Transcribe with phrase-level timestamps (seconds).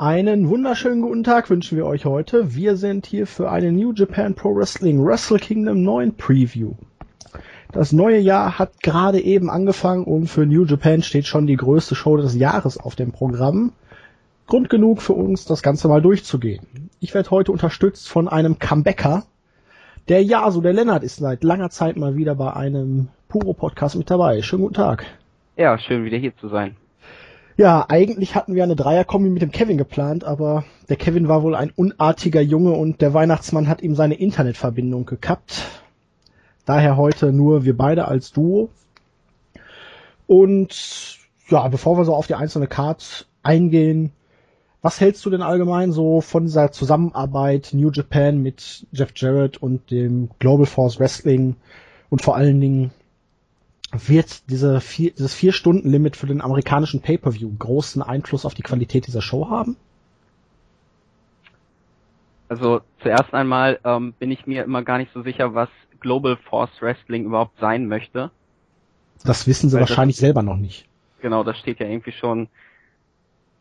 [0.00, 2.54] Einen wunderschönen guten Tag wünschen wir euch heute.
[2.54, 6.72] Wir sind hier für eine New Japan Pro Wrestling Wrestle Kingdom 9 Preview.
[7.70, 11.94] Das neue Jahr hat gerade eben angefangen und für New Japan steht schon die größte
[11.94, 13.74] Show des Jahres auf dem Programm.
[14.46, 16.88] Grund genug für uns, das Ganze mal durchzugehen.
[17.00, 19.24] Ich werde heute unterstützt von einem Comebacker.
[20.08, 24.40] Der Jaso, der Lennart, ist seit langer Zeit mal wieder bei einem Puro-Podcast mit dabei.
[24.40, 25.04] Schönen guten Tag.
[25.58, 26.76] Ja, schön wieder hier zu sein.
[27.60, 31.54] Ja, eigentlich hatten wir eine Dreierkombi mit dem Kevin geplant, aber der Kevin war wohl
[31.54, 35.66] ein unartiger Junge und der Weihnachtsmann hat ihm seine Internetverbindung gekappt.
[36.64, 38.70] Daher heute nur wir beide als Duo.
[40.26, 41.18] Und
[41.50, 44.12] ja, bevor wir so auf die einzelne Card eingehen,
[44.80, 49.90] was hältst du denn allgemein so von dieser Zusammenarbeit New Japan mit Jeff Jarrett und
[49.90, 51.56] dem Global Force Wrestling
[52.08, 52.90] und vor allen Dingen
[53.92, 59.22] wird diese vier, dieses Vier-Stunden-Limit für den amerikanischen Pay-Per-View großen Einfluss auf die Qualität dieser
[59.22, 59.76] Show haben?
[62.48, 65.68] Also zuerst einmal ähm, bin ich mir immer gar nicht so sicher, was
[66.00, 68.30] Global Force Wrestling überhaupt sein möchte.
[69.24, 70.86] Das wissen sie Weil wahrscheinlich das, selber noch nicht.
[71.20, 72.48] Genau, das steht ja irgendwie schon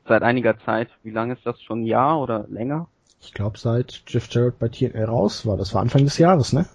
[0.07, 0.89] seit einiger Zeit.
[1.03, 1.81] Wie lange ist das schon?
[1.81, 2.87] Ein Jahr oder länger?
[3.21, 5.57] Ich glaube, seit Jeff Jarrett bei TNA raus war.
[5.57, 6.65] Das war Anfang des Jahres, ne?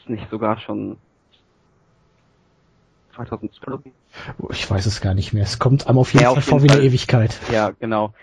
[0.00, 0.98] Ist nicht sogar schon
[3.16, 3.80] 2012.
[4.50, 5.42] Ich weiß es gar nicht mehr.
[5.42, 7.38] Es kommt einem auf jeden ja, Fall vor wie eine Ewigkeit.
[7.52, 8.14] Ja, genau.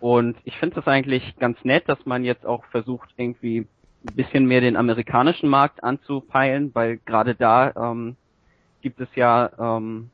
[0.00, 3.66] Und ich finde es eigentlich ganz nett, dass man jetzt auch versucht, irgendwie
[4.08, 8.16] ein bisschen mehr den amerikanischen Markt anzupeilen, weil gerade da ähm,
[8.80, 10.10] gibt es ja ähm,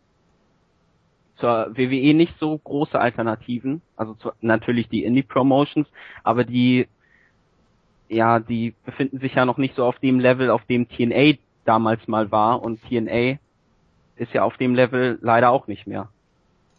[1.37, 3.81] zur WWE nicht so große Alternativen.
[3.97, 5.87] Also zu, natürlich die Indie-Promotions,
[6.25, 6.89] aber die
[8.09, 12.07] ja, die befinden sich ja noch nicht so auf dem Level, auf dem TNA damals
[12.07, 13.39] mal war und TNA
[14.17, 16.09] ist ja auf dem Level leider auch nicht mehr.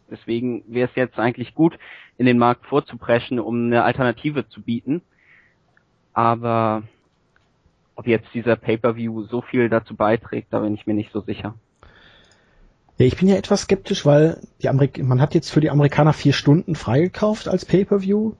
[0.09, 1.77] Deswegen wäre es jetzt eigentlich gut,
[2.17, 5.01] in den Markt vorzupreschen, um eine Alternative zu bieten.
[6.13, 6.83] Aber
[7.95, 11.55] ob jetzt dieser Pay-per-View so viel dazu beiträgt, da bin ich mir nicht so sicher.
[12.97, 16.13] Ja, ich bin ja etwas skeptisch, weil die Amerik man hat jetzt für die Amerikaner
[16.13, 18.33] vier Stunden freigekauft als Pay-per-View.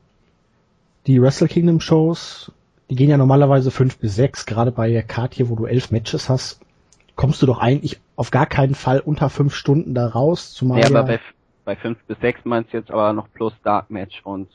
[1.06, 2.52] Die Wrestle Kingdom Shows,
[2.90, 5.92] die gehen ja normalerweise fünf bis sechs, gerade bei der Card hier, wo du elf
[5.92, 6.60] Matches hast,
[7.18, 10.54] kommst du doch eigentlich auf gar keinen Fall unter fünf Stunden da raus.
[10.54, 11.20] Zumal ja, aber bei,
[11.66, 14.48] bei fünf bis sechs meinst du jetzt aber noch plus Dark Match und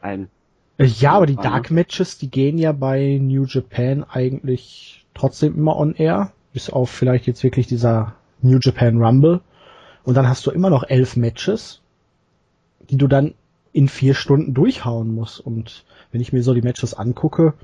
[0.00, 0.30] ein.
[0.78, 5.76] Äh, ja, aber die Dark Matches, die gehen ja bei New Japan eigentlich trotzdem immer
[5.76, 6.32] on air.
[6.52, 9.40] Bis auf vielleicht jetzt wirklich dieser New Japan Rumble.
[10.02, 11.82] Und dann hast du immer noch elf Matches,
[12.88, 13.34] die du dann
[13.72, 15.40] in vier Stunden durchhauen musst.
[15.40, 17.54] Und wenn ich mir so die Matches angucke,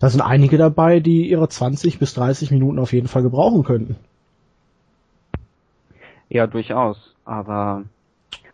[0.00, 3.96] da sind einige dabei, die ihre 20 bis 30 Minuten auf jeden Fall gebrauchen könnten.
[6.28, 7.14] Ja, durchaus.
[7.24, 7.84] Aber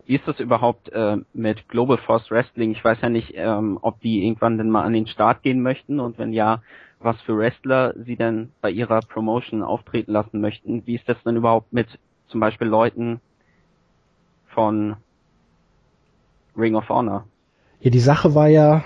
[0.06, 2.72] wie ist das überhaupt äh, mit Global Force Wrestling?
[2.72, 6.00] Ich weiß ja nicht, ähm, ob die irgendwann denn mal an den Start gehen möchten
[6.00, 6.62] und wenn ja,
[7.00, 10.86] was für Wrestler sie denn bei ihrer Promotion auftreten lassen möchten.
[10.86, 11.86] Wie ist das denn überhaupt mit
[12.28, 13.20] zum Beispiel Leuten
[14.46, 14.96] von
[16.56, 17.26] Ring of Honor?
[17.80, 18.84] Ja, die Sache war ja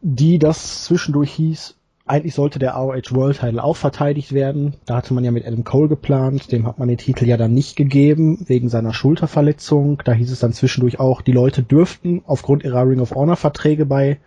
[0.00, 1.77] die, dass zwischendurch hieß,
[2.08, 4.74] eigentlich sollte der ROH World Title auch verteidigt werden.
[4.86, 6.50] Da hatte man ja mit Adam Cole geplant.
[6.52, 10.02] Dem hat man den Titel ja dann nicht gegeben, wegen seiner Schulterverletzung.
[10.04, 13.86] Da hieß es dann zwischendurch auch, die Leute dürften aufgrund ihrer Ring of Honor Verträge
[13.86, 14.18] bei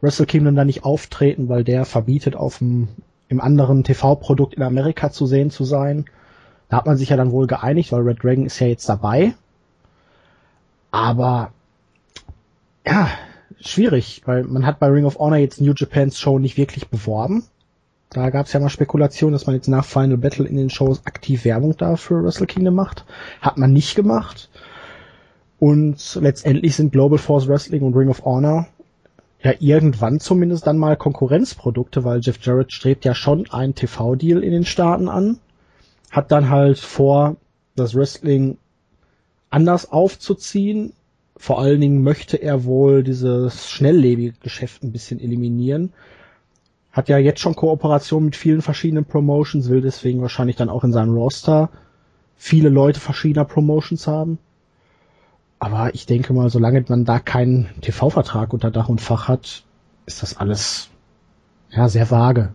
[0.00, 2.88] Wrestle Kingdom dann nicht auftreten, weil der verbietet, auf dem,
[3.28, 6.04] im anderen TV-Produkt in Amerika zu sehen zu sein.
[6.68, 9.34] Da hat man sich ja dann wohl geeinigt, weil Red Dragon ist ja jetzt dabei.
[10.90, 11.52] Aber
[12.86, 13.08] ja,
[13.60, 17.44] schwierig, weil man hat bei Ring of Honor jetzt New Japans Show nicht wirklich beworben.
[18.10, 21.04] Da gab es ja mal Spekulationen, dass man jetzt nach Final Battle in den Shows
[21.04, 23.04] aktiv Werbung da für Wrestle Kingdom macht.
[23.40, 24.50] Hat man nicht gemacht.
[25.58, 28.68] Und letztendlich sind Global Force Wrestling und Ring of Honor
[29.42, 34.52] ja irgendwann zumindest dann mal Konkurrenzprodukte, weil Jeff Jarrett strebt ja schon einen TV-Deal in
[34.52, 35.38] den Staaten an.
[36.10, 37.36] Hat dann halt vor,
[37.76, 38.56] das Wrestling
[39.50, 40.92] anders aufzuziehen,
[41.44, 45.92] vor allen Dingen möchte er wohl dieses schnelllebige Geschäft ein bisschen eliminieren.
[46.90, 50.92] Hat ja jetzt schon Kooperation mit vielen verschiedenen Promotions, will deswegen wahrscheinlich dann auch in
[50.92, 51.68] seinem Roster
[52.34, 54.38] viele Leute verschiedener Promotions haben.
[55.58, 59.64] Aber ich denke mal, solange man da keinen TV-Vertrag unter Dach und Fach hat,
[60.06, 60.88] ist das alles
[61.68, 62.54] ja sehr vage.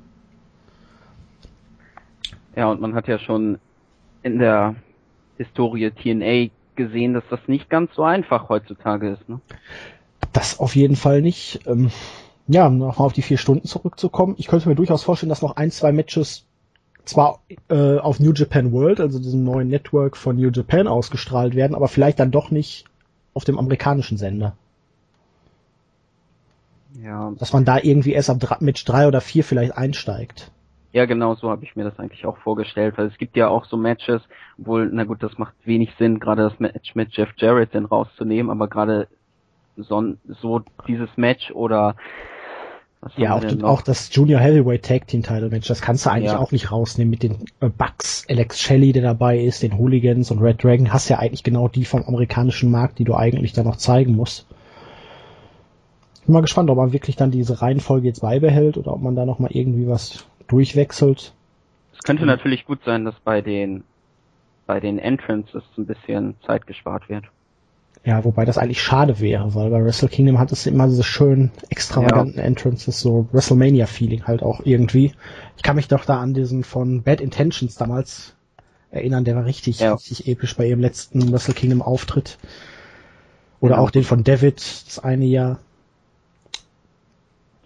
[2.55, 3.59] Ja, und man hat ja schon
[4.23, 4.73] in der
[5.37, 6.49] Historie TNA
[6.79, 9.27] gesehen, dass das nicht ganz so einfach heutzutage ist.
[9.27, 9.41] Ne?
[10.31, 11.59] Das auf jeden Fall nicht.
[11.67, 11.91] Ähm,
[12.47, 14.35] ja, nochmal auf die vier Stunden zurückzukommen.
[14.37, 16.45] Ich könnte mir durchaus vorstellen, dass noch ein, zwei Matches
[17.03, 21.75] zwar äh, auf New Japan World, also diesem neuen Network von New Japan ausgestrahlt werden,
[21.75, 22.85] aber vielleicht dann doch nicht
[23.33, 24.55] auf dem amerikanischen Sender.
[27.03, 27.33] Ja.
[27.37, 30.51] Dass man da irgendwie erst ab Match drei oder vier vielleicht einsteigt.
[30.91, 33.65] Ja, genau so habe ich mir das eigentlich auch vorgestellt, weil es gibt ja auch
[33.65, 34.21] so Matches,
[34.57, 38.49] obwohl, na gut, das macht wenig Sinn, gerade das Match mit Jeff Jarrett dann rauszunehmen,
[38.49, 39.07] aber gerade
[39.77, 41.95] so, so dieses Match oder
[43.15, 46.37] ja, auch, auch, das Junior Heavyweight Tag Team Title Match, das kannst du eigentlich ja.
[46.37, 50.39] auch nicht rausnehmen mit den äh, Bucks, Alex Shelley, der dabei ist, den Hooligans und
[50.39, 50.91] Red Dragon.
[50.91, 54.47] Hast ja eigentlich genau die vom amerikanischen Markt, die du eigentlich da noch zeigen musst.
[56.25, 59.25] Bin mal gespannt, ob man wirklich dann diese Reihenfolge jetzt beibehält oder ob man da
[59.25, 61.33] noch mal irgendwie was durchwechselt.
[61.93, 62.27] Es könnte mhm.
[62.29, 63.83] natürlich gut sein, dass bei den
[64.65, 67.25] bei den Entrances ein bisschen Zeit gespart wird.
[68.05, 71.51] Ja, wobei das eigentlich schade wäre, weil bei Wrestle Kingdom hat es immer diese schönen,
[71.69, 72.43] extravaganten ja.
[72.43, 75.13] Entrances, so WrestleMania-Feeling halt auch irgendwie.
[75.57, 78.35] Ich kann mich doch da an diesen von Bad Intentions damals
[78.91, 79.93] erinnern, der war richtig, ja.
[79.93, 82.37] richtig episch bei ihrem letzten Wrestle Kingdom Auftritt.
[83.59, 83.81] Oder ja.
[83.81, 85.59] auch den von David, das eine Jahr.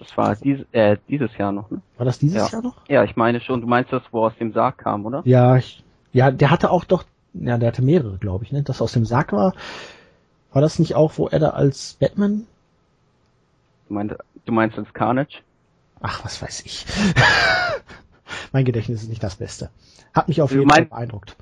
[0.03, 1.81] Das war dies, äh, dieses Jahr noch, ne?
[1.97, 2.47] War das dieses ja.
[2.47, 2.87] Jahr noch?
[2.89, 3.61] Ja, ich meine schon.
[3.61, 5.21] Du meinst das, wo aus dem Sarg kam, oder?
[5.25, 8.63] Ja, ich, ja, der hatte auch doch, ja, der hatte mehrere, glaube ich, ne?
[8.63, 9.53] Das aus dem Sarg war.
[10.51, 12.45] War das nicht auch, wo er da als Batman?
[13.87, 14.15] Du meinst,
[14.45, 15.39] du meinst als Carnage?
[16.01, 16.85] Ach, was weiß ich.
[18.51, 19.69] mein Gedächtnis ist nicht das Beste.
[20.13, 21.35] Hat mich auf jeden Fall beeindruckt.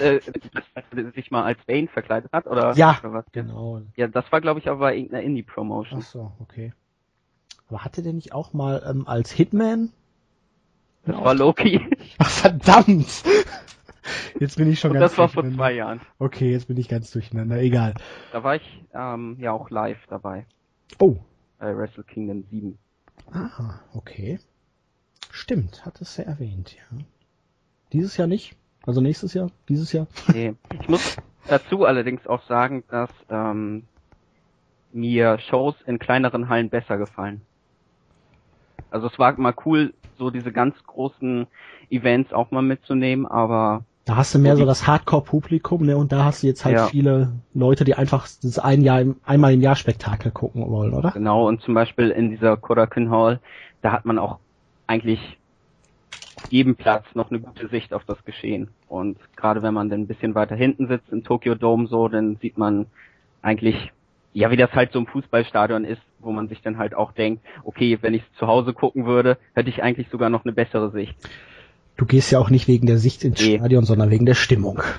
[0.00, 0.20] äh,
[0.72, 2.74] dass sich mal als Bane verkleidet hat, oder?
[2.74, 3.24] Ja, oder was?
[3.32, 3.82] genau.
[3.96, 6.00] Ja, das war, glaube ich, aber irgendeine Indie-Promotion.
[6.02, 6.72] Ach so, okay.
[7.68, 9.92] Aber hatte der nicht auch mal ähm, als Hitman?
[11.04, 11.80] Das war Loki.
[12.18, 13.24] Ach, verdammt!
[14.38, 16.00] Jetzt bin ich schon Und ganz Das war vor zwei Jahren.
[16.18, 17.58] Okay, jetzt bin ich ganz durcheinander.
[17.58, 17.94] Egal.
[18.32, 20.46] Da war ich ähm, ja auch live dabei.
[20.98, 21.16] Oh.
[21.58, 22.78] Bei Wrestle Kingdom 7.
[23.32, 24.38] Ah, okay.
[25.30, 26.98] Stimmt, hat es ja erwähnt, ja.
[27.92, 28.56] Dieses Jahr nicht?
[28.86, 29.50] Also nächstes Jahr?
[29.68, 30.06] Dieses Jahr?
[30.32, 30.54] Nee.
[30.80, 31.16] Ich muss
[31.48, 33.84] dazu allerdings auch sagen, dass ähm,
[34.92, 37.42] mir Shows in kleineren Hallen besser gefallen.
[38.90, 41.46] Also es war mal cool, so diese ganz großen
[41.90, 45.96] Events auch mal mitzunehmen, aber da hast du mehr so das Hardcore-Publikum, ne?
[45.96, 46.86] Und da hast du jetzt halt ja.
[46.86, 51.10] viele Leute, die einfach das ein Jahr, einmal im Jahr Spektakel gucken wollen, oder?
[51.10, 53.40] Genau, und zum Beispiel in dieser Korakuen Hall,
[53.82, 54.38] da hat man auch
[54.86, 55.38] eigentlich
[56.36, 58.68] auf jedem Platz noch eine gute Sicht auf das Geschehen.
[58.86, 62.36] Und gerade wenn man dann ein bisschen weiter hinten sitzt im Tokyo Dome so, dann
[62.36, 62.86] sieht man
[63.42, 63.92] eigentlich,
[64.36, 67.42] ja, wie das halt so im Fußballstadion ist, wo man sich dann halt auch denkt,
[67.64, 70.90] okay, wenn ich es zu Hause gucken würde, hätte ich eigentlich sogar noch eine bessere
[70.90, 71.16] Sicht.
[71.96, 73.56] Du gehst ja auch nicht wegen der Sicht ins nee.
[73.56, 74.82] Stadion, sondern wegen der Stimmung.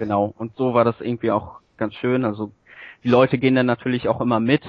[0.00, 0.34] Genau.
[0.36, 2.24] Und so war das irgendwie auch ganz schön.
[2.24, 2.50] Also
[3.04, 4.62] die Leute gehen dann natürlich auch immer mit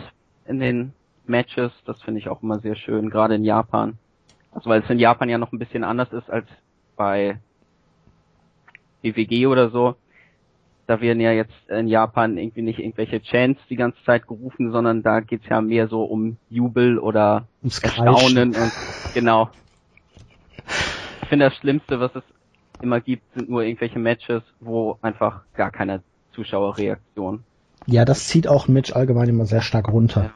[0.45, 0.93] in den
[1.25, 1.71] Matches.
[1.83, 3.97] Das finde ich auch immer sehr schön, gerade in Japan.
[4.51, 6.45] Also weil es in Japan ja noch ein bisschen anders ist als
[6.95, 7.39] bei
[9.01, 9.95] BWG oder so.
[10.87, 15.01] Da werden ja jetzt in Japan irgendwie nicht irgendwelche Chants die ganze Zeit gerufen, sondern
[15.01, 18.71] da geht's ja mehr so um Jubel oder Ums Erstaunen und
[19.13, 19.49] genau.
[21.21, 22.23] Ich finde das Schlimmste, was es
[22.81, 26.01] immer gibt, sind nur irgendwelche Matches, wo einfach gar keine
[26.33, 27.43] Zuschauerreaktion.
[27.87, 30.33] Ja, das zieht auch ein Match allgemein immer sehr stark runter.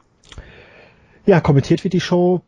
[1.26, 1.36] Ja.
[1.36, 2.42] ja, kommentiert wird die Show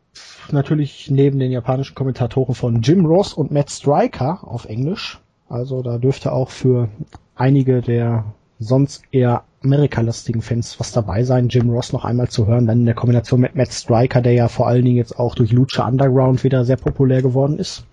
[0.50, 5.20] natürlich neben den japanischen Kommentatoren von Jim Ross und Matt Striker auf Englisch.
[5.48, 6.88] Also da dürfte auch für
[7.42, 8.24] einige der
[8.60, 12.86] sonst eher Amerika-lastigen Fans was dabei sein, Jim Ross noch einmal zu hören, dann in
[12.86, 16.44] der Kombination mit Matt Striker, der ja vor allen Dingen jetzt auch durch Lucha Underground
[16.44, 17.84] wieder sehr populär geworden ist.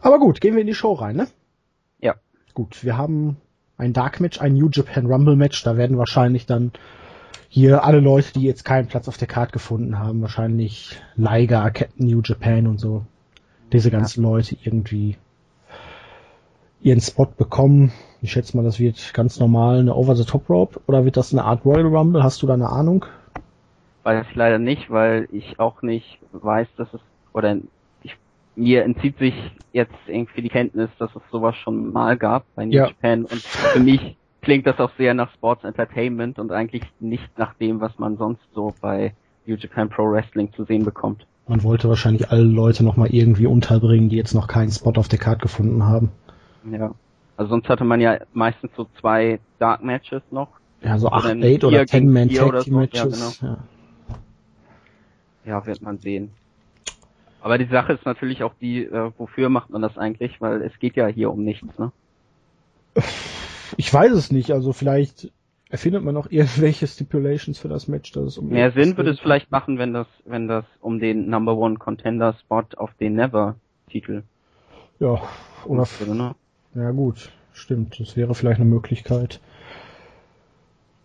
[0.00, 1.28] Aber gut, gehen wir in die Show rein, ne?
[2.00, 2.14] Ja.
[2.54, 3.36] Gut, wir haben
[3.76, 5.62] ein Dark Match, ein New Japan Rumble Match.
[5.62, 6.72] Da werden wahrscheinlich dann
[7.48, 12.06] hier alle Leute, die jetzt keinen Platz auf der Karte gefunden haben, wahrscheinlich Liger, Captain
[12.06, 13.04] New Japan und so,
[13.72, 14.30] diese ganzen ja.
[14.30, 15.18] Leute irgendwie
[16.82, 17.92] ihren Spot bekommen.
[18.20, 21.32] Ich schätze mal, das wird ganz normal eine Over the Top Rope oder wird das
[21.32, 22.22] eine Art Royal Rumble?
[22.22, 23.04] Hast du da eine Ahnung?
[24.02, 27.00] Weiß ich leider nicht, weil ich auch nicht weiß, dass es
[27.32, 27.56] oder
[28.54, 29.34] mir entzieht sich
[29.72, 32.88] jetzt irgendwie die Kenntnis, dass es sowas schon mal gab bei New ja.
[32.88, 37.54] Japan und für mich klingt das auch sehr nach Sports Entertainment und eigentlich nicht nach
[37.54, 39.14] dem, was man sonst so bei
[39.46, 41.26] New Japan Pro Wrestling zu sehen bekommt.
[41.48, 45.18] Man wollte wahrscheinlich alle Leute nochmal irgendwie unterbringen, die jetzt noch keinen Spot auf der
[45.18, 46.10] Card gefunden haben.
[46.64, 46.94] Ja.
[47.36, 50.48] Also sonst hatte man ja meistens so zwei Dark Matches noch.
[50.82, 53.40] Ja, so 8, 8 oder 10 Man Tag Team Matches.
[53.40, 53.56] Ja, genau.
[53.56, 54.18] ja.
[55.44, 56.32] ja, wird man sehen.
[57.40, 60.40] Aber die Sache ist natürlich auch die, äh, wofür macht man das eigentlich?
[60.40, 61.90] Weil es geht ja hier um nichts, ne?
[63.76, 65.32] Ich weiß es nicht, also vielleicht
[65.68, 69.20] erfindet man noch irgendwelche Stipulations für das Match, dass es um Mehr Sinn würde es
[69.20, 73.56] vielleicht machen, wenn das, wenn das um den Number One Contender Spot auf den Never
[73.90, 74.22] Titel.
[75.00, 75.20] Ja,
[75.64, 76.34] oder, würde, ne?
[76.74, 79.40] Ja gut, stimmt, das wäre vielleicht eine Möglichkeit.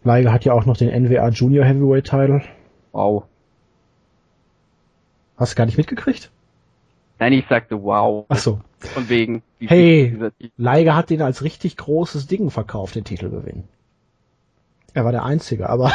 [0.04, 2.42] Liger hat ja auch noch den NWA Junior Heavyweight Title.
[2.94, 3.26] Wow.
[5.36, 6.32] Hast du gar nicht mitgekriegt?
[7.20, 8.26] Nein, ich sagte wow.
[8.30, 8.62] Ach so.
[8.80, 9.44] Von wegen.
[9.60, 13.64] Hey, Titel- Liger hat den als richtig großes Ding verkauft, den Titelgewinn.
[14.94, 15.92] Er war der Einzige, aber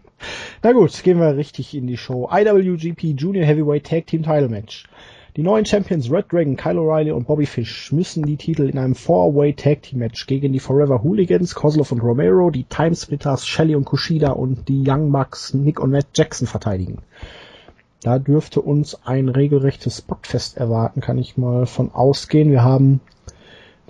[0.62, 2.28] na gut, gehen wir richtig in die Show.
[2.32, 4.88] IWGP Junior Heavyweight Tag Team Title Match.
[5.36, 8.94] Die neuen Champions Red Dragon, Kyle O'Reilly und Bobby Fish müssen die Titel in einem
[8.94, 13.84] Four-Way Tag Team Match gegen die Forever Hooligans, Kozlov und Romero, die Timesplitters, Shelley und
[13.84, 16.98] Kushida und die Young Bucks, Nick und Matt Jackson verteidigen.
[18.02, 22.52] Da dürfte uns ein regelrechtes Spotfest erwarten, kann ich mal von ausgehen.
[22.52, 23.00] Wir haben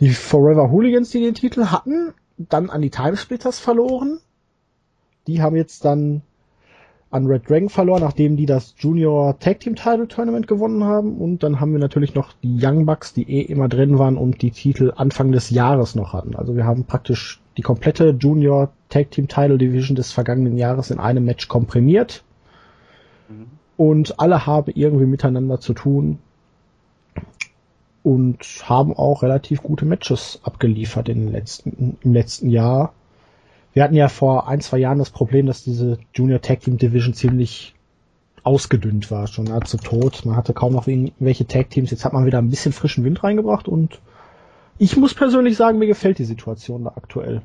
[0.00, 4.18] die Forever Hooligans, die den Titel hatten, dann an die Timesplitters verloren.
[5.26, 6.22] Die haben jetzt dann
[7.14, 11.16] an Red Dragon verloren, nachdem die das Junior Tag Team Title Tournament gewonnen haben.
[11.18, 14.42] Und dann haben wir natürlich noch die Young Bucks, die eh immer drin waren und
[14.42, 16.34] die Titel Anfang des Jahres noch hatten.
[16.34, 20.98] Also wir haben praktisch die komplette Junior Tag Team Title Division des vergangenen Jahres in
[20.98, 22.24] einem Match komprimiert.
[23.76, 26.18] Und alle haben irgendwie miteinander zu tun
[28.02, 32.92] und haben auch relativ gute Matches abgeliefert in den letzten, im letzten Jahr.
[33.74, 37.12] Wir hatten ja vor ein, zwei Jahren das Problem, dass diese Junior Tag Team Division
[37.12, 37.74] ziemlich
[38.44, 40.24] ausgedünnt war, schon nahezu tot.
[40.24, 41.90] Man hatte kaum noch welche Tag Teams.
[41.90, 44.00] Jetzt hat man wieder ein bisschen frischen Wind reingebracht und
[44.78, 47.42] ich muss persönlich sagen, mir gefällt die Situation da aktuell.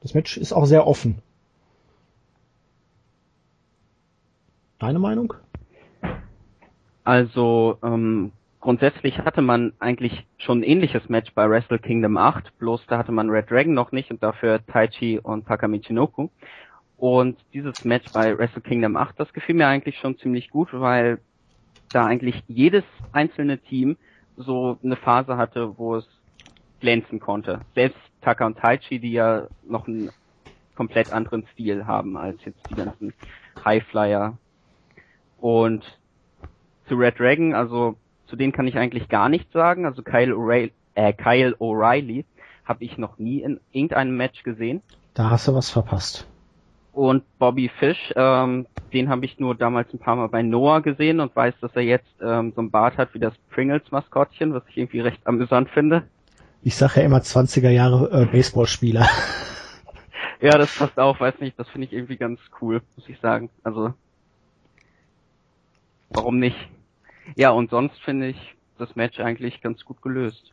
[0.00, 1.18] Das Match ist auch sehr offen.
[4.78, 5.34] Deine Meinung?
[7.04, 12.86] Also ähm, grundsätzlich hatte man eigentlich schon ein ähnliches Match bei Wrestle Kingdom 8, bloß
[12.86, 16.28] da hatte man Red Dragon noch nicht und dafür Taichi und Taka Michinoku.
[16.96, 21.18] Und dieses Match bei Wrestle Kingdom 8, das gefiel mir eigentlich schon ziemlich gut, weil
[21.90, 23.96] da eigentlich jedes einzelne Team
[24.36, 26.06] so eine Phase hatte, wo es
[26.80, 27.60] glänzen konnte.
[27.74, 30.10] Selbst Taka und Taichi, die ja noch einen
[30.74, 33.14] komplett anderen Stil haben als jetzt die ganzen
[33.64, 34.36] Highflyer.
[35.38, 35.98] Und
[36.86, 37.96] zu Red Dragon, also
[38.30, 39.84] zu denen kann ich eigentlich gar nichts sagen.
[39.84, 42.24] Also Kyle O'Reilly, äh, Kyle O'Reilly
[42.64, 44.80] habe ich noch nie in irgendeinem Match gesehen.
[45.14, 46.26] Da hast du was verpasst.
[46.92, 51.20] Und Bobby Fish, ähm, den habe ich nur damals ein paar Mal bei Noah gesehen
[51.20, 54.78] und weiß, dass er jetzt ähm, so ein Bart hat wie das Pringles-Maskottchen, was ich
[54.78, 56.04] irgendwie recht amüsant finde.
[56.62, 59.06] Ich sage ja immer 20er Jahre äh, Baseballspieler.
[60.42, 63.50] Ja, das passt auch, weiß nicht, das finde ich irgendwie ganz cool, muss ich sagen.
[63.62, 63.92] Also,
[66.08, 66.56] warum nicht?
[67.36, 70.52] Ja, und sonst finde ich das Match eigentlich ganz gut gelöst.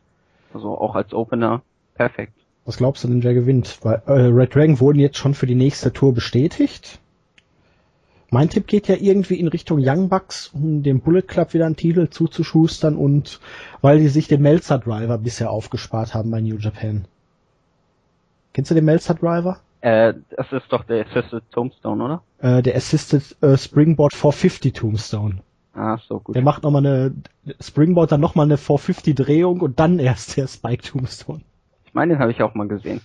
[0.52, 1.62] Also auch als Opener
[1.94, 2.34] perfekt.
[2.64, 3.78] Was glaubst du denn, wer gewinnt?
[3.82, 6.98] Weil äh, Red Dragon wurden jetzt schon für die nächste Tour bestätigt.
[8.30, 11.76] Mein Tipp geht ja irgendwie in Richtung Young Bucks, um dem Bullet Club wieder einen
[11.76, 13.40] Titel zuzuschustern und
[13.80, 17.06] weil die sich den Melzer Driver bisher aufgespart haben bei New Japan.
[18.52, 19.60] Kennst du den Melzer Driver?
[19.80, 22.22] Äh, das ist doch der Assisted Tombstone, oder?
[22.40, 25.40] Äh, der Assisted äh, Springboard 450 Tombstone.
[25.78, 26.34] Ah, so gut.
[26.34, 27.14] Der macht nochmal eine
[27.60, 31.42] Springboard, dann nochmal eine 450 Drehung und dann erst der Spike Tombstone.
[31.84, 33.00] Ich meine, den habe ich auch mal gesehen.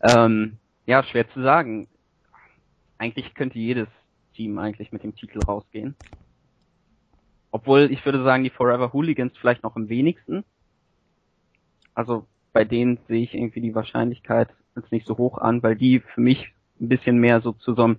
[0.00, 1.88] Ähm, ja, schwer zu sagen.
[2.98, 3.88] Eigentlich könnte jedes
[4.36, 5.96] Team eigentlich mit dem Titel rausgehen.
[7.50, 10.44] Obwohl, ich würde sagen, die Forever Hooligans vielleicht noch am wenigsten.
[11.94, 15.98] Also bei denen sehe ich irgendwie die Wahrscheinlichkeit jetzt nicht so hoch an, weil die
[15.98, 17.98] für mich ein bisschen mehr so zu so einem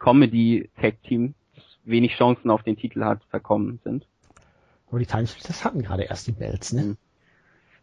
[0.00, 1.34] Comedy-Tag-Team,
[1.84, 4.06] wenig Chancen auf den Titel hat, verkommen sind.
[4.88, 6.82] Aber die Timesplitters hatten gerade erst die Belts, ne?
[6.82, 6.96] Mhm.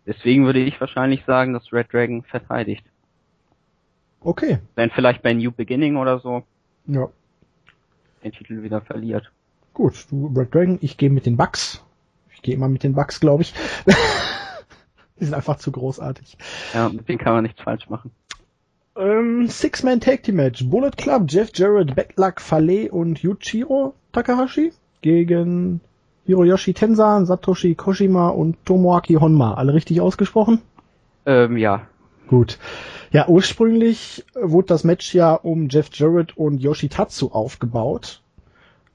[0.06, 2.84] Deswegen würde ich wahrscheinlich sagen, dass Red Dragon verteidigt.
[4.22, 4.60] Okay.
[4.76, 6.44] Wenn vielleicht bei New Beginning oder so
[6.88, 7.10] Ja.
[8.24, 9.32] den Titel wieder verliert.
[9.74, 11.84] Gut, du Red Dragon, ich gehe mit den Bugs.
[12.34, 13.54] Ich gehe immer mit den Bugs, glaube ich.
[15.20, 16.36] Die sind einfach zu großartig.
[16.74, 18.12] Ja, mit denen kann man nichts falsch machen.
[19.02, 20.64] Ähm, Six-Man Tag Team Match.
[20.70, 25.82] Bullet Club, Jeff Jarrett, Luck, Fale und Yuichiro Takahashi gegen
[26.28, 29.56] Hiroyoshi Tensan, Satoshi Koshima und Tomoaki Honma.
[29.56, 30.62] Alle richtig ausgesprochen?
[31.26, 31.88] Ähm, ja.
[32.28, 32.60] Gut.
[33.12, 38.22] Ja, ursprünglich wurde das Match ja um Jeff Jarrett und Yoshitatsu aufgebaut.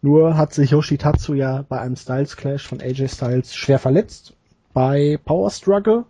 [0.03, 4.35] Nur hat sich Yoshitatsu ja bei einem Styles Clash von AJ Styles schwer verletzt.
[4.73, 6.05] Bei Power Struggle,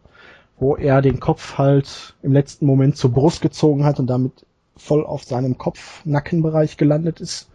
[0.59, 4.47] wo er den Kopf halt im letzten Moment zur Brust gezogen hat und damit
[4.77, 7.49] voll auf seinem Kopf-Nackenbereich gelandet ist.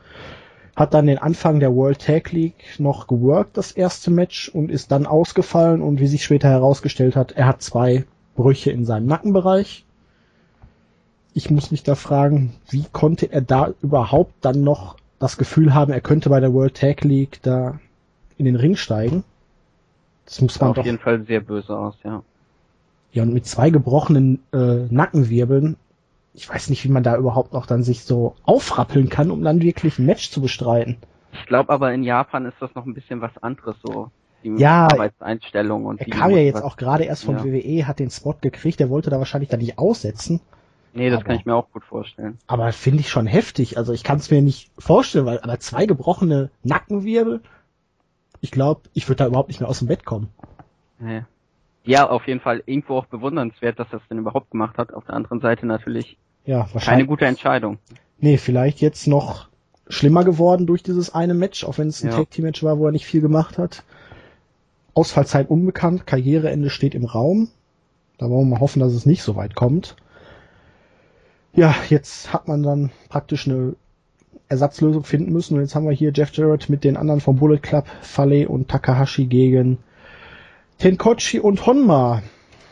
[0.76, 4.92] Hat dann den Anfang der World Tag League noch geworkt, das erste Match, und ist
[4.92, 8.06] dann ausgefallen und wie sich später herausgestellt hat, er hat zwei
[8.36, 9.86] Brüche in seinem Nackenbereich.
[11.34, 15.94] Ich muss mich da fragen, wie konnte er da überhaupt dann noch das Gefühl haben,
[15.94, 17.80] er könnte bei der World Tag League da
[18.38, 19.24] in den Ring steigen?
[20.26, 20.86] Das muss Sah man auf doch.
[20.86, 22.24] jeden Fall sehr böse aus, ja.
[23.14, 25.76] Ja, und mit zwei gebrochenen äh, Nackenwirbeln
[26.34, 29.62] ich weiß nicht, wie man da überhaupt noch dann sich so aufrappeln kann, um dann
[29.62, 30.98] wirklich ein Match zu bestreiten.
[31.34, 34.12] Ich glaube aber in Japan ist das noch ein bisschen was anderes so.
[34.44, 37.44] Die ja, Arbeitseinstellung und er kam ja jetzt auch gerade erst vom ja.
[37.44, 40.42] WWE, hat den Spot gekriegt, der wollte da wahrscheinlich dann nicht aussetzen.
[40.94, 42.40] Nee, das aber, kann ich mir auch gut vorstellen.
[42.48, 43.78] Aber finde ich schon heftig.
[43.78, 47.42] Also ich kann es mir nicht vorstellen, weil aber zwei gebrochene Nackenwirbel,
[48.42, 50.30] ich glaube, ich würde da überhaupt nicht mehr aus dem Bett kommen.
[50.98, 51.22] Nee.
[51.84, 54.94] Ja, auf jeden Fall irgendwo auch bewundernswert, dass er es denn überhaupt gemacht hat.
[54.94, 56.86] Auf der anderen Seite natürlich ja, wahrscheinlich.
[56.86, 57.80] keine gute Entscheidung.
[58.20, 59.50] Nee, vielleicht jetzt noch
[59.88, 62.18] schlimmer geworden durch dieses eine Match, auch wenn es ein ja.
[62.18, 63.84] Tag-Team-Match war, wo er nicht viel gemacht hat.
[64.94, 67.50] Ausfallzeit unbekannt, Karriereende steht im Raum.
[68.18, 69.96] Da wollen wir mal hoffen, dass es nicht so weit kommt.
[71.54, 73.76] Ja, jetzt hat man dann praktisch eine
[74.48, 75.56] Ersatzlösung finden müssen.
[75.56, 78.68] Und jetzt haben wir hier Jeff Jarrett mit den anderen vom Bullet Club, Fale und
[78.68, 79.80] Takahashi gegen
[80.82, 82.24] Tenkochi und Honma.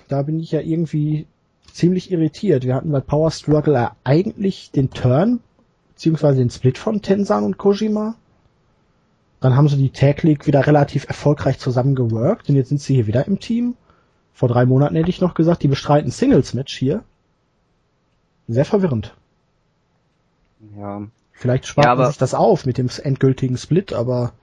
[0.07, 1.27] Da bin ich ja irgendwie
[1.71, 2.65] ziemlich irritiert.
[2.65, 5.41] Wir hatten bei Power Struggle eigentlich den Turn,
[5.89, 8.15] beziehungsweise den Split von Tensan und Kojima.
[9.41, 13.05] Dann haben sie die Tag League wieder relativ erfolgreich zusammengeworkt und jetzt sind sie hier
[13.05, 13.75] wieder im Team.
[14.33, 17.03] Vor drei Monaten hätte ich noch gesagt, die bestreiten Singles Match hier.
[18.47, 19.13] Sehr verwirrend.
[20.75, 21.03] Ja.
[21.33, 24.33] Vielleicht spart ja, man sich das auf mit dem endgültigen Split, aber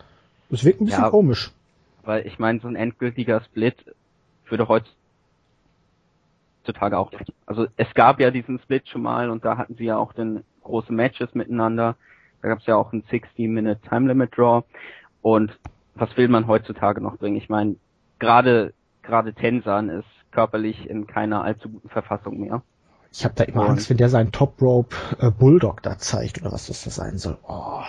[0.50, 1.50] es wirkt ein bisschen ja, komisch.
[2.06, 3.76] Weil ich meine, so ein endgültiger Split
[4.48, 4.68] würde
[6.62, 7.10] heutzutage auch.
[7.44, 10.44] Also es gab ja diesen Split schon mal und da hatten sie ja auch dann
[10.62, 11.96] große Matches miteinander.
[12.40, 14.64] Da gab es ja auch ein 60-Minute Time Limit Draw.
[15.20, 15.58] Und
[15.94, 17.36] was will man heutzutage noch bringen?
[17.36, 17.76] Ich meine,
[18.18, 18.72] gerade
[19.02, 22.62] gerade Tensan ist körperlich in keiner allzu guten Verfassung mehr.
[23.12, 26.40] Ich habe da immer und Angst, wenn der seinen Top Rope äh, Bulldog da zeigt
[26.42, 27.38] oder was das da sein soll.
[27.48, 27.82] Oh,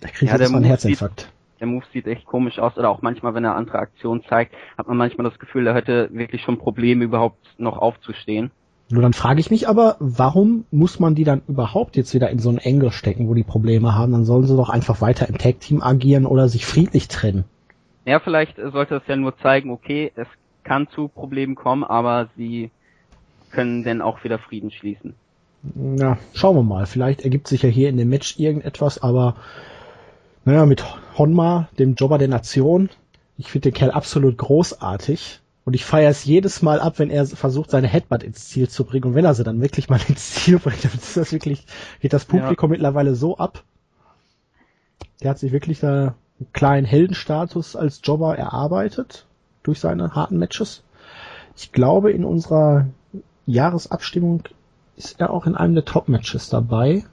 [0.00, 1.30] da kriege ich ja, jetzt mal einen Herzinfarkt.
[1.62, 4.88] Der Move sieht echt komisch aus oder auch manchmal, wenn er andere Aktionen zeigt, hat
[4.88, 8.50] man manchmal das Gefühl, er hätte wirklich schon Probleme überhaupt noch aufzustehen.
[8.90, 12.40] Nur dann frage ich mich aber, warum muss man die dann überhaupt jetzt wieder in
[12.40, 14.10] so einen Engel stecken, wo die Probleme haben?
[14.10, 17.44] Dann sollen sie doch einfach weiter im Tag Team agieren oder sich friedlich trennen.
[18.06, 20.26] Ja, vielleicht sollte es ja nur zeigen, okay, es
[20.64, 22.72] kann zu Problemen kommen, aber sie
[23.52, 25.14] können denn auch wieder Frieden schließen.
[25.96, 26.86] Ja, schauen wir mal.
[26.86, 29.36] Vielleicht ergibt sich ja hier in dem Match irgendetwas, aber
[30.44, 30.84] naja, mit
[31.16, 32.90] Honma, dem Jobber der Nation,
[33.38, 35.40] ich finde den Kerl absolut großartig.
[35.64, 38.84] Und ich feiere es jedes Mal ab, wenn er versucht, seine Headbutt ins Ziel zu
[38.84, 39.04] bringen.
[39.04, 41.66] Und wenn er sie dann wirklich mal ins Ziel bringt, dann ist das wirklich,
[42.00, 42.72] geht das Publikum ja.
[42.72, 43.62] mittlerweile so ab.
[45.22, 49.26] Der hat sich wirklich da einen kleinen Heldenstatus als Jobber erarbeitet
[49.62, 50.82] durch seine harten Matches.
[51.56, 52.86] Ich glaube, in unserer
[53.46, 54.42] Jahresabstimmung
[54.96, 57.04] ist er auch in einem der Top-Matches dabei.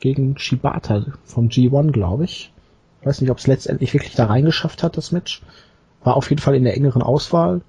[0.00, 2.51] Gegen Shibata vom G1, glaube ich.
[3.04, 5.42] Weiß nicht, ob es letztendlich wirklich da reingeschafft hat, das Match.
[6.04, 7.62] War auf jeden Fall in der engeren Auswahl.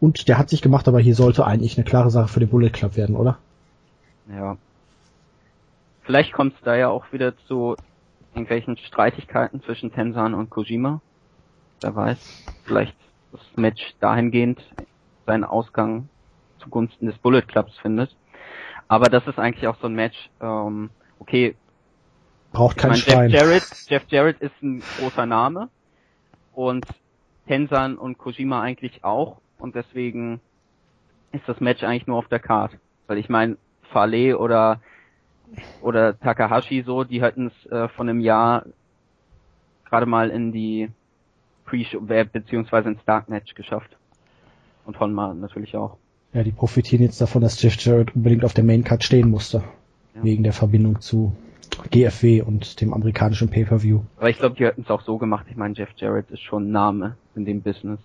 [0.00, 2.70] Und der hat sich gemacht, aber hier sollte eigentlich eine klare Sache für den Bullet
[2.70, 3.38] Club werden, oder?
[4.28, 4.56] Ja.
[6.02, 7.76] Vielleicht kommt es da ja auch wieder zu
[8.34, 11.00] irgendwelchen Streitigkeiten zwischen Tensan und Kojima.
[11.80, 12.44] Wer weiß.
[12.64, 12.96] Vielleicht
[13.32, 14.60] das Match dahingehend
[15.26, 16.08] seinen Ausgang
[16.58, 18.14] zugunsten des Bullet Clubs findet.
[18.88, 21.56] Aber das ist eigentlich auch so ein Match, ähm, okay.
[22.54, 23.30] Braucht kein Stein.
[23.30, 25.68] Jeff Jarrett, Jeff Jarrett ist ein großer Name
[26.54, 26.86] und
[27.48, 30.40] Tensan und Kojima eigentlich auch und deswegen
[31.32, 32.78] ist das Match eigentlich nur auf der Card.
[33.08, 33.56] Weil ich meine,
[33.92, 34.80] Fale oder
[35.82, 38.66] oder Takahashi so, die hatten es äh, von einem Jahr
[39.84, 40.90] gerade mal in die
[41.66, 43.96] Pre-Show beziehungsweise ins Dark Match geschafft.
[44.86, 45.96] Und Honma natürlich auch.
[46.32, 49.64] Ja, die profitieren jetzt davon, dass Jeff Jarrett unbedingt auf der Main Card stehen musste.
[50.14, 50.22] Ja.
[50.22, 51.34] Wegen der Verbindung zu
[51.90, 54.00] GFW und dem amerikanischen Pay-Per-View.
[54.16, 55.46] Aber ich glaube, die hätten es auch so gemacht.
[55.50, 57.98] Ich meine, Jeff Jarrett ist schon ein Name in dem Business.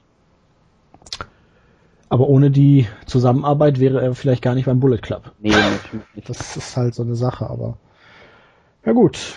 [2.10, 5.32] Aber ohne die Zusammenarbeit wäre er vielleicht gar nicht beim Bullet Club.
[5.40, 6.30] Nee, natürlich nicht.
[6.30, 7.78] Das ist halt so eine Sache, aber.
[8.84, 9.36] Ja gut.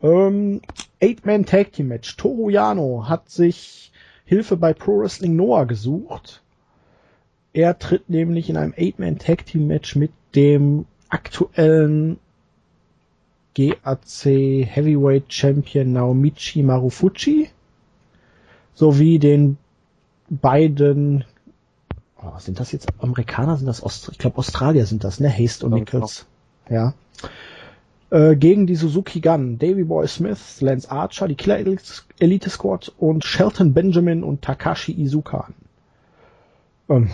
[0.00, 0.62] Ähm,
[1.02, 2.16] Eight-Man Tag Team Match.
[2.16, 3.92] Toru Yano hat sich
[4.24, 6.42] Hilfe bei Pro Wrestling Noah gesucht
[7.52, 12.18] er tritt nämlich in einem Eight-Man Tag Team Match mit dem aktuellen
[13.58, 17.50] GAC Heavyweight Champion Naomichi Marufuchi
[18.74, 19.58] sowie den
[20.30, 21.24] beiden
[22.22, 25.28] oh, sind das jetzt Amerikaner sind das Ost ich glaube Australier sind das ne?
[25.28, 26.26] Haste und Nichols.
[26.70, 26.94] ja.
[28.10, 31.58] Äh, gegen die Suzuki Gun Davy Boy Smith Lance Archer die Killer
[32.20, 35.48] Elite Squad und Shelton Benjamin und Takashi Izuka.
[36.88, 37.10] Ähm,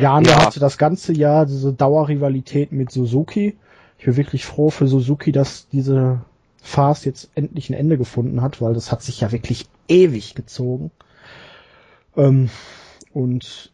[0.00, 0.44] Jan ja.
[0.44, 3.56] hatte das ganze Jahr diese Dauerrivalität mit Suzuki.
[3.98, 6.20] Ich bin wirklich froh für Suzuki, dass diese
[6.60, 10.90] Farce jetzt endlich ein Ende gefunden hat, weil das hat sich ja wirklich ewig gezogen.
[12.16, 12.50] Ähm,
[13.12, 13.72] und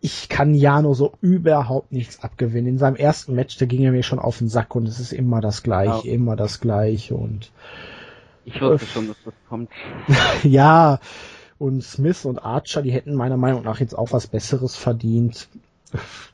[0.00, 2.74] ich kann Jano so überhaupt nichts abgewinnen.
[2.74, 5.12] In seinem ersten Match, da ging er mir schon auf den Sack und es ist
[5.12, 6.14] immer das Gleiche, ja.
[6.14, 7.50] immer das Gleiche und
[8.44, 9.70] ich wusste schon, dass das kommt.
[10.42, 10.98] ja,
[11.58, 15.48] und Smith und Archer, die hätten meiner Meinung nach jetzt auch was Besseres verdient.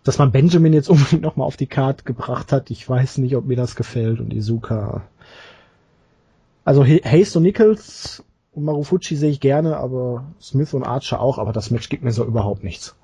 [0.05, 3.47] Dass man Benjamin jetzt unbedingt nochmal auf die Karte gebracht hat, ich weiß nicht, ob
[3.47, 5.03] mir das gefällt und Izuka.
[6.65, 11.53] Also Hayes und Nichols und Marufuchi sehe ich gerne, aber Smith und Archer auch, aber
[11.53, 12.97] das Match gibt mir so überhaupt nichts.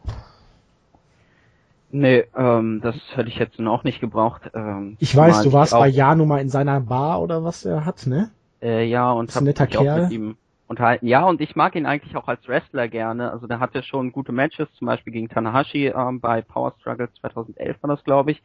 [1.91, 4.51] Nee, ähm, das hätte ich jetzt auch nicht gebraucht.
[4.55, 8.07] Ähm, ich weiß, du warst bei Janu mal in seiner Bar oder was er hat,
[8.07, 8.31] ne?
[8.61, 9.89] Äh, ja, und mich Kerl.
[9.89, 10.37] auch mit ihm
[10.69, 11.07] unterhalten.
[11.07, 13.31] Ja, und ich mag ihn eigentlich auch als Wrestler gerne.
[13.31, 17.77] Also der hatte schon gute Matches, zum Beispiel gegen Tanahashi ähm, bei Power Struggle 2011
[17.83, 18.43] war das, glaube ich.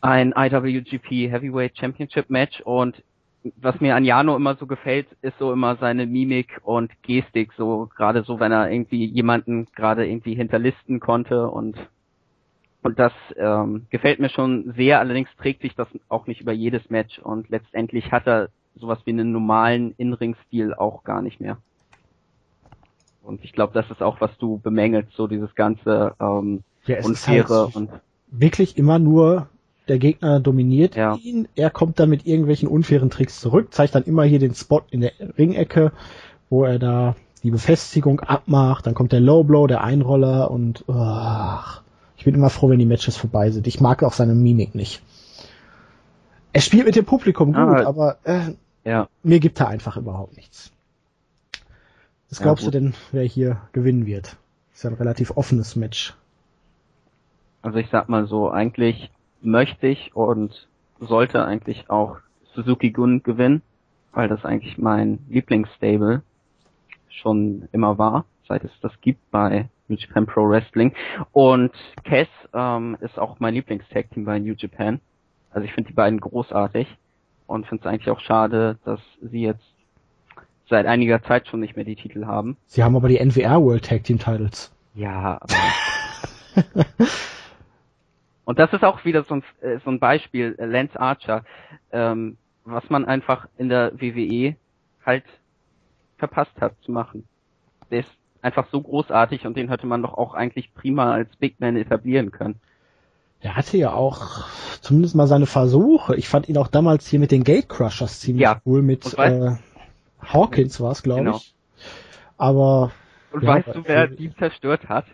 [0.00, 3.02] Ein IWGP Heavyweight Championship Match und
[3.56, 7.88] was mir an Jano immer so gefällt, ist so immer seine Mimik und Gestik, so
[7.96, 11.76] gerade so, wenn er irgendwie jemanden gerade irgendwie hinterlisten konnte und
[12.82, 16.88] und das ähm, gefällt mir schon sehr, allerdings trägt sich das auch nicht über jedes
[16.88, 21.58] Match und letztendlich hat er sowas wie einen normalen In-Ring-Stil auch gar nicht mehr.
[23.22, 27.48] Und ich glaube, das ist auch, was du bemängelst, so dieses ganze ähm, ja, Unfaire
[27.48, 27.90] halt und
[28.30, 29.48] wirklich immer nur
[29.88, 31.16] der Gegner dominiert ja.
[31.16, 34.82] ihn, er kommt dann mit irgendwelchen unfairen Tricks zurück, zeigt dann immer hier den Spot
[34.90, 35.92] in der Ringecke,
[36.50, 41.82] wo er da die Befestigung abmacht, dann kommt der Low Blow, der Einroller und ach,
[42.16, 43.66] ich bin immer froh, wenn die Matches vorbei sind.
[43.66, 45.02] Ich mag auch seine Mimik nicht.
[46.52, 48.52] Er spielt mit dem Publikum gut, ah, aber äh,
[48.86, 49.08] ja.
[49.22, 50.72] Mir gibt er einfach überhaupt nichts.
[52.30, 54.36] Was glaubst ja, du denn, wer hier gewinnen wird?
[54.72, 56.14] Ist ja ein relativ offenes Match.
[57.62, 59.10] Also ich sag mal so, eigentlich
[59.42, 60.68] möchte ich und
[61.00, 62.18] sollte eigentlich auch
[62.54, 63.62] Suzuki Gun gewinnen,
[64.12, 66.22] weil das eigentlich mein Lieblingsstable
[67.08, 70.94] schon immer war, seit es das gibt bei New Japan Pro Wrestling.
[71.32, 71.72] Und
[72.04, 75.00] Cass ähm, ist auch mein Lieblingstag-Team bei New Japan.
[75.50, 76.86] Also ich finde die beiden großartig
[77.46, 79.64] und finde es eigentlich auch schade, dass sie jetzt
[80.68, 82.56] seit einiger Zeit schon nicht mehr die Titel haben.
[82.66, 84.72] Sie haben aber die NWR World Tag Team Titles.
[84.94, 85.54] Ja, aber
[88.46, 91.44] Und das ist auch wieder so ein, äh, so ein Beispiel, äh, Lance Archer,
[91.90, 94.54] ähm, was man einfach in der WWE
[95.04, 95.24] halt
[96.16, 97.26] verpasst hat zu machen.
[97.90, 101.60] Der ist einfach so großartig und den hätte man doch auch eigentlich prima als Big
[101.60, 102.60] Man etablieren können.
[103.40, 104.44] Er hatte ja auch
[104.80, 106.16] zumindest mal seine Versuche.
[106.16, 108.60] Ich fand ihn auch damals hier mit den Gatecrushers ziemlich ja.
[108.64, 108.82] cool.
[108.82, 109.56] Mit äh,
[110.20, 111.36] Hawkins war es, glaube genau.
[111.36, 111.54] ich.
[112.38, 112.92] Aber.
[113.32, 115.06] Und ja, weißt du, wer die zerstört hat?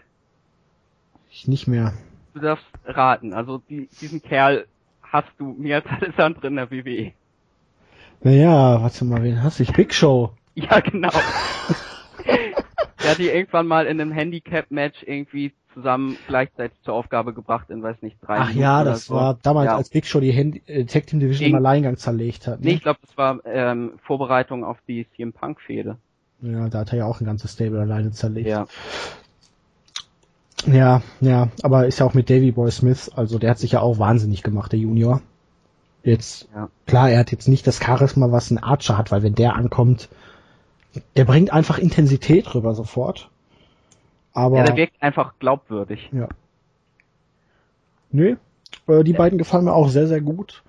[1.30, 1.94] Ich nicht mehr.
[2.34, 3.32] Du darfst raten.
[3.32, 4.66] Also die, diesen Kerl
[5.02, 7.12] hast du mehr als alles andere in der WWE.
[8.22, 9.64] Naja, warte mal, wen hast du?
[9.64, 9.72] Ich?
[9.72, 10.32] Big Show.
[10.54, 11.10] Ja, genau.
[13.02, 17.82] Der hat die irgendwann mal in einem Handicap-Match irgendwie zusammen gleichzeitig zur Aufgabe gebracht in,
[17.82, 19.14] weiß nicht, drei Ach Minuten ja, das so.
[19.14, 19.76] war damals, ja.
[19.76, 22.60] als Big Show die Hand äh, Tag Team Division im Alleingang zerlegt hat.
[22.60, 22.66] Ne?
[22.66, 25.96] Nee, ich glaube, das war ähm, Vorbereitung auf die CM Punk Fehde.
[26.42, 28.48] Ja, da hat er ja auch ein ganzes Stable alleine zerlegt.
[28.48, 28.66] Ja.
[30.66, 33.80] Ja, ja, aber ist ja auch mit Davy Boy Smith, also der hat sich ja
[33.80, 35.20] auch wahnsinnig gemacht, der Junior.
[36.04, 36.68] Jetzt, ja.
[36.86, 40.08] klar, er hat jetzt nicht das Charisma, was ein Archer hat, weil wenn der ankommt,
[41.16, 43.30] der bringt einfach Intensität rüber sofort.
[44.32, 46.08] Aber, ja, der wirkt einfach glaubwürdig.
[46.12, 46.28] Ja.
[48.10, 48.36] Nö,
[48.86, 49.18] äh, die ja.
[49.18, 50.62] beiden gefallen mir auch sehr, sehr gut.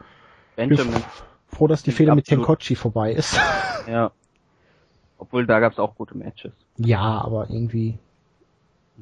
[0.55, 1.01] Benjamin.
[1.47, 3.39] Froh, dass die Fehler mit Tenkochi vorbei ist.
[3.85, 4.11] Ja.
[5.17, 6.53] Obwohl da gab's auch gute Matches.
[6.77, 7.97] Ja, aber irgendwie.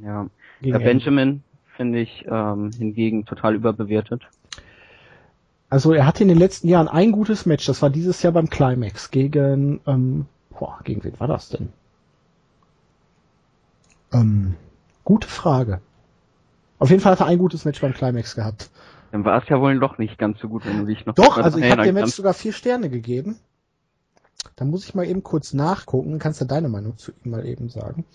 [0.04, 0.26] Ja.
[0.60, 1.44] Der Benjamin
[1.76, 4.24] finde ich ähm, hingegen total überbewertet.
[5.70, 8.50] Also er hatte in den letzten Jahren ein gutes Match, das war dieses Jahr beim
[8.50, 10.26] Climax gegen, ähm,
[10.62, 11.74] boah, gegen wen war das denn?
[14.14, 14.56] Ähm,
[15.04, 15.82] gute Frage.
[16.78, 18.70] Auf jeden Fall hat er ein gutes Match beim Climax gehabt.
[19.12, 21.40] Dann war es ja wohl doch nicht ganz so gut, wenn du dich noch Doch,
[21.40, 23.40] also ich habe dem Match sogar vier Sterne gegeben.
[24.56, 26.20] Da muss ich mal eben kurz nachgucken.
[26.20, 28.06] Kannst du deine Meinung zu ihm mal eben sagen?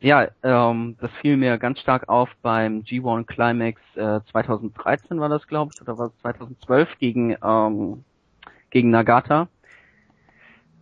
[0.00, 5.46] Ja, ähm, das fiel mir ganz stark auf beim G1 Climax äh, 2013 war das,
[5.46, 8.04] glaube ich, oder war es 2012 gegen ähm,
[8.68, 9.48] gegen Nagata.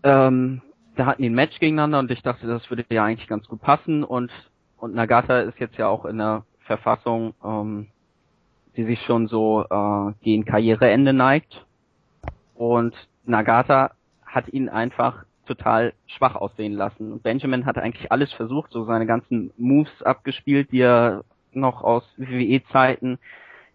[0.07, 0.63] Ähm,
[0.95, 3.61] da hatten die ein Match gegeneinander und ich dachte, das würde ja eigentlich ganz gut
[3.61, 4.31] passen und
[4.79, 7.89] und Nagata ist jetzt ja auch in der Verfassung, ähm,
[8.77, 11.65] die sich schon so äh, gegen Karriereende neigt
[12.55, 13.93] und Nagata
[14.25, 17.13] hat ihn einfach total schwach aussehen lassen.
[17.13, 22.05] Und Benjamin hat eigentlich alles versucht, so seine ganzen Moves abgespielt, die er noch aus
[22.17, 23.19] WWE-Zeiten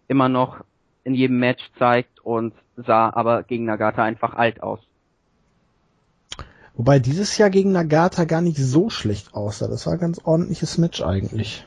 [0.08, 0.64] immer noch
[1.04, 4.80] in jedem Match zeigt und sah aber gegen Nagata einfach alt aus.
[6.82, 9.68] Wobei dieses Jahr gegen Nagata gar nicht so schlecht aussah.
[9.68, 11.64] Das war ein ganz ordentliches Match eigentlich.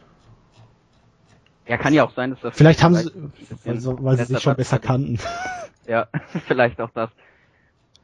[1.66, 3.10] Ja, kann ja auch sein, dass das vielleicht haben sie,
[3.64, 5.20] also, weil sie sich schon besser kannten.
[5.88, 6.08] Ja,
[6.48, 7.12] vielleicht auch das.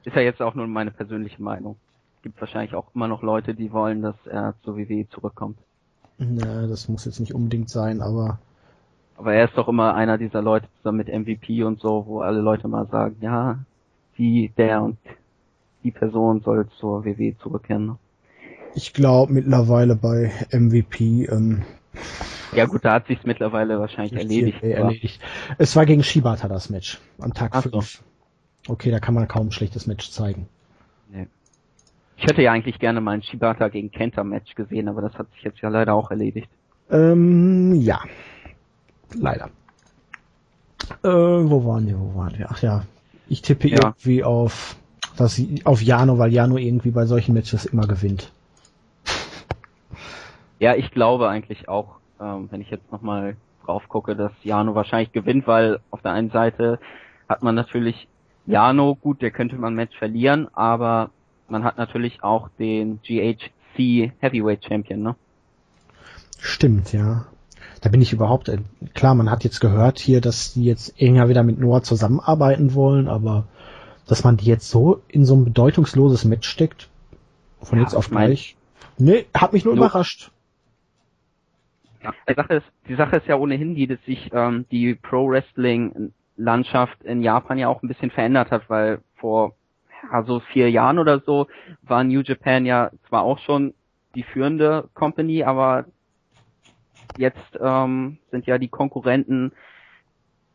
[0.05, 1.75] Ist ja jetzt auch nur meine persönliche Meinung.
[2.21, 5.57] Gibt wahrscheinlich auch immer noch Leute, die wollen, dass er zur WWE zurückkommt.
[6.17, 8.39] Ja, das muss jetzt nicht unbedingt sein, aber.
[9.17, 12.39] Aber er ist doch immer einer dieser Leute zusammen mit MVP und so, wo alle
[12.39, 13.57] Leute mal sagen, ja,
[14.17, 14.97] die, der und
[15.83, 17.85] die Person soll zur WWE zurückkehren.
[17.85, 17.97] Ne?
[18.75, 21.25] Ich glaube mittlerweile bei MVP.
[21.25, 21.63] Ähm,
[22.53, 24.63] ja gut, da hat sich's mittlerweile wahrscheinlich erledigt.
[24.63, 25.21] erledigt.
[25.57, 27.73] Es war gegen Shibata das Match am Tag 5.
[27.73, 27.81] So.
[28.71, 30.47] Okay, da kann man kaum ein schlechtes Match zeigen.
[31.09, 31.27] Nee.
[32.17, 35.31] Ich hätte ja eigentlich gerne mal ein Shibata gegen Kenta Match gesehen, aber das hat
[35.33, 36.49] sich jetzt ja leider auch erledigt.
[36.89, 38.01] Ähm, ja.
[39.13, 39.49] Leider.
[41.03, 42.47] Äh, wo waren wir, wo waren wir?
[42.49, 42.83] Ach ja,
[43.27, 43.77] ich tippe ja.
[43.81, 44.75] irgendwie auf,
[45.17, 48.31] das, auf Jano, weil Jano irgendwie bei solchen Matches immer gewinnt.
[50.59, 55.11] Ja, ich glaube eigentlich auch, ähm, wenn ich jetzt nochmal drauf gucke, dass Jano wahrscheinlich
[55.11, 56.79] gewinnt, weil auf der einen Seite
[57.27, 58.07] hat man natürlich
[58.45, 61.09] Jano, gut, der könnte man Match verlieren, aber
[61.47, 65.15] man hat natürlich auch den GHC Heavyweight Champion, ne?
[66.39, 67.25] Stimmt, ja.
[67.81, 68.59] Da bin ich überhaupt, äh,
[68.93, 73.07] klar, man hat jetzt gehört hier, dass die jetzt enger wieder mit Noah zusammenarbeiten wollen,
[73.07, 73.45] aber
[74.11, 76.89] dass man die jetzt so in so ein bedeutungsloses Match steckt,
[77.61, 78.57] von ja, jetzt auf gleich.
[78.97, 80.31] Nee, hat mich nur, nur überrascht.
[82.03, 85.29] Ja, die Sache ist, die Sache ist ja ohnehin die, dass sich ähm, die Pro
[85.29, 89.55] Wrestling Landschaft in Japan ja auch ein bisschen verändert hat, weil vor
[90.11, 91.47] also vier Jahren oder so
[91.81, 93.73] war New Japan ja zwar auch schon
[94.15, 95.85] die führende Company, aber
[97.15, 99.53] jetzt ähm, sind ja die Konkurrenten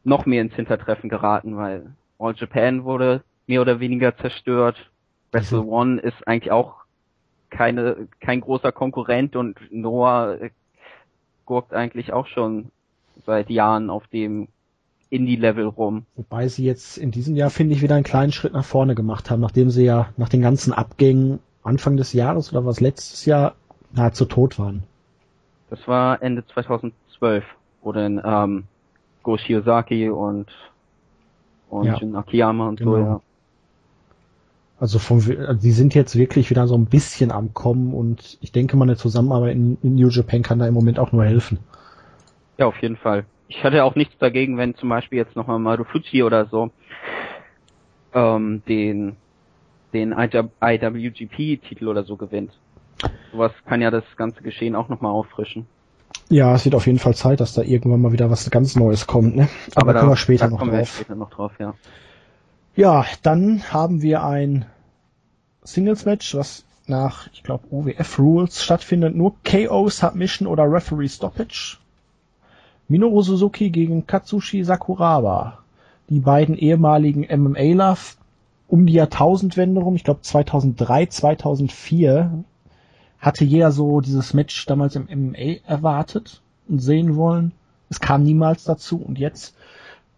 [0.05, 4.77] noch mehr ins Hintertreffen geraten, weil All Japan wurde mehr oder weniger zerstört.
[5.33, 5.69] Wrestle mhm.
[5.69, 6.77] One ist eigentlich auch
[7.51, 10.37] keine, kein großer Konkurrent und Noah
[11.45, 12.71] gurkt eigentlich auch schon
[13.25, 14.49] seit Jahren auf dem
[15.11, 16.05] Indie-Level rum.
[16.17, 19.31] Wobei sie jetzt in diesem Jahr, finde ich, wieder einen kleinen Schritt nach vorne gemacht
[19.31, 23.55] haben, nachdem sie ja nach den ganzen Abgängen Anfang des Jahres oder was letztes Jahr
[23.93, 24.83] nahezu tot waren.
[25.71, 27.45] Das war Ende 2012,
[27.83, 28.65] wo dann ähm,
[29.23, 30.47] Go Shiozaki und
[31.69, 31.97] und ja.
[31.97, 32.91] Jun Akiyama und genau.
[32.93, 33.21] so, ja.
[34.79, 38.77] Also vom, die sind jetzt wirklich wieder so ein bisschen am Kommen und ich denke
[38.77, 41.59] mal eine Zusammenarbeit in, in New Japan kann da im Moment auch nur helfen.
[42.59, 46.23] Ja, auf jeden Fall ich hatte auch nichts dagegen, wenn zum Beispiel jetzt nochmal Marufuji
[46.23, 46.71] oder so
[48.13, 49.17] ähm, den
[49.93, 52.53] den IWGP-Titel oder so gewinnt.
[53.33, 55.67] Sowas kann ja das ganze Geschehen auch nochmal auffrischen.
[56.29, 59.07] Ja, es wird auf jeden Fall Zeit, dass da irgendwann mal wieder was ganz Neues
[59.07, 59.49] kommt, ne?
[59.75, 60.97] Aber, Aber da kommen wir später noch drauf.
[60.97, 61.75] später noch drauf, ja.
[62.77, 64.67] Ja, dann haben wir ein
[65.63, 69.17] Singles-Match, was nach, ich glaube, OWF Rules stattfindet.
[69.17, 71.79] Nur KO, Submission oder Referee Stoppage.
[72.87, 75.61] Minoru Suzuki gegen Katsushi Sakuraba.
[76.11, 77.97] Die beiden ehemaligen MMA-Ler
[78.69, 82.45] um die Jahrtausendwende rum, ich glaube 2003, 2004,
[83.19, 87.53] hatte jeder so dieses Match damals im MMA erwartet und sehen wollen.
[87.89, 89.57] Es kam niemals dazu und jetzt,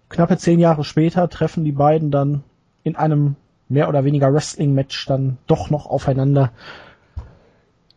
[0.08, 2.42] knappe zehn Jahre später, treffen die beiden dann
[2.82, 3.36] in einem
[3.68, 6.52] mehr oder weniger Wrestling-Match dann doch noch aufeinander.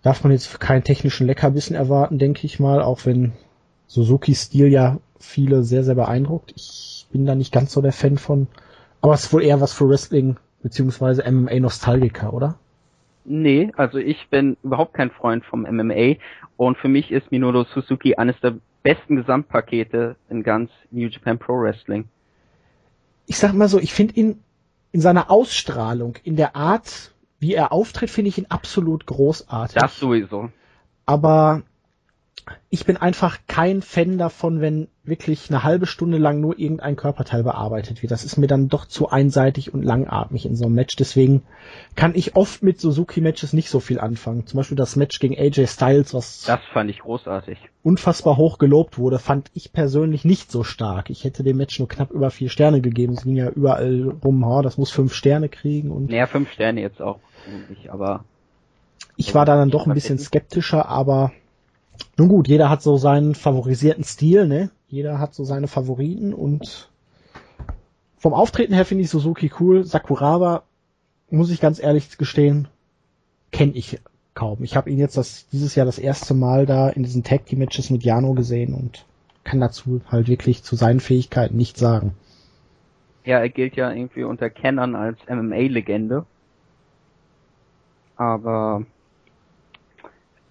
[0.02, 3.34] Darf man jetzt keinen technischen Leckerbissen erwarten, denke ich mal, auch wenn
[3.88, 6.54] Suzukis Stil ja viele sehr, sehr beeindruckt.
[6.56, 8.47] Ich bin da nicht ganz so der Fan von.
[9.02, 12.56] Aber es ist wohl eher was für Wrestling beziehungsweise MMA-Nostalgiker, oder?
[13.24, 16.15] Nee, also ich bin überhaupt kein Freund vom MMA
[16.58, 21.59] und für mich ist Minoru Suzuki eines der besten Gesamtpakete in ganz New Japan Pro
[21.59, 22.05] Wrestling.
[23.27, 24.43] Ich sag mal so, ich finde ihn
[24.91, 29.81] in seiner Ausstrahlung, in der Art, wie er auftritt, finde ich ihn absolut großartig.
[29.81, 30.49] Das sowieso.
[31.05, 31.63] Aber
[32.69, 37.43] ich bin einfach kein Fan davon, wenn wirklich eine halbe Stunde lang nur irgendein Körperteil
[37.43, 38.12] bearbeitet wird.
[38.12, 40.95] Das ist mir dann doch zu einseitig und langatmig in so einem Match.
[40.95, 41.43] Deswegen
[41.95, 44.45] kann ich oft mit Suzuki-Matches nicht so viel anfangen.
[44.47, 47.58] Zum Beispiel das Match gegen AJ Styles, was das fand ich großartig.
[47.84, 51.10] Unfassbar hoch gelobt wurde, fand ich persönlich nicht so stark.
[51.10, 53.13] Ich hätte dem Match nur knapp über vier Sterne gegeben.
[53.13, 56.10] Es ging ja überall rum, oh, das muss fünf Sterne kriegen und.
[56.10, 57.19] Naja, fünf Sterne jetzt auch,
[57.89, 58.23] aber.
[59.17, 61.32] Ich war da dann doch ein bisschen skeptischer, aber
[62.17, 64.69] nun gut, jeder hat so seinen favorisierten Stil, ne?
[64.88, 66.89] Jeder hat so seine Favoriten und
[68.17, 69.84] vom Auftreten her finde ich Suzuki cool.
[69.84, 70.63] Sakuraba,
[71.30, 72.67] muss ich ganz ehrlich gestehen,
[73.51, 73.99] kenne ich
[74.36, 74.63] kaum.
[74.63, 77.60] Ich habe ihn jetzt das, dieses Jahr das erste Mal da in diesen Tag Team
[77.60, 79.06] Matches mit Jano gesehen und
[79.43, 82.13] kann dazu halt wirklich zu seinen Fähigkeiten nichts sagen.
[83.25, 86.25] Ja, er gilt ja irgendwie unter Kennern als MMA-Legende.
[88.15, 88.86] Aber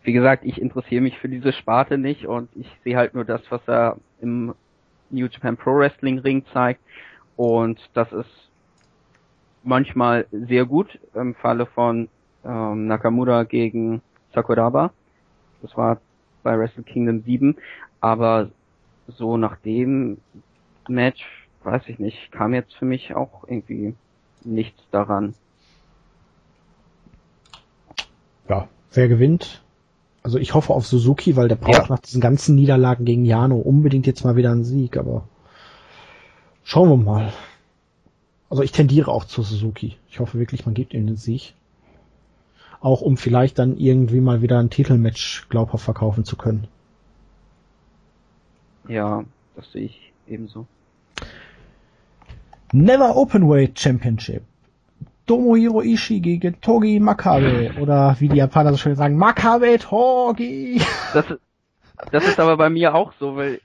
[0.02, 3.42] wie gesagt, ich interessiere mich für diese Sparte nicht und ich sehe halt nur das,
[3.50, 4.54] was er im
[5.10, 6.80] New Japan Pro Wrestling Ring zeigt
[7.36, 8.50] und das ist
[9.62, 12.08] manchmal sehr gut im Falle von
[12.44, 14.00] ähm, Nakamura gegen
[14.34, 14.92] Sakuraba.
[15.62, 16.00] Das war
[16.42, 17.56] bei Wrestle Kingdom 7,
[18.00, 18.50] aber
[19.06, 20.18] so nach dem
[20.88, 21.22] Match,
[21.64, 23.94] weiß ich nicht, kam jetzt für mich auch irgendwie
[24.42, 25.34] nichts daran.
[28.48, 29.62] Ja, wer gewinnt?
[30.22, 31.88] Also ich hoffe auf Suzuki, weil der braucht ja.
[31.88, 35.26] nach diesen ganzen Niederlagen gegen Jano unbedingt jetzt mal wieder einen Sieg, aber
[36.62, 37.33] schauen wir mal.
[38.50, 39.96] Also ich tendiere auch zu Suzuki.
[40.09, 41.54] Ich hoffe wirklich, man gibt ihm den Sieg.
[42.80, 46.66] Auch um vielleicht dann irgendwie mal wieder ein Titelmatch glaubhaft verkaufen zu können.
[48.88, 50.66] Ja, das sehe ich ebenso.
[52.72, 54.42] Never Openweight Championship.
[55.30, 57.70] Tomohiro Ishii gegen Togi Makabe.
[57.80, 60.82] Oder wie die Japaner so schön sagen, Makabe Togi.
[61.14, 61.24] Das,
[62.10, 63.60] das ist aber bei mir auch so, weil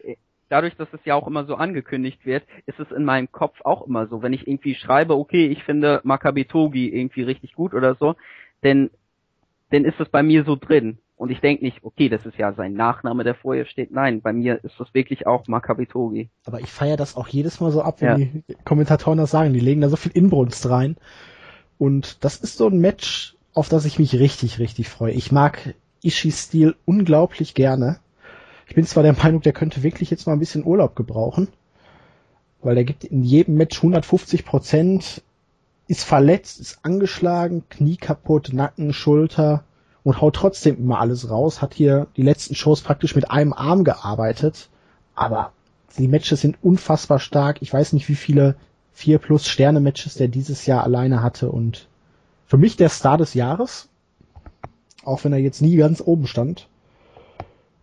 [0.48, 3.88] dadurch, dass es ja auch immer so angekündigt wird, ist es in meinem Kopf auch
[3.88, 4.22] immer so.
[4.22, 8.14] Wenn ich irgendwie schreibe, okay, ich finde Makabe Togi irgendwie richtig gut oder so,
[8.64, 8.92] denn,
[9.72, 11.00] dann ist es bei mir so drin.
[11.18, 13.90] Und ich denke nicht, okay, das ist ja sein Nachname, der vorher steht.
[13.90, 16.30] Nein, bei mir ist das wirklich auch Makabitogi.
[16.46, 18.28] Aber ich feiere das auch jedes Mal so ab, wenn ja.
[18.50, 19.54] die Kommentatoren das sagen.
[19.54, 20.98] Die legen da so viel Inbrunst rein.
[21.78, 25.14] Und das ist so ein Match, auf das ich mich richtig, richtig freue.
[25.14, 28.00] Ich mag Ishis Stil unglaublich gerne.
[28.68, 31.48] Ich bin zwar der Meinung, der könnte wirklich jetzt mal ein bisschen Urlaub gebrauchen,
[32.62, 35.22] weil der gibt in jedem Match 150 Prozent,
[35.88, 39.64] ist verletzt, ist angeschlagen, Knie kaputt, Nacken, Schulter
[40.04, 43.84] und haut trotzdem immer alles raus, hat hier die letzten Shows praktisch mit einem Arm
[43.84, 44.70] gearbeitet,
[45.14, 45.52] aber
[45.98, 47.62] die Matches sind unfassbar stark.
[47.62, 48.56] Ich weiß nicht, wie viele
[48.96, 51.88] vier plus Sterne Matches der dieses Jahr alleine hatte und
[52.48, 53.90] für mich der Star des Jahres,
[55.04, 56.70] auch wenn er jetzt nie ganz oben stand.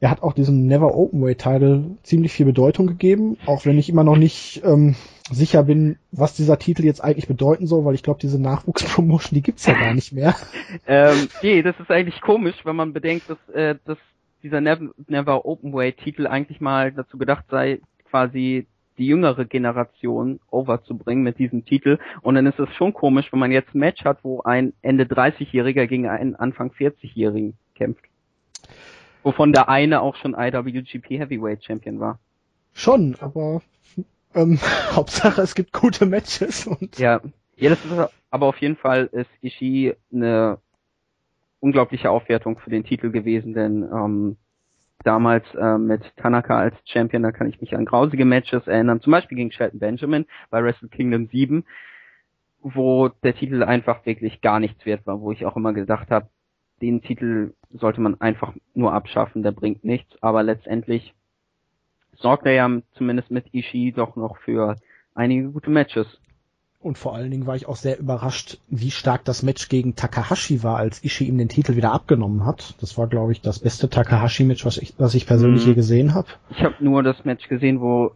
[0.00, 4.02] Er hat auch diesem Never Openweight Title ziemlich viel Bedeutung gegeben, auch wenn ich immer
[4.02, 4.96] noch nicht ähm,
[5.30, 9.42] sicher bin, was dieser Titel jetzt eigentlich bedeuten soll, weil ich glaube, diese Nachwuchspromotion, die
[9.42, 10.34] gibt's ja gar nicht mehr.
[10.86, 13.98] ähm, nee, das ist eigentlich komisch, wenn man bedenkt, dass, äh, dass
[14.42, 18.66] dieser Never, Never Openweight Titel eigentlich mal dazu gedacht sei, quasi
[18.98, 21.98] die jüngere Generation overzubringen mit diesem Titel.
[22.20, 25.04] Und dann ist es schon komisch, wenn man jetzt ein Match hat, wo ein Ende
[25.04, 28.04] 30-Jähriger gegen einen Anfang 40-Jährigen kämpft.
[29.22, 32.18] Wovon der eine auch schon IWGP Heavyweight Champion war.
[32.72, 33.62] Schon, aber
[34.34, 34.58] ähm,
[34.92, 36.98] Hauptsache es gibt gute Matches und.
[36.98, 37.20] Ja.
[37.56, 40.58] Ja, das ist aber auf jeden Fall ist Ishii eine
[41.60, 44.36] unglaubliche Aufwertung für den Titel gewesen, denn ähm,
[45.02, 49.10] damals äh, mit Tanaka als Champion, da kann ich mich an grausige Matches erinnern, zum
[49.10, 51.64] Beispiel gegen Shelton Benjamin bei Wrestle Kingdom 7,
[52.60, 56.28] wo der Titel einfach wirklich gar nichts wert war, wo ich auch immer gedacht habe,
[56.80, 61.14] den Titel sollte man einfach nur abschaffen, der bringt nichts, aber letztendlich
[62.14, 64.76] sorgt er ja zumindest mit Ishii doch noch für
[65.14, 66.06] einige gute Matches.
[66.82, 70.64] Und vor allen Dingen war ich auch sehr überrascht, wie stark das Match gegen Takahashi
[70.64, 72.74] war, als Ishii ihm den Titel wieder abgenommen hat.
[72.80, 75.68] Das war, glaube ich, das beste Takahashi-Match, was ich, was ich persönlich mhm.
[75.68, 76.26] je gesehen habe.
[76.50, 78.10] Ich habe nur das Match gesehen, wo,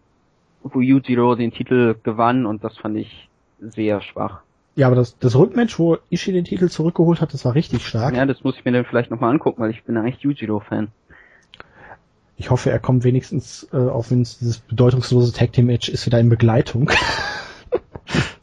[0.64, 3.29] wo Yujiro den Titel gewann und das fand ich
[3.61, 4.40] sehr schwach.
[4.74, 8.16] Ja, aber das, das Rückmatch, wo Ishii den Titel zurückgeholt hat, das war richtig stark.
[8.16, 10.88] Ja, das muss ich mir dann vielleicht nochmal angucken, weil ich bin eigentlich Yujiro-Fan.
[12.37, 16.05] Ich hoffe, er kommt wenigstens, äh, auch wenn es dieses bedeutungslose Tag Team Match ist,
[16.05, 16.90] wieder in Begleitung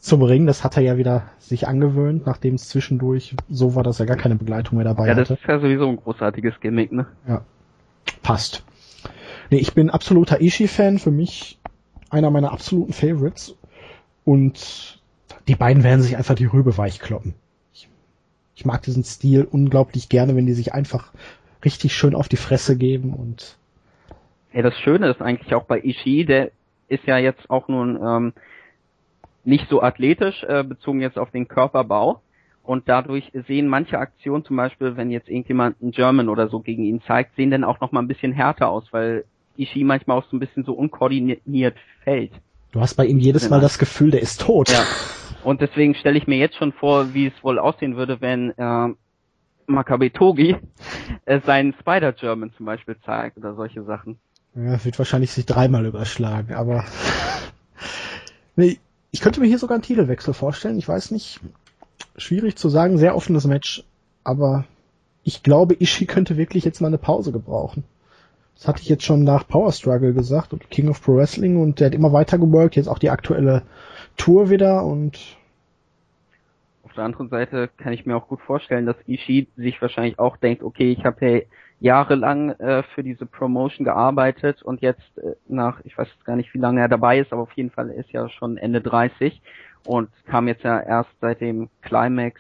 [0.04, 0.46] zum Ring.
[0.46, 4.18] Das hat er ja wieder sich angewöhnt, nachdem es zwischendurch so war, dass er gar
[4.18, 5.22] keine Begleitung mehr dabei hatte.
[5.22, 7.08] Ja, das ist ja sowieso ein großartiges Gimmick, ne?
[7.28, 7.46] Ja.
[8.22, 8.63] Passt.
[9.50, 11.00] Nee, ich bin absoluter Ishii-Fan.
[11.00, 11.58] Für mich
[12.10, 13.56] einer meiner absoluten Favorites.
[14.26, 15.02] Und
[15.48, 17.34] die beiden werden sich einfach die Rübe weichkloppen.
[17.74, 17.88] Ich,
[18.56, 21.13] ich mag diesen Stil unglaublich gerne, wenn die sich einfach
[21.63, 23.58] richtig schön auf die Fresse geben und
[24.54, 26.51] ja, das Schöne ist eigentlich auch bei Ishii, der
[26.88, 28.34] ist ja jetzt auch nun ähm,
[29.44, 32.22] nicht so athletisch, äh, bezogen jetzt auf den Körperbau.
[32.64, 36.84] Und dadurch sehen manche Aktionen, zum Beispiel, wenn jetzt irgendjemand einen German oder so gegen
[36.84, 39.26] ihn zeigt, sehen dann auch noch mal ein bisschen härter aus, weil
[39.58, 42.32] Ishii manchmal auch so ein bisschen so unkoordiniert fällt.
[42.72, 44.70] Du hast bei ihm jedes Mal das Gefühl, der ist tot.
[44.70, 44.84] Ja.
[45.44, 48.94] Und deswegen stelle ich mir jetzt schon vor, wie es wohl aussehen würde, wenn äh,
[49.68, 50.56] Makabe Togi
[51.26, 54.18] äh, seinen Spider-German zum Beispiel zeigt oder solche Sachen.
[54.56, 56.86] Ja, wird wahrscheinlich sich dreimal überschlagen, aber
[58.56, 58.78] nee,
[59.14, 60.80] ich könnte mir hier sogar einen Titelwechsel vorstellen.
[60.80, 61.39] Ich weiß nicht,
[62.18, 63.84] schwierig zu sagen, sehr offenes Match,
[64.24, 64.66] aber
[65.24, 67.84] ich glaube, Ishii könnte wirklich jetzt mal eine Pause gebrauchen.
[68.55, 71.80] Das hatte ich jetzt schon nach Power Struggle gesagt und King of Pro Wrestling und
[71.80, 73.61] der hat immer weiter geworkt, jetzt auch die aktuelle
[74.18, 75.20] Tour wieder und
[76.84, 80.38] auf der anderen Seite kann ich mir auch gut vorstellen, dass Ishii sich wahrscheinlich auch
[80.38, 81.41] denkt, okay, ich habe ja
[81.84, 86.57] jahrelang äh, für diese Promotion gearbeitet und jetzt äh, nach, ich weiß gar nicht, wie
[86.57, 89.41] lange er dabei ist, aber auf jeden Fall ist ja schon Ende 30
[89.86, 92.39] und kam jetzt ja erst seit dem Climax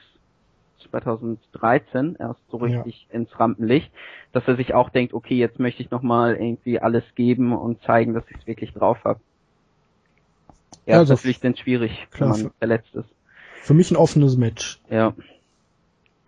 [0.89, 3.19] 2013 erst so richtig ja.
[3.19, 3.91] ins Rampenlicht,
[4.31, 8.13] dass er sich auch denkt, okay, jetzt möchte ich nochmal irgendwie alles geben und zeigen,
[8.13, 9.19] dass ich es wirklich drauf habe.
[10.85, 13.09] Ja, also, ist natürlich dann schwierig, klar, wenn man verletzt ist.
[13.61, 14.79] Für mich ein offenes Match.
[14.89, 15.13] Ja.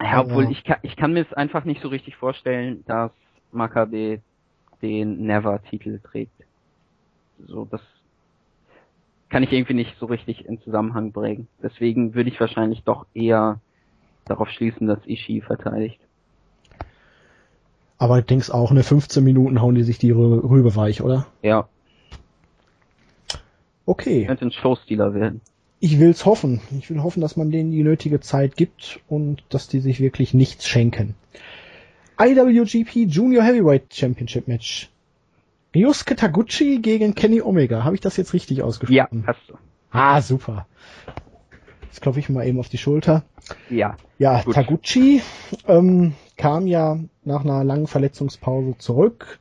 [0.02, 3.12] Ja, obwohl ich kann, ich kann mir es einfach nicht so richtig vorstellen, dass
[3.52, 4.22] Maccabi
[4.82, 6.32] den Never-Titel trägt.
[7.48, 7.82] So, das
[9.30, 11.48] kann ich irgendwie nicht so richtig in Zusammenhang bringen.
[11.62, 13.60] Deswegen würde ich wahrscheinlich doch eher
[14.26, 16.00] darauf schließen, dass Ishii verteidigt.
[17.98, 21.26] Aber ich denke auch, in 15 Minuten hauen die sich die Rübe weich, oder?
[21.42, 21.70] Ja.
[23.86, 24.26] Okay.
[24.26, 25.42] Könnte ein Showstealer werden.
[25.80, 26.62] Ich will's hoffen.
[26.78, 30.34] Ich will hoffen, dass man denen die nötige Zeit gibt und dass die sich wirklich
[30.34, 31.16] nichts schenken.
[32.20, 34.90] IWGP Junior Heavyweight Championship Match.
[35.76, 37.84] Ryusuke Taguchi gegen Kenny Omega.
[37.84, 39.24] Habe ich das jetzt richtig ausgesprochen?
[39.26, 39.56] Ja, hast du.
[39.92, 40.66] Ah, super.
[41.84, 43.24] Jetzt klopfe ich mal eben auf die Schulter.
[43.70, 43.98] Ja.
[44.18, 44.56] Ja, gut.
[44.56, 45.22] Taguchi
[45.68, 49.40] ähm, kam ja nach einer langen Verletzungspause zurück,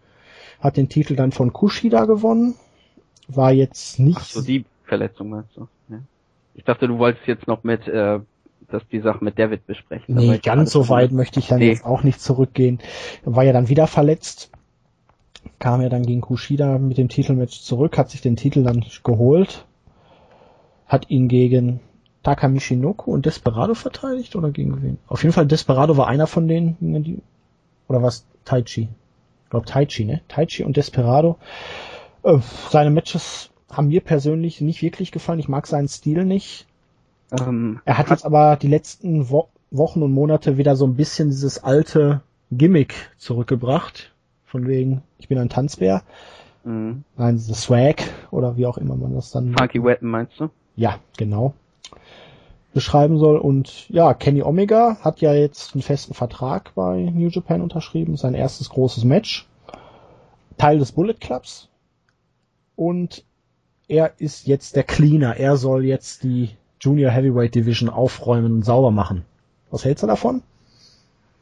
[0.61, 2.55] hat den Titel dann von Kushida gewonnen,
[3.29, 4.19] war jetzt nicht.
[4.21, 5.69] Ach so, die Verletzung meinst du?
[6.55, 8.21] Ich dachte, du wolltest jetzt noch mit, äh,
[8.71, 10.15] dass die Sache mit David besprechen.
[10.15, 11.71] Nee, ganz so weit möchte ich dann nee.
[11.71, 12.79] jetzt auch nicht zurückgehen.
[13.25, 14.51] War ja dann wieder verletzt,
[15.59, 19.67] kam ja dann gegen Kushida mit dem Titelmatch zurück, hat sich den Titel dann geholt,
[20.87, 21.81] hat ihn gegen
[22.23, 24.99] Takamichi und Desperado verteidigt oder gegen wen?
[25.07, 27.21] Auf jeden Fall Desperado war einer von denen, die,
[27.87, 28.89] oder was Taichi?
[29.45, 30.23] Ich glaube Taichi, ne?
[30.29, 31.37] Taichi und Desperado.
[32.23, 32.39] Äh,
[32.71, 35.39] seine Matches haben mir persönlich nicht wirklich gefallen.
[35.39, 36.67] Ich mag seinen Stil nicht.
[37.33, 40.95] Ähm, er hat, hat jetzt aber die letzten Wo Wochen und Monate wieder so ein
[40.95, 42.21] bisschen dieses alte
[42.53, 44.13] Gimmick zurückgebracht.
[44.45, 46.03] Von wegen, ich bin ein Tanzbär.
[46.63, 47.03] Mhm.
[47.17, 49.57] Nein, the Swag oder wie auch immer man das dann.
[49.59, 50.51] Funky Weapon meinst du?
[50.77, 51.55] Ja, genau
[52.75, 53.39] beschreiben soll.
[53.39, 58.35] Und ja, Kenny Omega hat ja jetzt einen festen Vertrag bei New Japan unterschrieben, sein
[58.35, 59.49] erstes großes Match.
[60.59, 61.71] Teil des Bullet Clubs.
[62.77, 63.25] Und
[63.89, 65.37] er ist jetzt der Cleaner.
[65.37, 69.25] Er soll jetzt die Junior Heavyweight Division aufräumen und sauber machen.
[69.71, 70.43] Was hältst du davon?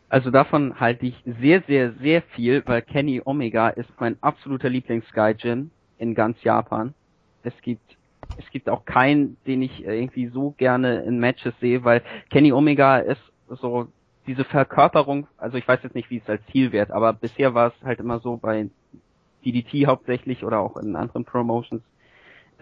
[0.09, 5.71] Also davon halte ich sehr, sehr, sehr viel, weil Kenny Omega ist mein absoluter Lieblings-Gaijin
[5.99, 6.95] in ganz Japan.
[7.43, 7.97] Es gibt
[8.39, 12.53] es gibt auch keinen, den ich äh, irgendwie so gerne in Matches sehe, weil Kenny
[12.53, 13.89] Omega ist so
[14.27, 17.69] diese Verkörperung, also ich weiß jetzt nicht, wie es als Ziel wird, aber bisher war
[17.69, 18.69] es halt immer so bei
[19.45, 21.83] DDT hauptsächlich oder auch in anderen Promotions,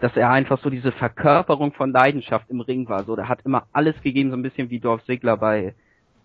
[0.01, 3.03] dass er einfach so diese Verkörperung von Leidenschaft im Ring war.
[3.03, 5.75] So, der hat immer alles gegeben, so ein bisschen wie Dorf Sigler bei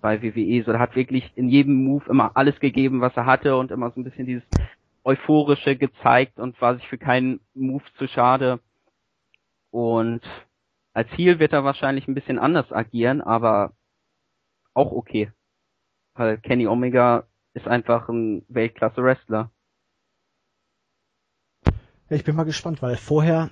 [0.01, 0.63] bei WWE.
[0.65, 3.91] So, der hat wirklich in jedem Move immer alles gegeben, was er hatte und immer
[3.91, 4.45] so ein bisschen dieses
[5.05, 8.61] euphorische gezeigt und war sich für keinen Move zu schade.
[9.71, 10.23] Und
[10.93, 13.73] als Ziel wird er wahrscheinlich ein bisschen anders agieren, aber
[14.75, 15.33] auch okay.
[16.15, 17.25] Weil Kenny Omega
[17.55, 19.51] ist einfach ein Weltklasse-Wrestler.
[21.65, 23.51] Ja, ich bin mal gespannt, weil vorher,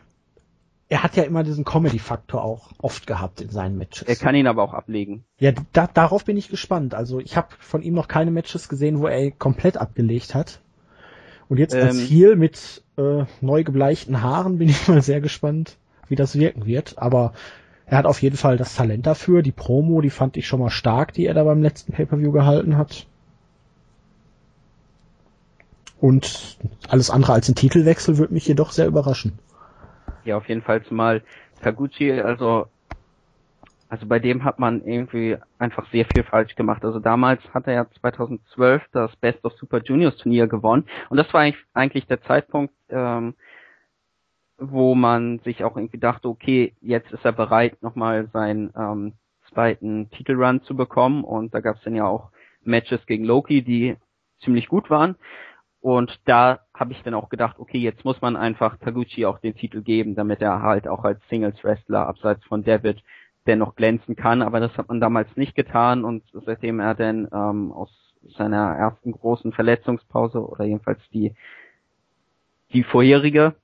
[0.94, 4.06] er hat ja immer diesen Comedy-Faktor auch oft gehabt in seinen Matches.
[4.06, 5.24] Er kann ihn aber auch ablegen.
[5.40, 6.94] Ja, da, darauf bin ich gespannt.
[6.94, 10.60] Also ich habe von ihm noch keine Matches gesehen, wo er komplett abgelegt hat.
[11.48, 15.78] Und jetzt als ähm, Heel mit äh, neu gebleichten Haaren bin ich mal sehr gespannt,
[16.06, 16.96] wie das wirken wird.
[16.96, 17.32] Aber
[17.86, 19.42] er hat auf jeden Fall das Talent dafür.
[19.42, 22.76] Die Promo, die fand ich schon mal stark, die er da beim letzten Pay-per-View gehalten
[22.76, 23.08] hat.
[26.00, 29.40] Und alles andere als ein Titelwechsel würde mich jedoch sehr überraschen.
[30.24, 31.22] Ja, auf jeden Fall, zumal
[31.62, 32.66] Taguchi, also,
[33.88, 36.84] also bei dem hat man irgendwie einfach sehr viel falsch gemacht.
[36.84, 40.86] Also damals hat er ja 2012 das Best of Super Juniors Turnier gewonnen.
[41.10, 43.34] Und das war eigentlich der Zeitpunkt, ähm,
[44.58, 49.12] wo man sich auch irgendwie dachte, okay, jetzt ist er bereit, nochmal seinen ähm,
[49.52, 51.22] zweiten Titelrun zu bekommen.
[51.24, 52.30] Und da gab es dann ja auch
[52.62, 53.96] Matches gegen Loki, die
[54.40, 55.16] ziemlich gut waren.
[55.84, 59.54] Und da habe ich dann auch gedacht, okay, jetzt muss man einfach Taguchi auch den
[59.54, 63.02] Titel geben, damit er halt auch als Singles-Wrestler abseits von David
[63.46, 64.40] dennoch glänzen kann.
[64.40, 67.90] Aber das hat man damals nicht getan und seitdem er dann ähm, aus
[68.38, 71.34] seiner ersten großen Verletzungspause oder jedenfalls die
[72.72, 73.54] die vorherige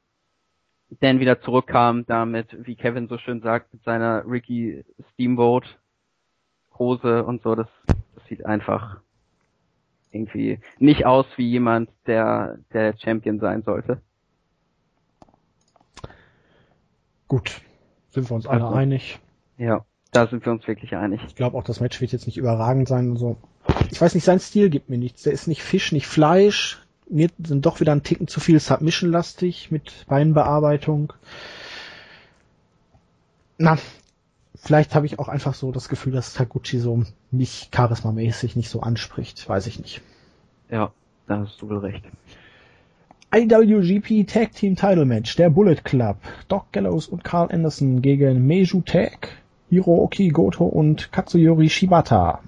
[1.01, 5.65] dann wieder zurückkam, damit, wie Kevin so schön sagt, mit seiner Ricky Steamboat
[6.79, 9.01] Hose und so, das, das sieht einfach
[10.13, 14.01] irgendwie nicht aus wie jemand, der der Champion sein sollte.
[17.29, 17.61] Gut,
[18.11, 19.21] sind wir uns alle also, einig.
[19.57, 19.85] Ja.
[20.13, 21.21] Da sind wir uns wirklich einig.
[21.29, 23.37] Ich glaube auch, das Match wird jetzt nicht überragend sein und so.
[23.93, 25.23] Ich weiß nicht, sein Stil gibt mir nichts.
[25.23, 26.83] Der ist nicht Fisch, nicht Fleisch.
[27.09, 31.13] Mir sind doch wieder ein Ticken zu viel Submission-lastig mit Beinbearbeitung.
[33.59, 33.79] Na,
[34.61, 38.81] vielleicht habe ich auch einfach so das Gefühl, dass Taguchi so mich charismamäßig nicht so
[38.81, 39.49] anspricht.
[39.49, 40.01] Weiß ich nicht.
[40.71, 40.93] Ja,
[41.27, 42.05] da hast du wohl recht.
[43.33, 45.37] IWGP Tag Team Title Match.
[45.37, 46.17] Der Bullet Club.
[46.49, 49.29] Doc Gallows und Carl Anderson gegen Meiju Tag,
[49.69, 52.41] Hirooki Goto und Katsuyori Shibata.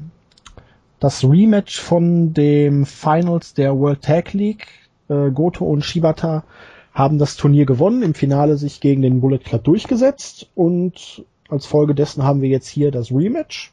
[0.99, 4.67] Das Rematch von dem Finals der World Tag League.
[5.09, 6.45] Äh, Goto und Shibata
[6.93, 11.95] haben das Turnier gewonnen, im Finale sich gegen den Bullet Club durchgesetzt und als Folge
[11.95, 13.73] dessen haben wir jetzt hier das Rematch.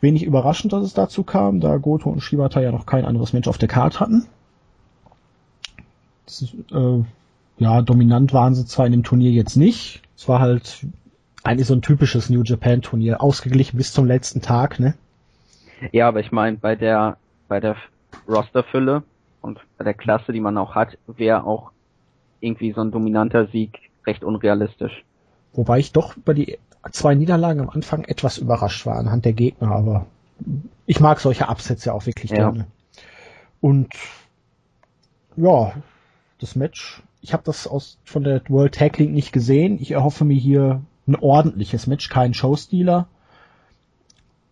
[0.00, 3.48] Wenig überraschend, dass es dazu kam, da Goto und Shibata ja noch kein anderes Match
[3.48, 4.26] auf der Karte hatten.
[6.26, 7.04] Ist, äh,
[7.58, 10.00] ja, dominant waren sie zwar in dem Turnier jetzt nicht.
[10.16, 10.86] Es war halt
[11.42, 14.94] eigentlich so ein typisches New Japan Turnier, ausgeglichen bis zum letzten Tag, ne?
[15.92, 17.16] Ja, aber ich meine, bei der,
[17.48, 17.76] bei der
[18.28, 19.02] Rosterfülle
[19.40, 21.72] und bei der Klasse, die man auch hat, wäre auch
[22.40, 25.04] irgendwie so ein dominanter Sieg recht unrealistisch.
[25.52, 26.58] Wobei ich doch über die
[26.92, 30.06] zwei Niederlagen am Anfang etwas überrascht war anhand der Gegner, aber
[30.86, 32.36] ich mag solche Absätze auch wirklich ja.
[32.36, 32.66] gerne.
[33.60, 33.92] Und
[35.36, 35.72] ja,
[36.38, 39.78] das Match, ich habe das aus von der World Tag League nicht gesehen.
[39.80, 43.08] Ich erhoffe mir hier ein ordentliches Match, kein Showstealer.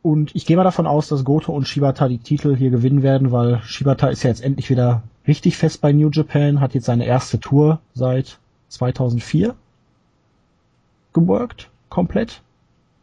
[0.03, 3.33] Und ich gehe mal davon aus, dass Goto und Shibata die Titel hier gewinnen werden,
[3.33, 7.05] weil Shibata ist ja jetzt endlich wieder richtig fest bei New Japan, hat jetzt seine
[7.07, 8.39] erste Tour seit
[8.69, 9.55] 2004
[11.21, 12.43] geworkt, komplett.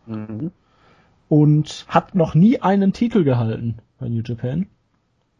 [0.05, 0.51] Mhm.
[1.27, 4.67] Und hat noch nie einen Titel gehalten bei New Japan.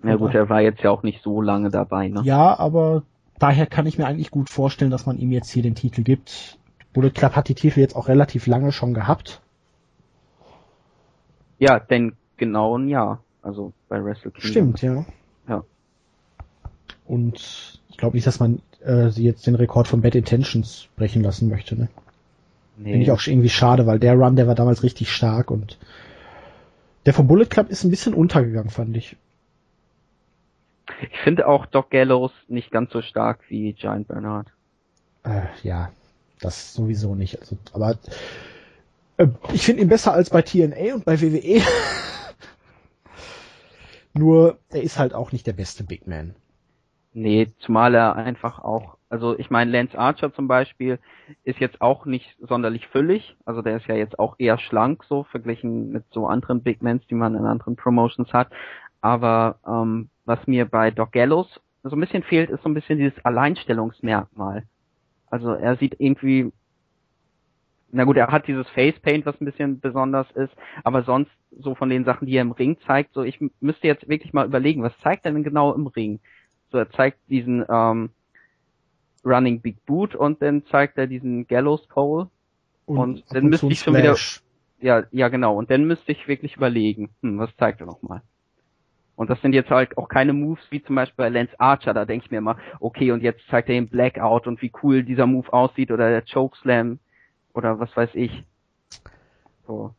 [0.04, 2.22] Ja gut, er war jetzt ja auch nicht so lange dabei, ne?
[2.24, 3.04] Ja, aber
[3.40, 6.60] daher kann ich mir eigentlich gut vorstellen, dass man ihm jetzt hier den Titel gibt.
[6.94, 9.42] Bullet Club hat die Titel jetzt auch relativ lange schon gehabt.
[11.60, 13.22] Ja, denn genau ein Jahr.
[13.42, 14.76] Also bei Wrestle Kingdom.
[14.76, 15.06] Stimmt, ja.
[15.48, 15.64] Ja.
[17.06, 21.24] Und ich glaube nicht, dass man äh, sie jetzt den Rekord von Bad Intentions brechen
[21.24, 21.90] lassen möchte, ne?
[22.78, 22.92] Nee.
[22.92, 25.78] Finde ich auch irgendwie schade, weil der Run, der war damals richtig stark und
[27.06, 29.16] der vom Bullet Club ist ein bisschen untergegangen, fand ich.
[31.12, 34.48] Ich finde auch Doc Gallows nicht ganz so stark wie Giant Bernard.
[35.24, 35.92] Äh, ja,
[36.40, 37.40] das sowieso nicht.
[37.40, 37.98] Also, aber
[39.18, 41.62] äh, ich finde ihn besser als bei TNA und bei WWE.
[44.14, 46.36] Nur, er ist halt auch nicht der beste Big Man.
[47.18, 51.00] Nee, zumal er einfach auch, also ich meine, Lance Archer zum Beispiel
[51.46, 55.24] ist jetzt auch nicht sonderlich füllig, also der ist ja jetzt auch eher schlank so,
[55.24, 58.50] verglichen mit so anderen Big Mans, die man in anderen Promotions hat.
[59.00, 62.98] Aber ähm, was mir bei Doc Gallows so ein bisschen fehlt, ist so ein bisschen
[62.98, 64.64] dieses Alleinstellungsmerkmal.
[65.30, 66.52] Also er sieht irgendwie,
[67.92, 70.54] na gut, er hat dieses Face Paint, was ein bisschen besonders ist,
[70.84, 74.10] aber sonst so von den Sachen, die er im Ring zeigt, so ich müsste jetzt
[74.10, 76.20] wirklich mal überlegen, was zeigt er denn genau im Ring?
[76.76, 78.10] So er zeigt diesen ähm,
[79.24, 82.30] Running Big Boot und dann zeigt er diesen Gallows Pole
[82.86, 84.18] und, und dann müsste ich schon wieder
[84.82, 88.22] ja ja genau und dann müsste ich wirklich überlegen, hm, was zeigt er nochmal?
[89.16, 92.04] Und das sind jetzt halt auch keine Moves wie zum Beispiel bei Lance Archer, da
[92.04, 95.28] denke ich mir immer, okay, und jetzt zeigt er den Blackout und wie cool dieser
[95.28, 97.00] Move aussieht oder der Chokeslam
[97.54, 98.44] oder was weiß ich.
[99.66, 99.96] So.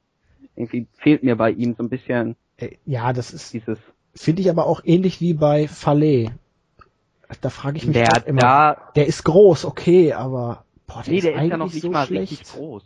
[0.55, 2.37] Irgendwie fehlt mir bei ihm so ein bisschen.
[2.59, 3.79] Äh, ja, das ist dieses.
[4.15, 6.33] Finde ich aber auch ähnlich wie bei Fallet.
[7.41, 8.41] Da frage ich mich der, immer.
[8.41, 11.83] Da, der ist groß, okay, aber boah, der nee, ist der ist ja noch nicht
[11.83, 12.33] so mal schlecht.
[12.33, 12.85] richtig groß.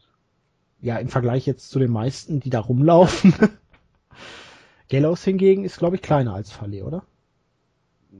[0.80, 3.34] Ja, im Vergleich jetzt zu den meisten, die da rumlaufen.
[4.88, 7.05] Gallows hingegen ist, glaube ich, kleiner als Falle, oder?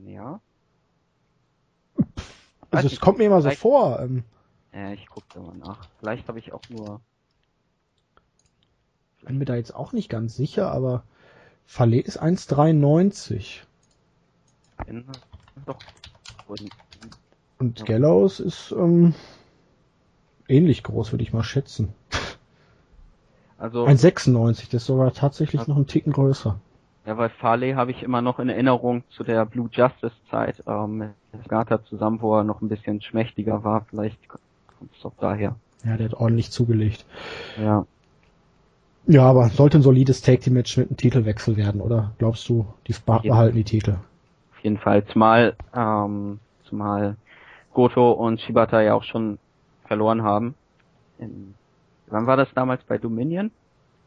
[0.05, 0.41] Ja.
[2.71, 4.01] Also es kommt mir immer so vor.
[4.01, 4.25] Ähm,
[4.73, 5.89] ja, ich gucke da mal nach.
[5.99, 7.01] Vielleicht habe ich auch nur.
[9.19, 11.03] Ich bin mir da jetzt auch nicht ganz sicher, aber
[11.67, 13.61] Falle ist 1,93.
[15.67, 15.79] Doch.
[17.59, 19.15] Und Gallows ist ähm,
[20.49, 21.95] ähnlich groß, würde ich mal schätzen.
[23.59, 26.59] Also ein 96, das ist sogar tatsächlich noch ein Ticken größer.
[27.07, 30.99] Ja, weil Farley habe ich immer noch in Erinnerung zu der Blue Justice Zeit ähm,
[30.99, 33.85] mit Skata zusammen, wo er noch ein bisschen schmächtiger war.
[33.91, 34.41] Vielleicht kommt
[34.95, 35.57] es doch daher.
[35.85, 37.05] Ja, der hat ordentlich zugelegt.
[37.59, 37.87] Ja.
[39.07, 42.13] Ja, aber sollte ein solides Take Team Match mit einem Titelwechsel werden, oder?
[42.19, 43.97] Glaubst du, die behalten die Titel?
[44.61, 45.07] Auf jeden Fall.
[45.07, 46.39] Zumal, ähm,
[46.69, 47.17] zumal
[47.73, 49.39] Goto und Shibata ja auch schon
[49.87, 50.55] verloren haben.
[51.19, 51.55] In
[52.09, 53.51] Wann war das damals bei Dominion?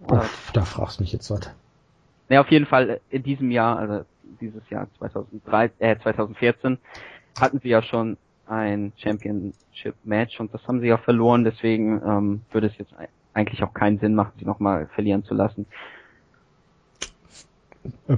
[0.08, 1.50] Uff, da fragst du mich jetzt was.
[2.30, 4.06] Ne, auf jeden Fall in diesem Jahr, also
[4.42, 6.78] dieses Jahr 2003, äh, 2014,
[7.40, 12.42] hatten sie ja schon ein Championship Match und das haben sie ja verloren, deswegen ähm,
[12.52, 12.94] würde es jetzt
[13.34, 15.66] eigentlich auch keinen Sinn macht, sie nochmal verlieren zu lassen.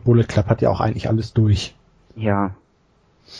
[0.03, 1.75] Bullet Club hat ja auch eigentlich alles durch.
[2.15, 2.55] Ja.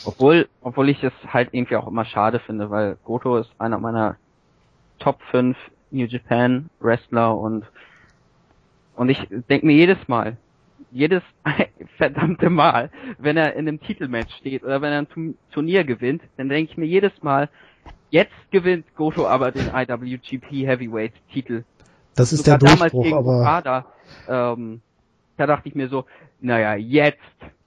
[0.04, 4.16] Obwohl, obwohl ich es halt irgendwie auch immer schade finde, weil Goto ist einer meiner
[4.98, 5.56] Top 5
[5.90, 7.64] New Japan Wrestler und
[8.96, 10.38] und ich denke mir jedes Mal,
[10.90, 11.22] jedes
[11.98, 16.48] verdammte Mal, wenn er in einem Titelmatch steht oder wenn er ein Turnier gewinnt, dann
[16.48, 17.50] denke ich mir jedes Mal,
[18.10, 21.64] jetzt gewinnt Goto aber den IWGP Heavyweight Titel.
[22.14, 23.86] Das ist Sogar der Durchbruch, aber Okada,
[24.28, 24.80] ähm,
[25.36, 26.06] da dachte ich mir so,
[26.40, 27.20] naja, jetzt,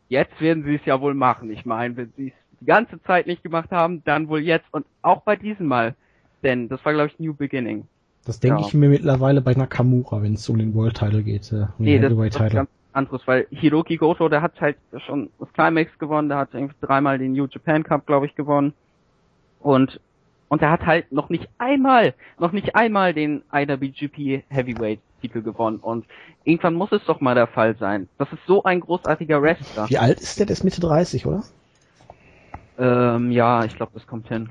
[0.10, 1.50] jetzt werden sie es ja wohl machen.
[1.52, 4.86] Ich meine, wenn sie es die ganze Zeit nicht gemacht haben, dann wohl jetzt und
[5.02, 5.96] auch bei diesem Mal.
[6.44, 7.86] Denn das war, glaube ich, New Beginning.
[8.26, 8.68] Das denke ja.
[8.68, 11.52] ich mir mittlerweile bei Nakamura, wenn es um den World Title geht.
[11.52, 15.30] Äh, um nee, das, das ist ganz anderes, weil Hiroki Goto, der hat halt schon
[15.40, 18.74] das Climax gewonnen, der hat irgendwie dreimal den New Japan Cup, glaube ich, gewonnen.
[19.60, 20.00] Und
[20.50, 25.78] und er hat halt noch nicht einmal, noch nicht einmal den IWGP Heavyweight Titel gewonnen.
[25.78, 26.06] Und
[26.44, 28.08] irgendwann muss es doch mal der Fall sein.
[28.18, 29.90] Das ist so ein großartiger Wrestler.
[29.90, 30.46] Wie alt ist der?
[30.46, 31.44] Der ist Mitte 30, oder?
[32.78, 34.50] Ähm, ja, ich glaube, das kommt hin.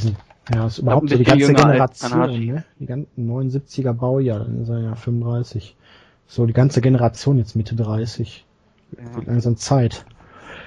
[0.00, 0.16] Hm.
[0.54, 2.64] Ja, das ist überhaupt so die ganze Generation, ne?
[2.78, 5.76] Die ganzen 79er Baujahr, dann ist er ja 35.
[6.28, 8.44] So, die ganze Generation jetzt Mitte 30.
[8.96, 9.16] Ja.
[9.16, 10.04] Wird langsam Zeit.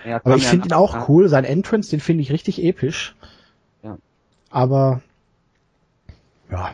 [0.05, 1.29] Ja, Aber ich finde ihn auch cool.
[1.29, 3.15] Sein Entrance, den finde ich richtig episch.
[4.49, 5.01] Aber
[6.51, 6.71] ja,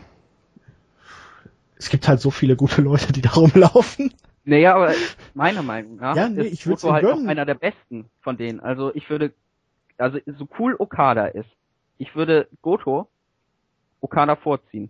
[1.78, 4.14] es gibt halt so viele gute Leute, die da rumlaufen.
[4.46, 4.94] Naja, aber
[5.34, 7.26] meiner Meinung nach ja, nee, ist ich Goto halt gönnen.
[7.26, 8.60] auch einer der besten von denen.
[8.60, 9.34] Also ich würde,
[9.98, 11.50] also so cool Okada ist,
[11.98, 13.08] ich würde Goto
[14.02, 14.90] Okada vorziehen.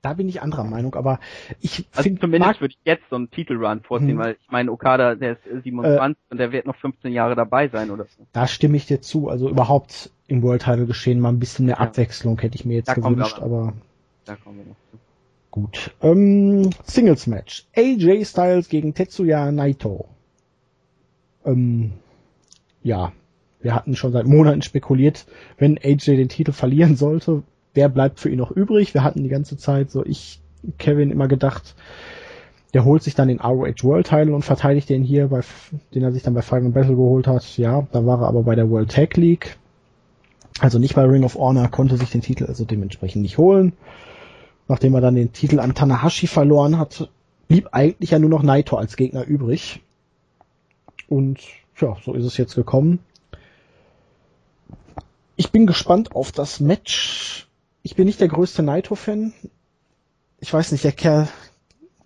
[0.00, 1.18] Da bin ich anderer Meinung, aber
[1.60, 4.18] ich also finde zumindest würde ich jetzt so einen Titelrun vorziehen, hm.
[4.18, 7.68] weil ich meine Okada, der ist 27 äh, und der wird noch 15 Jahre dabei
[7.68, 8.24] sein oder so.
[8.32, 9.28] Da stimme ich dir zu.
[9.28, 11.82] Also überhaupt im World Title geschehen mal ein bisschen mehr ja.
[11.82, 13.72] Abwechslung hätte ich mir jetzt da gewünscht, aber, aber
[14.24, 14.98] da kommen wir noch zu.
[15.60, 15.90] Gut.
[16.02, 17.66] Ähm, Singles Match.
[17.74, 20.06] AJ Styles gegen Tetsuya Naito.
[21.44, 21.94] Ähm,
[22.84, 23.12] ja,
[23.60, 27.42] wir hatten schon seit Monaten spekuliert, wenn AJ den Titel verlieren sollte,
[27.74, 28.94] wer bleibt für ihn noch übrig?
[28.94, 30.40] Wir hatten die ganze Zeit so ich,
[30.78, 31.74] Kevin immer gedacht,
[32.72, 35.40] der holt sich dann den ROH World Title und verteidigt den hier, bei,
[35.92, 37.58] den er sich dann bei Final Battle geholt hat.
[37.58, 39.56] Ja, da war er aber bei der World Tag League.
[40.60, 43.72] Also nicht bei Ring of Honor, konnte sich den Titel also dementsprechend nicht holen.
[44.68, 47.10] Nachdem er dann den Titel an Tanahashi verloren hat,
[47.48, 49.80] blieb eigentlich ja nur noch Naito als Gegner übrig.
[51.08, 51.40] Und
[51.80, 53.00] ja, so ist es jetzt gekommen.
[55.36, 57.48] Ich bin gespannt auf das Match
[57.88, 59.32] ich bin nicht der größte Naito-Fan.
[60.40, 61.26] Ich weiß nicht, der Kerl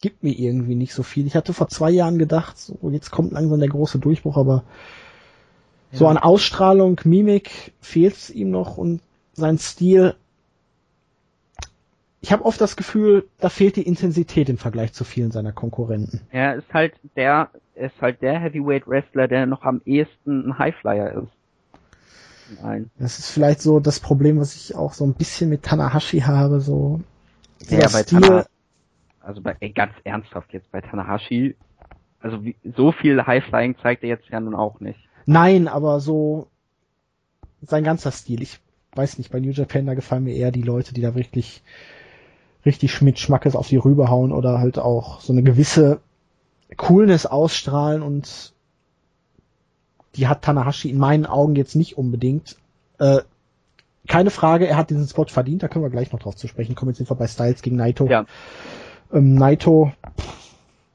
[0.00, 1.26] gibt mir irgendwie nicht so viel.
[1.26, 4.62] Ich hatte vor zwei Jahren gedacht, so jetzt kommt langsam der große Durchbruch, aber
[5.90, 5.98] ja.
[5.98, 9.00] so an Ausstrahlung, Mimik fehlt es ihm noch und
[9.32, 10.14] sein Stil.
[12.22, 16.20] Ich habe oft das Gefühl, da fehlt die Intensität im Vergleich zu vielen seiner Konkurrenten.
[16.30, 21.24] Er ist halt der, ist halt der Heavyweight Wrestler, der noch am ehesten ein Highflyer
[21.24, 21.32] ist.
[22.62, 22.90] Nein.
[22.96, 26.60] Das ist vielleicht so das Problem, was ich auch so ein bisschen mit Tanahashi habe,
[26.60, 27.00] so.
[27.68, 28.20] Ja, bei Stil.
[28.20, 28.46] Tana,
[29.20, 31.56] also bei, ey, ganz ernsthaft jetzt bei Tanahashi,
[32.20, 35.00] also wie, so viel Highflying zeigt er jetzt ja nun auch nicht.
[35.26, 36.46] Nein, aber so
[37.62, 38.42] sein ganzer Stil.
[38.42, 38.60] Ich
[38.94, 41.62] weiß nicht, bei New Japan, da gefallen mir eher die Leute, die da wirklich
[42.64, 46.00] richtig mit Schmackes auf die rüberhauen oder halt auch so eine gewisse
[46.76, 48.52] Coolness ausstrahlen und
[50.16, 52.56] die hat Tanahashi in meinen Augen jetzt nicht unbedingt.
[52.98, 53.20] Äh,
[54.06, 56.74] keine Frage, er hat diesen Spot verdient, da können wir gleich noch drauf zu sprechen.
[56.74, 58.06] Kommen jetzt einfach bei Styles gegen Naito.
[58.06, 58.26] Ja.
[59.12, 59.92] Ähm, Naito,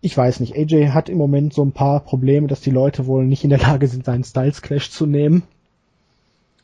[0.02, 3.26] ich weiß nicht, AJ hat im Moment so ein paar Probleme, dass die Leute wohl
[3.26, 5.44] nicht in der Lage sind, seinen Styles Clash zu nehmen.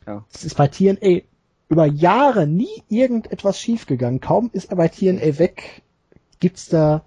[0.06, 0.26] Ja.
[0.34, 1.22] Es ist bei TNA
[1.74, 4.22] über Jahre nie irgendetwas schiefgegangen.
[4.22, 5.82] Kaum ist er bei TNA weg,
[6.40, 7.02] gibt's da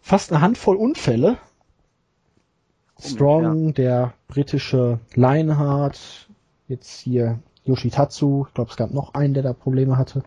[0.00, 1.36] fast eine Handvoll Unfälle.
[2.98, 3.72] Strong, ja.
[3.72, 6.30] der britische Lionheart,
[6.68, 10.22] jetzt hier Yoshitatsu, ich glaube es gab noch einen, der da Probleme hatte.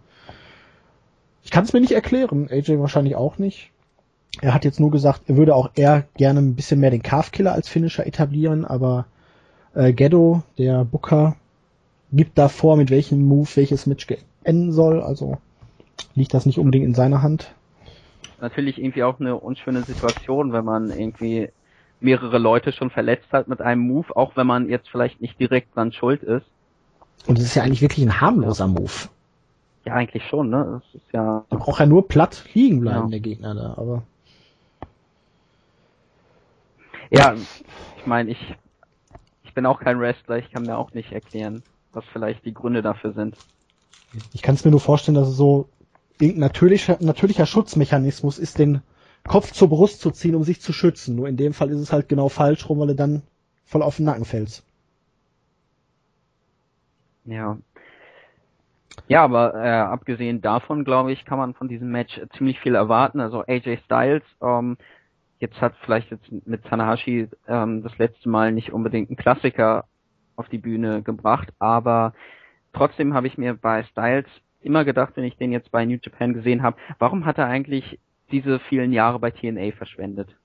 [1.42, 3.72] Ich kann es mir nicht erklären, AJ wahrscheinlich auch nicht.
[4.42, 7.52] Er hat jetzt nur gesagt, er würde auch eher gerne ein bisschen mehr den Calf-Killer
[7.52, 9.08] als Finisher etablieren, aber
[9.74, 11.36] äh, Gedo, der Booker,
[12.12, 14.08] gibt da vor, mit welchem Move welches Match
[14.44, 15.38] enden soll, also
[16.16, 17.54] liegt das nicht unbedingt in seiner Hand.
[18.42, 21.50] Natürlich irgendwie auch eine unschöne Situation, wenn man irgendwie
[22.00, 25.76] mehrere Leute schon verletzt hat mit einem Move, auch wenn man jetzt vielleicht nicht direkt
[25.76, 26.46] dran schuld ist.
[27.28, 29.10] Und es ist ja eigentlich wirklich ein harmloser Move.
[29.86, 30.82] Ja, eigentlich schon, ne?
[30.82, 31.44] Das ist ja.
[31.50, 33.10] Da braucht ja nur platt liegen bleiben, ja.
[33.10, 34.04] der Gegner da, aber.
[37.12, 37.34] Ja,
[37.98, 38.56] ich meine, ich,
[39.44, 41.64] ich bin auch kein Wrestler, ich kann mir auch nicht erklären,
[41.94, 43.36] was vielleicht die Gründe dafür sind.
[44.34, 45.70] Ich kann es mir nur vorstellen, dass es so
[46.20, 48.82] irgendein natürlicher, natürlicher Schutzmechanismus ist, den
[49.28, 51.16] Kopf zur Brust zu ziehen, um sich zu schützen.
[51.16, 53.22] Nur in dem Fall ist es halt genau falsch rum, weil du dann
[53.66, 54.64] voll auf den Nacken fällst.
[57.26, 57.58] Ja.
[59.08, 63.20] Ja, aber äh, abgesehen davon, glaube ich, kann man von diesem Match ziemlich viel erwarten.
[63.20, 64.78] Also AJ Styles, ähm,
[65.40, 69.86] jetzt hat vielleicht jetzt mit Tanahashi ähm, das letzte Mal nicht unbedingt einen Klassiker
[70.40, 72.14] auf die Bühne gebracht, aber
[72.74, 74.26] trotzdem habe ich mir bei Styles
[74.62, 78.00] immer gedacht, wenn ich den jetzt bei New Japan gesehen habe, warum hat er eigentlich
[78.32, 80.36] diese vielen Jahre bei TNA verschwendet?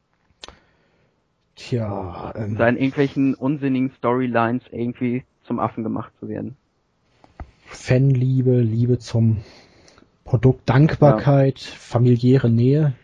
[1.57, 6.57] Tja, ähm, seinen irgendwelchen unsinnigen Storylines irgendwie zum Affen gemacht zu werden.
[7.67, 9.39] Fanliebe, Liebe zum
[10.25, 11.77] Produkt, Dankbarkeit, ja.
[11.77, 12.95] familiäre Nähe.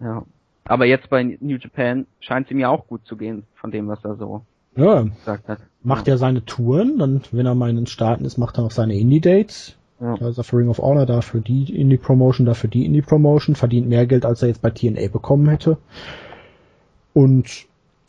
[0.00, 0.24] Ja.
[0.64, 3.88] Aber jetzt bei New Japan scheint es ihm ja auch gut zu gehen, von dem,
[3.88, 5.02] was er so ja.
[5.02, 5.58] gesagt hat.
[5.82, 6.16] Macht ja.
[6.16, 9.76] seine Touren, dann, wenn er mal in den Staaten ist, macht er auch seine Indie-Dates.
[10.00, 10.16] Ja.
[10.16, 13.54] Da ist er für Ring of Honor, da für die Indie-Promotion, da für die Indie-Promotion,
[13.54, 15.78] verdient mehr Geld, als er jetzt bei TNA bekommen hätte.
[17.12, 17.66] Und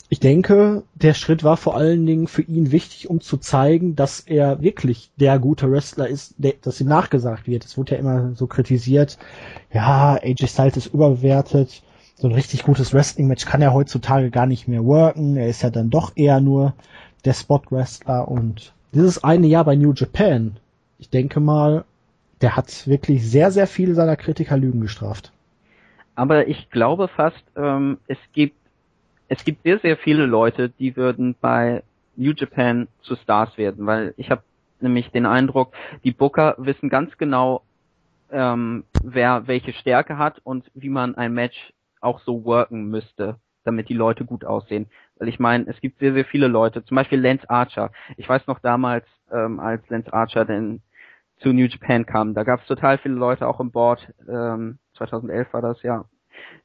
[0.09, 4.19] ich denke, der Schritt war vor allen Dingen für ihn wichtig, um zu zeigen, dass
[4.19, 7.65] er wirklich der gute Wrestler ist, der, dass ihm nachgesagt wird.
[7.65, 9.17] Es wurde ja immer so kritisiert,
[9.73, 11.81] ja, AJ Styles ist überbewertet,
[12.15, 15.35] so ein richtig gutes Wrestling-Match kann er heutzutage gar nicht mehr worken.
[15.35, 16.73] Er ist ja dann doch eher nur
[17.25, 20.57] der Spot-Wrestler und dieses eine Jahr bei New Japan,
[20.97, 21.83] ich denke mal,
[22.41, 25.33] der hat wirklich sehr, sehr viele seiner Kritiker Lügen gestraft.
[26.15, 28.55] Aber ich glaube fast, ähm, es gibt
[29.27, 31.83] es gibt sehr, sehr viele Leute, die würden bei
[32.15, 34.43] New Japan zu Stars werden, weil ich habe
[34.79, 37.63] nämlich den Eindruck, die Booker wissen ganz genau,
[38.31, 41.73] ähm, wer welche Stärke hat und wie man ein Match
[42.05, 44.87] auch so worken müsste, damit die Leute gut aussehen.
[45.17, 47.91] Weil ich meine, es gibt sehr, sehr viele Leute, zum Beispiel Lance Archer.
[48.17, 50.81] Ich weiß noch damals, ähm, als Lance Archer denn
[51.39, 55.51] zu New Japan kam, da gab es total viele Leute auch im Board, ähm, 2011
[55.51, 56.05] war das ja,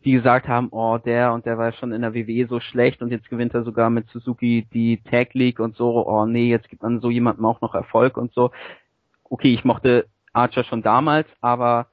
[0.04, 3.10] die gesagt haben, oh, der und der war schon in der WWE so schlecht und
[3.10, 6.82] jetzt gewinnt er sogar mit Suzuki die Tag League und so, oh nee, jetzt gibt
[6.82, 8.50] man so jemandem auch noch Erfolg und so.
[9.24, 11.86] Okay, ich mochte Archer schon damals, aber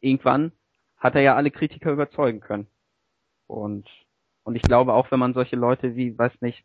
[0.00, 0.52] irgendwann
[1.04, 2.66] hat er ja alle Kritiker überzeugen können.
[3.46, 3.86] Und,
[4.42, 6.64] und ich glaube auch, wenn man solche Leute wie, weiß nicht,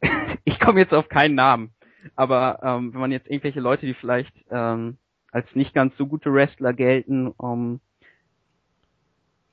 [0.44, 1.74] ich komme jetzt auf keinen Namen,
[2.14, 4.96] aber ähm, wenn man jetzt irgendwelche Leute, die vielleicht ähm,
[5.32, 7.80] als nicht ganz so gute Wrestler gelten, um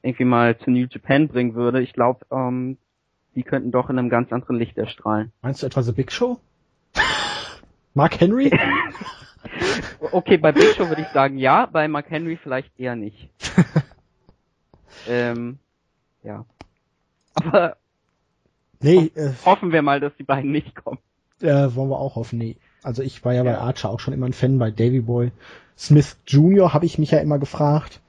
[0.03, 2.77] irgendwie mal zu New Japan bringen würde, ich glaube, ähm,
[3.33, 5.31] die könnten doch in einem ganz anderen Licht erstrahlen.
[5.41, 6.39] Meinst du etwa The Big Show?
[7.95, 8.51] Mark Henry?
[10.11, 13.29] okay, bei Big Show würde ich sagen ja, bei Mark Henry vielleicht eher nicht.
[15.07, 15.59] ähm,
[16.23, 16.45] ja.
[17.35, 17.77] Aber
[18.81, 20.99] nee, äh, hoffen wir mal, dass die beiden nicht kommen.
[21.41, 22.57] Äh, wollen wir auch hoffen, nee.
[22.83, 25.31] Also ich war ja, ja, bei Archer auch schon immer ein Fan, bei Davy Boy
[25.77, 26.73] Smith Jr.
[26.73, 28.01] habe ich mich ja immer gefragt.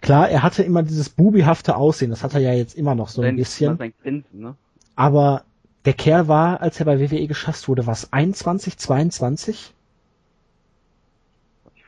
[0.00, 3.22] Klar, er hatte immer dieses bubihafte Aussehen, das hat er ja jetzt immer noch so
[3.22, 3.78] ein bisschen.
[4.02, 4.54] Grinsen, ne?
[4.96, 5.44] Aber
[5.84, 9.72] der Kerl war, als er bei WWE geschasst wurde, was 21, 22?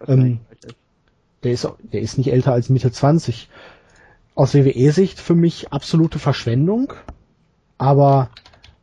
[0.06, 0.76] Ähm, nicht,
[1.42, 3.48] der ist, der ist nicht älter als Mitte 20.
[4.34, 6.92] Aus WWE-Sicht für mich absolute Verschwendung.
[7.78, 8.30] Aber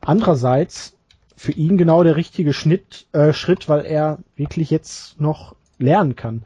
[0.01, 0.93] andererseits
[1.35, 6.43] für ihn genau der richtige Schnitt, äh, Schritt, weil er wirklich jetzt noch lernen kann.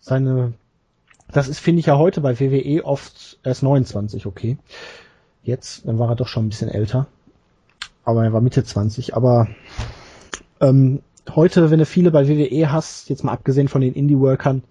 [0.00, 0.54] Seine,
[1.30, 4.58] das ist, finde ich ja heute bei WWE oft erst 29, okay.
[5.42, 7.06] Jetzt, dann war er doch schon ein bisschen älter.
[8.04, 9.48] Aber er war Mitte 20, aber
[10.60, 11.02] ähm,
[11.34, 14.62] heute, wenn du viele bei WWE hast, jetzt mal abgesehen von den Indie-Workern,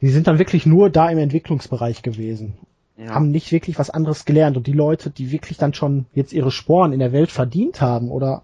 [0.00, 2.54] die sind dann wirklich nur da im Entwicklungsbereich gewesen.
[2.96, 3.14] Ja.
[3.14, 4.56] Haben nicht wirklich was anderes gelernt.
[4.56, 8.10] Und die Leute, die wirklich dann schon jetzt ihre Sporen in der Welt verdient haben
[8.10, 8.42] oder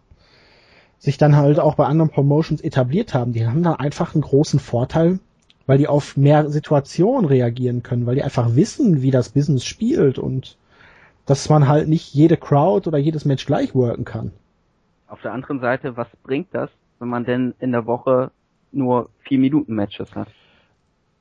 [0.99, 4.61] sich dann halt auch bei anderen Promotions etabliert haben, die haben dann einfach einen großen
[4.61, 5.18] Vorteil,
[5.66, 10.18] weil die auf mehr Situationen reagieren können, weil die einfach wissen, wie das Business spielt
[10.18, 10.57] und
[11.26, 14.32] dass man halt nicht jede Crowd oder jedes Match gleich worken kann.
[15.09, 16.70] Auf der anderen Seite, was bringt das,
[17.03, 18.31] wenn man denn in der Woche
[18.71, 20.29] nur vier Minuten Matches hat?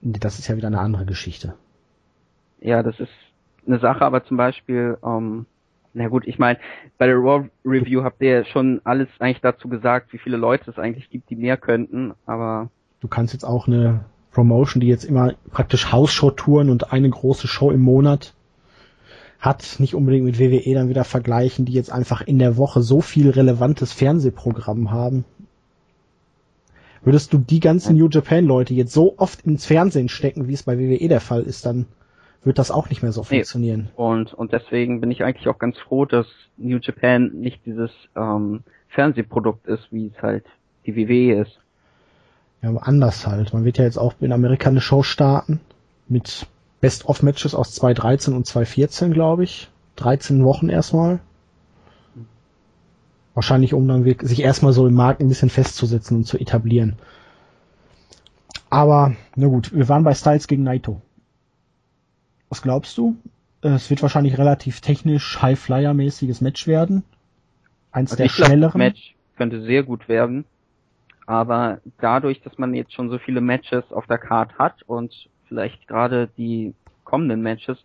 [0.01, 1.55] Das ist ja wieder eine andere Geschichte.
[2.59, 3.11] Ja, das ist
[3.65, 5.47] eine Sache, aber zum Beispiel, ähm,
[5.95, 6.59] na gut, ich meine,
[6.99, 10.77] bei der Raw Review habt ihr schon alles eigentlich dazu gesagt, wie viele Leute es
[10.77, 12.69] eigentlich gibt, die mehr könnten, aber.
[12.99, 17.71] Du kannst jetzt auch eine Promotion, die jetzt immer praktisch Hausshow-Touren und eine große Show
[17.71, 18.35] im Monat
[19.39, 23.01] hat, nicht unbedingt mit WWE dann wieder vergleichen, die jetzt einfach in der Woche so
[23.01, 25.25] viel relevantes Fernsehprogramm haben.
[27.03, 30.63] Würdest du die ganzen New Japan Leute jetzt so oft ins Fernsehen stecken, wie es
[30.63, 31.87] bei WWE der Fall ist, dann
[32.43, 33.89] wird das auch nicht mehr so funktionieren.
[33.95, 34.03] Nee.
[34.03, 36.27] Und, und deswegen bin ich eigentlich auch ganz froh, dass
[36.57, 40.45] New Japan nicht dieses ähm, Fernsehprodukt ist, wie es halt
[40.85, 41.59] die WWE ist.
[42.61, 43.53] Ja, anders halt.
[43.53, 45.59] Man wird ja jetzt auch in Amerika eine Show starten
[46.07, 46.47] mit
[46.81, 49.69] Best-of-Matches aus 2013 und 2014, glaube ich.
[49.95, 51.19] 13 Wochen erstmal.
[53.33, 56.97] Wahrscheinlich, um dann sich erstmal so im Markt ein bisschen festzusetzen und zu etablieren.
[58.69, 61.01] Aber, na gut, wir waren bei Styles gegen Naito.
[62.49, 63.15] Was glaubst du?
[63.61, 67.03] Es wird wahrscheinlich relativ technisch High-Flyer-mäßiges Match werden.
[67.91, 68.71] Eins also der schnelleren.
[68.71, 70.45] Glaub, Match könnte sehr gut werden.
[71.25, 75.87] Aber dadurch, dass man jetzt schon so viele Matches auf der Card hat und vielleicht
[75.87, 76.73] gerade die
[77.03, 77.77] kommenden Matches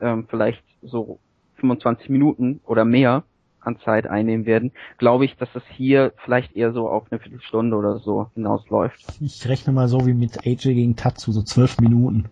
[0.00, 1.18] ähm, vielleicht so
[1.56, 3.24] 25 Minuten oder mehr
[3.64, 7.76] an Zeit einnehmen werden, glaube ich, dass es hier vielleicht eher so auf eine Viertelstunde
[7.76, 9.04] oder so hinausläuft.
[9.20, 12.26] Ich rechne mal so wie mit AJ gegen Tatsu, so zwölf Minuten.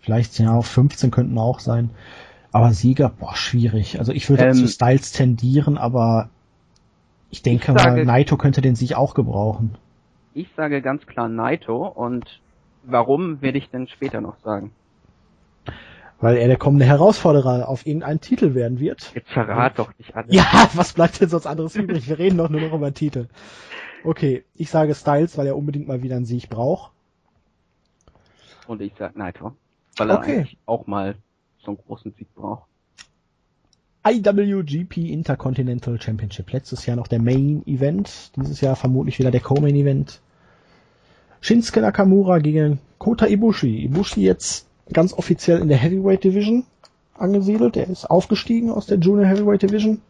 [0.00, 1.90] Vielleicht ja auf 15 könnten auch sein.
[2.52, 3.98] Aber Sieger, boah, schwierig.
[3.98, 6.28] Also ich würde ähm, zu Styles tendieren, aber
[7.30, 9.76] ich denke ich sage, mal, Naito könnte den Sieg auch gebrauchen.
[10.34, 12.40] Ich sage ganz klar Naito und
[12.84, 14.72] warum werde ich denn später noch sagen.
[16.24, 19.12] Weil er der kommende Herausforderer auf irgendeinen Titel werden wird.
[19.14, 20.34] Jetzt verrat doch nicht alles.
[20.34, 22.08] Ja, was bleibt denn sonst anderes übrig?
[22.08, 23.28] Wir reden doch nur noch über Titel.
[24.04, 26.92] Okay, ich sage Styles, weil er unbedingt mal wieder einen Sieg braucht.
[28.66, 29.52] Und ich sage Naito,
[29.98, 30.36] weil er okay.
[30.36, 31.16] eigentlich auch mal
[31.58, 32.70] so einen großen Sieg braucht.
[34.08, 36.50] IWGP Intercontinental Championship.
[36.52, 38.32] Letztes Jahr noch der Main Event.
[38.34, 40.22] Dieses Jahr vermutlich wieder der Co-Main Event.
[41.42, 43.84] Shinsuke Nakamura gegen Kota Ibushi.
[43.84, 46.64] Ibushi jetzt ganz offiziell in der Heavyweight Division
[47.16, 47.76] angesiedelt.
[47.76, 50.00] Er ist aufgestiegen aus der Junior Heavyweight Division.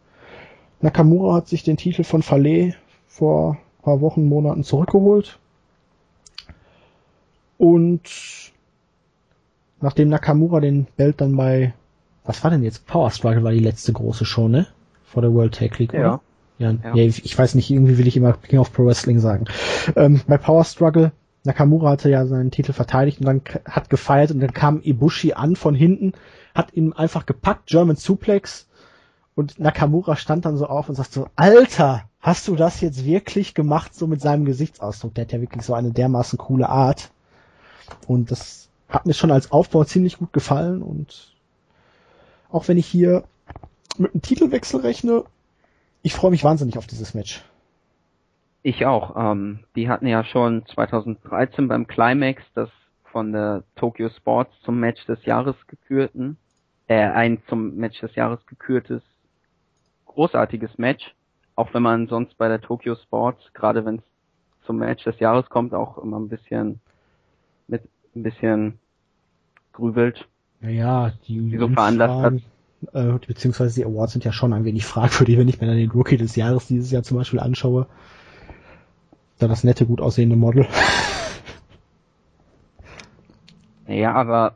[0.81, 2.75] Nakamura hat sich den Titel von Fale
[3.07, 5.39] vor ein paar Wochen, Monaten zurückgeholt.
[7.57, 8.51] Und
[9.79, 11.73] nachdem Nakamura den Belt dann bei
[12.25, 12.87] was war denn jetzt?
[12.87, 14.67] Power Struggle war die letzte große Show, ne?
[15.05, 16.19] Vor der World Tag League, ja.
[16.57, 16.95] Ja, ja.
[16.95, 19.45] ja, ich weiß nicht, irgendwie will ich immer King of Pro Wrestling sagen.
[19.95, 21.11] Ähm, bei Power Struggle,
[21.45, 25.55] Nakamura hatte ja seinen Titel verteidigt und dann hat gefeiert und dann kam Ibushi an
[25.55, 26.13] von hinten,
[26.53, 28.67] hat ihn einfach gepackt, German Suplex
[29.35, 33.53] und Nakamura stand dann so auf und sagt so, Alter, hast du das jetzt wirklich
[33.53, 35.13] gemacht, so mit seinem Gesichtsausdruck?
[35.13, 37.11] Der hat ja wirklich so eine dermaßen coole Art
[38.07, 41.33] und das hat mir schon als Aufbau ziemlich gut gefallen und
[42.49, 43.23] auch wenn ich hier
[43.97, 45.23] mit einem Titelwechsel rechne,
[46.01, 47.43] ich freue mich wahnsinnig auf dieses Match.
[48.67, 49.15] Ich auch.
[49.15, 52.71] Ähm, die hatten ja schon 2013 beim Climax das
[53.03, 56.37] von der Tokyo Sports zum Match des Jahres gekürten,
[56.87, 59.03] äh, ein zum Match des Jahres gekürtes
[60.07, 61.13] großartiges Match,
[61.55, 64.03] auch wenn man sonst bei der Tokyo Sports, gerade wenn es
[64.65, 66.79] zum Match des Jahres kommt, auch immer ein bisschen
[67.67, 67.83] mit
[68.15, 68.79] ein bisschen
[69.73, 70.27] grübelt,
[70.59, 72.33] naja, die, die so veranlasst hat.
[72.93, 75.91] Äh, beziehungsweise die Awards sind ja schon ein wenig fragwürdig, wenn ich mir dann den
[75.91, 77.85] Rookie des Jahres dieses Jahr zum Beispiel anschaue.
[79.39, 80.67] Da das nette, gut aussehende Model.
[83.87, 84.55] Ja, aber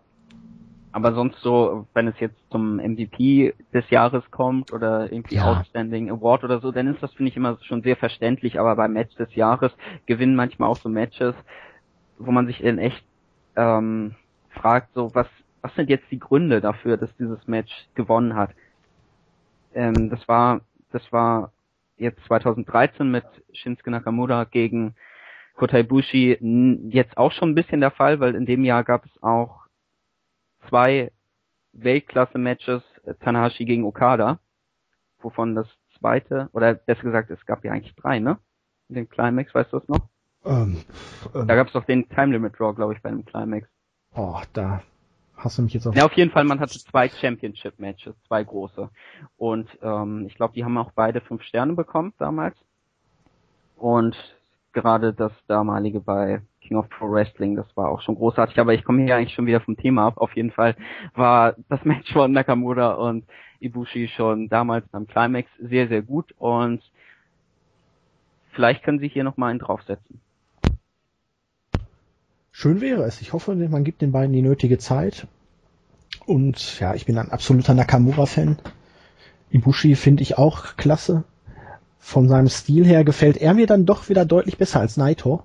[0.92, 5.46] aber sonst so, wenn es jetzt zum MVP des Jahres kommt oder irgendwie ja.
[5.46, 8.60] Outstanding Award oder so, dann ist das finde ich immer schon sehr verständlich.
[8.60, 9.72] Aber beim Match des Jahres
[10.08, 11.36] gewinnen manchmal auch so Matches,
[12.18, 13.04] wo man sich in echt
[13.56, 14.16] ähm,
[14.50, 15.28] fragt, so was
[15.62, 18.52] was sind jetzt die Gründe dafür, dass dieses Match gewonnen hat?
[19.74, 20.62] Ähm, das war,
[20.92, 21.52] das war
[22.00, 24.96] jetzt 2013 mit Shinsuke Nakamura gegen
[25.56, 26.38] Kota Ibushi
[26.90, 29.66] jetzt auch schon ein bisschen der Fall, weil in dem Jahr gab es auch
[30.68, 31.12] zwei
[31.74, 34.40] Weltklasse-Matches, äh, Tanahashi gegen Okada,
[35.20, 35.68] wovon das
[36.00, 38.38] zweite, oder besser gesagt, es gab ja eigentlich drei, ne?
[38.88, 40.10] In dem Climax, weißt du das noch?
[40.46, 40.84] Ähm,
[41.36, 43.68] ähm, da gab es doch den Time Limit Draw, glaube ich, bei dem Climax.
[44.16, 44.82] Oh, da
[45.40, 45.96] hast du mich jetzt auf.
[45.96, 48.90] Ja, auf jeden Fall, man hatte zwei Championship-Matches, zwei große.
[49.38, 52.56] Und ähm, ich glaube, die haben auch beide fünf Sterne bekommen damals.
[53.78, 54.16] Und
[54.74, 58.84] gerade das damalige bei King of Pro Wrestling, das war auch schon großartig, aber ich
[58.84, 60.18] komme hier eigentlich schon wieder vom Thema ab.
[60.18, 60.76] Auf jeden Fall
[61.16, 63.26] war das Match von Nakamura und
[63.60, 66.82] Ibushi schon damals beim Climax sehr, sehr gut und
[68.52, 70.22] vielleicht können sie hier nochmal einen draufsetzen.
[72.62, 73.22] Schön wäre es.
[73.22, 75.28] Ich hoffe, man gibt den beiden die nötige Zeit.
[76.26, 78.58] Und ja, ich bin ein absoluter Nakamura-Fan.
[79.50, 81.24] Ibushi finde ich auch klasse.
[82.00, 85.42] Von seinem Stil her gefällt er mir dann doch wieder deutlich besser als Naito.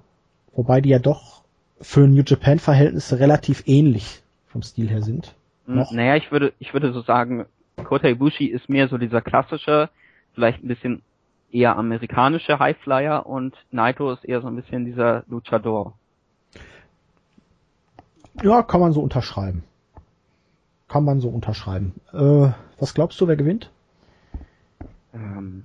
[0.57, 1.45] Wobei die ja doch
[1.81, 5.37] für New Japan-Verhältnisse relativ ähnlich vom Stil her sind.
[5.67, 5.93] Hm, Noch?
[5.93, 7.47] Naja, ich würde, ich würde so sagen,
[7.77, 9.89] Kota Ibushi ist mehr so dieser klassische,
[10.35, 11.03] vielleicht ein bisschen
[11.53, 15.95] eher amerikanische Highflyer und Naito ist eher so ein bisschen dieser Luchador.
[18.43, 19.65] Ja, kann man so unterschreiben.
[20.89, 21.95] Kann man so unterschreiben.
[22.13, 23.71] Äh, was glaubst du, wer gewinnt?
[25.15, 25.65] Ähm,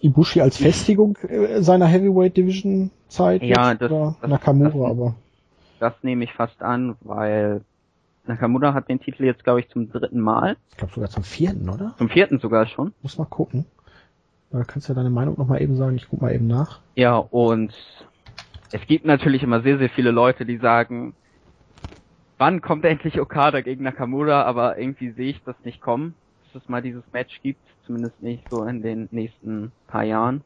[0.00, 5.14] Ibushi als Festigung äh, seiner Heavyweight Division Zeit Ja, das- oder das- Nakamura, das- aber
[5.78, 7.60] Das nehme ich fast an, weil
[8.26, 10.56] Nakamura hat den Titel jetzt, glaube ich, zum dritten Mal.
[10.70, 11.94] ich glaube sogar zum vierten, oder?
[11.98, 12.92] Zum vierten sogar schon.
[13.02, 13.66] Muss mal gucken.
[14.50, 15.96] Da kannst du ja deine Meinung noch mal eben sagen.
[15.96, 16.80] Ich guck mal eben nach.
[16.94, 17.74] Ja, und
[18.72, 21.14] es gibt natürlich immer sehr, sehr viele Leute, die sagen,
[22.38, 26.14] wann kommt endlich Okada gegen Nakamura, aber irgendwie sehe ich das nicht kommen,
[26.52, 30.42] dass es mal dieses Match gibt, zumindest nicht so in den nächsten paar Jahren.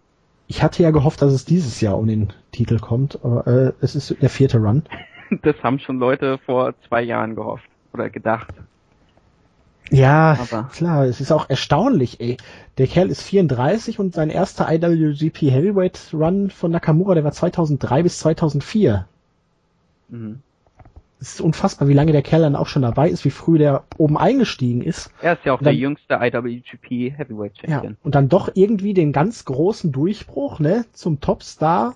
[0.47, 3.95] Ich hatte ja gehofft, dass es dieses Jahr um den Titel kommt, aber äh, es
[3.95, 4.83] ist der vierte Run.
[5.43, 8.53] Das haben schon Leute vor zwei Jahren gehofft oder gedacht.
[9.93, 12.37] Ja, Aber- klar, es ist auch erstaunlich, ey.
[12.79, 18.03] Der Kerl ist 34 und sein erster IWGP Heavyweight Run von Nakamura, der war 2003
[18.03, 19.07] bis 2004.
[20.09, 20.41] Mhm.
[21.21, 23.85] Es ist unfassbar, wie lange der Kerl dann auch schon dabei ist, wie früh der
[23.99, 25.13] oben eingestiegen ist.
[25.21, 27.97] Er ist ja auch dann- der jüngste IWGP Heavyweight Ja, Champion.
[28.03, 31.95] und dann doch irgendwie den ganz großen Durchbruch, ne, zum Topstar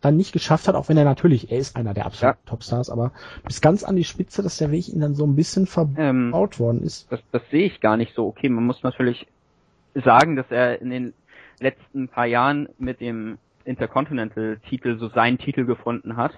[0.00, 3.12] dann nicht geschafft hat, auch wenn er natürlich, er ist einer der absoluten Topstars, aber
[3.46, 6.32] bis ganz an die Spitze, dass der Weg ihm dann so ein bisschen verbaut Ähm,
[6.32, 7.06] worden ist.
[7.12, 8.26] das, das sehe ich gar nicht so.
[8.26, 9.28] Okay, man muss natürlich
[9.94, 11.12] sagen, dass er in den
[11.60, 16.32] letzten paar Jahren mit dem Intercontinental-Titel so seinen Titel gefunden hat.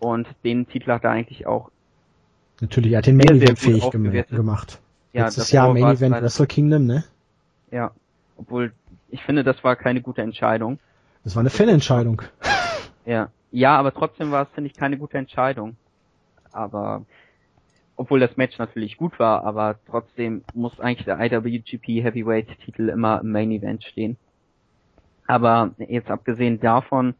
[0.00, 1.70] Und den Titel hat er eigentlich auch,
[2.60, 4.80] Natürlich, er hat den Main Event fähig gemacht.
[5.12, 7.04] ja, Letztes das Jahr Main Event Wrestle Kingdom, ne?
[7.70, 7.92] Ja,
[8.36, 8.72] obwohl
[9.08, 10.78] ich finde, das war keine gute Entscheidung.
[11.24, 12.22] Das war eine Fanentscheidung.
[13.06, 15.76] Ja, ja, aber trotzdem war es finde ich keine gute Entscheidung.
[16.52, 17.06] Aber
[17.96, 23.20] obwohl das Match natürlich gut war, aber trotzdem muss eigentlich der IWGP Heavyweight Titel immer
[23.22, 24.18] im Main Event stehen.
[25.26, 27.14] Aber jetzt abgesehen davon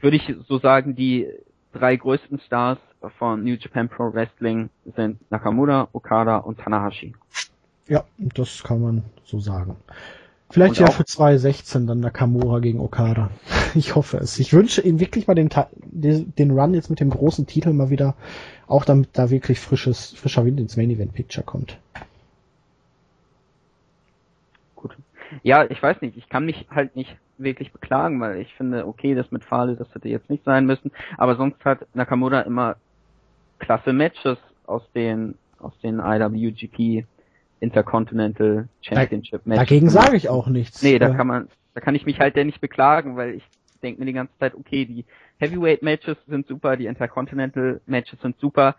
[0.00, 1.28] würde ich so sagen, die
[1.72, 2.78] drei größten Stars
[3.18, 7.14] von New Japan Pro Wrestling sind Nakamura, Okada und Tanahashi.
[7.86, 9.76] Ja, das kann man so sagen.
[10.50, 13.30] Vielleicht Und ja für 2016 dann Nakamura gegen Okada.
[13.74, 14.38] Ich hoffe es.
[14.38, 18.14] Ich wünsche ihm wirklich mal den den Run jetzt mit dem großen Titel mal wieder,
[18.66, 21.76] auch damit da wirklich frisches, frischer Wind ins Main Event Picture kommt.
[24.74, 24.96] Gut.
[25.42, 29.14] Ja, ich weiß nicht, ich kann mich halt nicht wirklich beklagen, weil ich finde, okay,
[29.14, 32.76] das mit Fahle, das hätte jetzt nicht sein müssen, aber sonst hat Nakamura immer
[33.58, 37.04] klasse Matches aus den aus den IWGP
[37.60, 39.68] Intercontinental Championship Matches.
[39.68, 40.82] Dagegen sage ich auch nichts.
[40.82, 43.44] Nee, da kann man da kann ich mich halt ja nicht beklagen, weil ich
[43.82, 45.04] denke mir die ganze Zeit, okay, die
[45.38, 48.76] Heavyweight Matches sind super, die Intercontinental Matches sind super.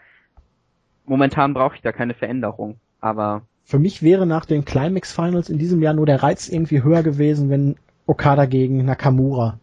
[1.06, 5.58] Momentan brauche ich da keine Veränderung, aber Für mich wäre nach den Climax Finals in
[5.58, 7.78] diesem Jahr nur der Reiz irgendwie höher gewesen, wenn
[8.10, 9.60] Okada gegen Nakamura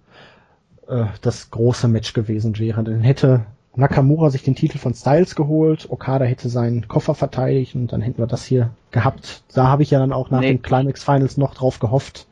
[0.89, 2.83] äh, das große Match gewesen wäre.
[2.85, 3.45] Dann hätte
[3.75, 8.19] Nakamura sich den Titel von Styles geholt, Okada hätte seinen Koffer verteidigt und dann hätten
[8.19, 9.43] wir das hier gehabt.
[9.55, 10.49] Da habe ich ja dann auch nach Nee.
[10.49, 12.27] den Climax Finals noch drauf gehofft.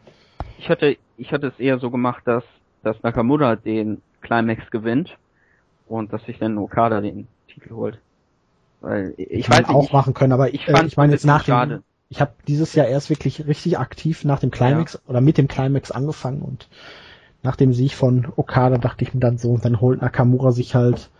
[0.58, 2.44] ich hatte, ich hatte es eher so gemacht, dass,
[2.82, 5.16] dass Nakamura den Climax gewinnt
[5.88, 7.98] und dass sich dann Okada den Titel holt.
[8.80, 10.96] Weil ich Hätte man weiß auch ich, machen können, aber ich ich, äh, fand's ich
[10.96, 11.82] meine ein jetzt nach dem, schade.
[12.14, 15.90] Ich habe dieses Jahr erst wirklich richtig aktiv nach dem Climax oder mit dem Climax
[15.90, 16.68] angefangen und
[17.42, 21.10] nach dem Sieg von Okada dachte ich mir dann so, dann holt Nakamura sich halt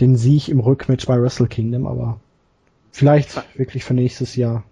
[0.00, 2.18] den Sieg im Rückmatch bei Wrestle Kingdom, aber
[2.90, 4.64] vielleicht wirklich für nächstes Jahr.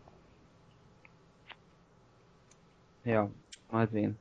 [3.04, 3.28] ja,
[3.70, 4.16] mal sehen.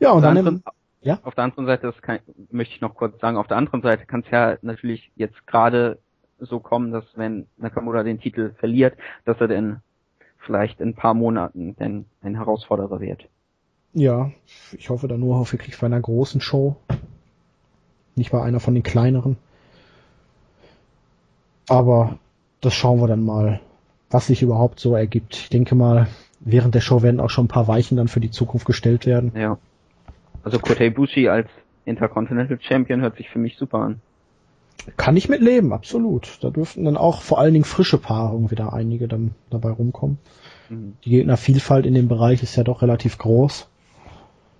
[0.00, 0.62] Ja, und Auf der dann anderen-
[1.02, 1.18] ja?
[1.22, 4.06] Auf der anderen Seite, das kann, möchte ich noch kurz sagen, auf der anderen Seite
[4.06, 5.98] kann es ja natürlich jetzt gerade
[6.38, 8.96] so kommen, dass wenn Nakamura den Titel verliert,
[9.26, 9.82] dass er dann
[10.48, 13.28] vielleicht in ein paar Monaten dann ein Herausforderer wird.
[13.92, 14.30] ja,
[14.72, 16.76] ich hoffe dann nur auf wirklich bei einer großen Show,
[18.16, 19.36] nicht bei einer von den kleineren.
[21.68, 22.18] Aber
[22.62, 23.60] das schauen wir dann mal,
[24.08, 25.36] was sich überhaupt so ergibt.
[25.36, 26.06] Ich denke mal,
[26.40, 29.32] während der Show werden auch schon ein paar Weichen dann für die Zukunft gestellt werden.
[29.36, 29.58] Ja.
[30.44, 31.48] Also Kota Ibushi als
[31.84, 34.00] Intercontinental Champion hört sich für mich super an.
[34.96, 36.38] Kann ich mit leben, absolut.
[36.42, 40.18] Da dürften dann auch vor allen Dingen frische Paarungen wieder einige dann dabei rumkommen.
[40.68, 40.94] Mhm.
[41.04, 43.68] Die Gegnervielfalt in dem Bereich ist ja doch relativ groß.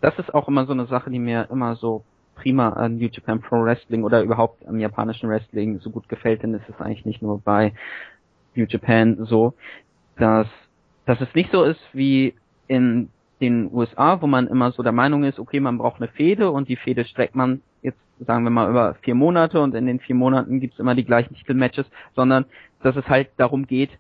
[0.01, 2.05] Das ist auch immer so eine Sache, die mir immer so
[2.35, 6.55] prima an New Japan Pro Wrestling oder überhaupt am japanischen Wrestling so gut gefällt, denn
[6.55, 7.73] es ist eigentlich nicht nur bei
[8.55, 9.55] New Japan so,
[10.17, 10.47] dass,
[11.05, 12.35] dass es nicht so ist wie
[12.69, 13.09] in
[13.41, 16.69] den USA, wo man immer so der Meinung ist, okay, man braucht eine Fehde und
[16.69, 20.15] die Fehde streckt man jetzt, sagen wir mal, über vier Monate und in den vier
[20.17, 22.45] Monaten gibt's immer die gleichen Titelmatches, sondern
[22.83, 23.91] dass es halt darum geht,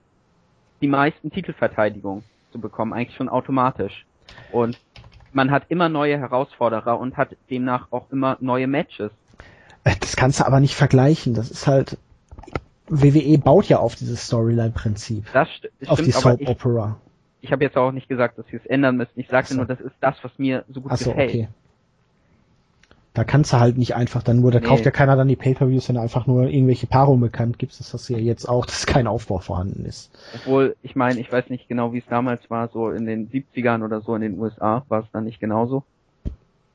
[0.81, 2.23] die meisten Titelverteidigungen
[2.53, 4.07] zu bekommen, eigentlich schon automatisch.
[4.53, 4.79] Und
[5.33, 9.11] man hat immer neue Herausforderer und hat demnach auch immer neue Matches.
[9.85, 11.35] Äh, Das kannst du aber nicht vergleichen.
[11.35, 11.99] Das ist halt,
[12.89, 15.27] WWE baut ja auf dieses Storyline-Prinzip.
[15.33, 17.01] Das st Auf die stimmt, aber Soap ich, Opera.
[17.41, 19.13] ich habe jetzt auch nicht gesagt, dass sie es ändern müssen.
[19.17, 19.57] Ich sagte so.
[19.59, 21.31] nur, das ist das, was mir so gut Ach so, gefällt.
[21.31, 21.49] Okay.
[23.19, 24.67] Da kannst du halt nicht einfach dann nur, da nee.
[24.67, 27.81] kauft ja keiner dann die Pay-Per-Views, wenn du einfach nur irgendwelche Paarungen bekannt gibst.
[27.81, 30.13] Das hast du ja jetzt auch, dass kein Aufbau vorhanden ist.
[30.37, 33.85] Obwohl, ich meine, ich weiß nicht genau, wie es damals war, so in den 70ern
[33.85, 35.83] oder so in den USA, war es dann nicht genauso?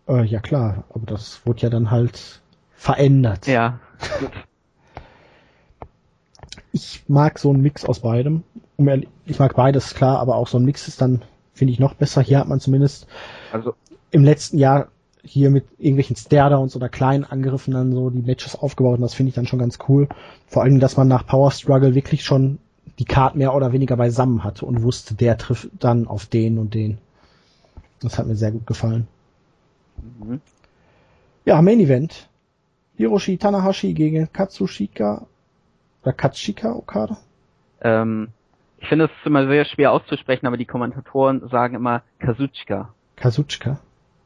[0.06, 2.42] Äh, ja klar, aber das wurde ja dann halt
[2.76, 3.48] verändert.
[3.48, 3.80] Ja.
[6.74, 8.44] Ich mag so einen Mix aus beidem.
[9.24, 11.22] Ich mag beides, klar, aber auch so ein Mix ist dann,
[11.54, 12.22] finde ich, noch besser.
[12.22, 13.08] Hier hat man zumindest
[13.54, 13.76] also
[14.12, 14.90] im letzten Jahr
[15.24, 19.30] hier mit irgendwelchen Stare-Downs oder kleinen Angriffen dann so die Matches aufgebaut und das finde
[19.30, 20.10] ich dann schon ganz cool.
[20.48, 22.60] Vor allem, dass man nach Power Struggle wirklich schon
[23.00, 26.74] die Card mehr oder weniger beisammen hatte und wusste, der trifft dann auf den und
[26.74, 26.98] den.
[28.02, 29.08] Das hat mir sehr gut gefallen.
[30.20, 30.42] Mhm.
[31.46, 32.30] Ja, Main Event.
[32.96, 35.26] Hiroshi Tanahashi gegen Katsushika
[36.04, 37.18] oder Katsushika Okada?
[37.82, 38.30] Ähm,
[38.78, 42.94] ich finde es immer sehr schwer auszusprechen, aber die Kommentatoren sagen immer Kazuchika.
[43.16, 43.80] Kazuchika?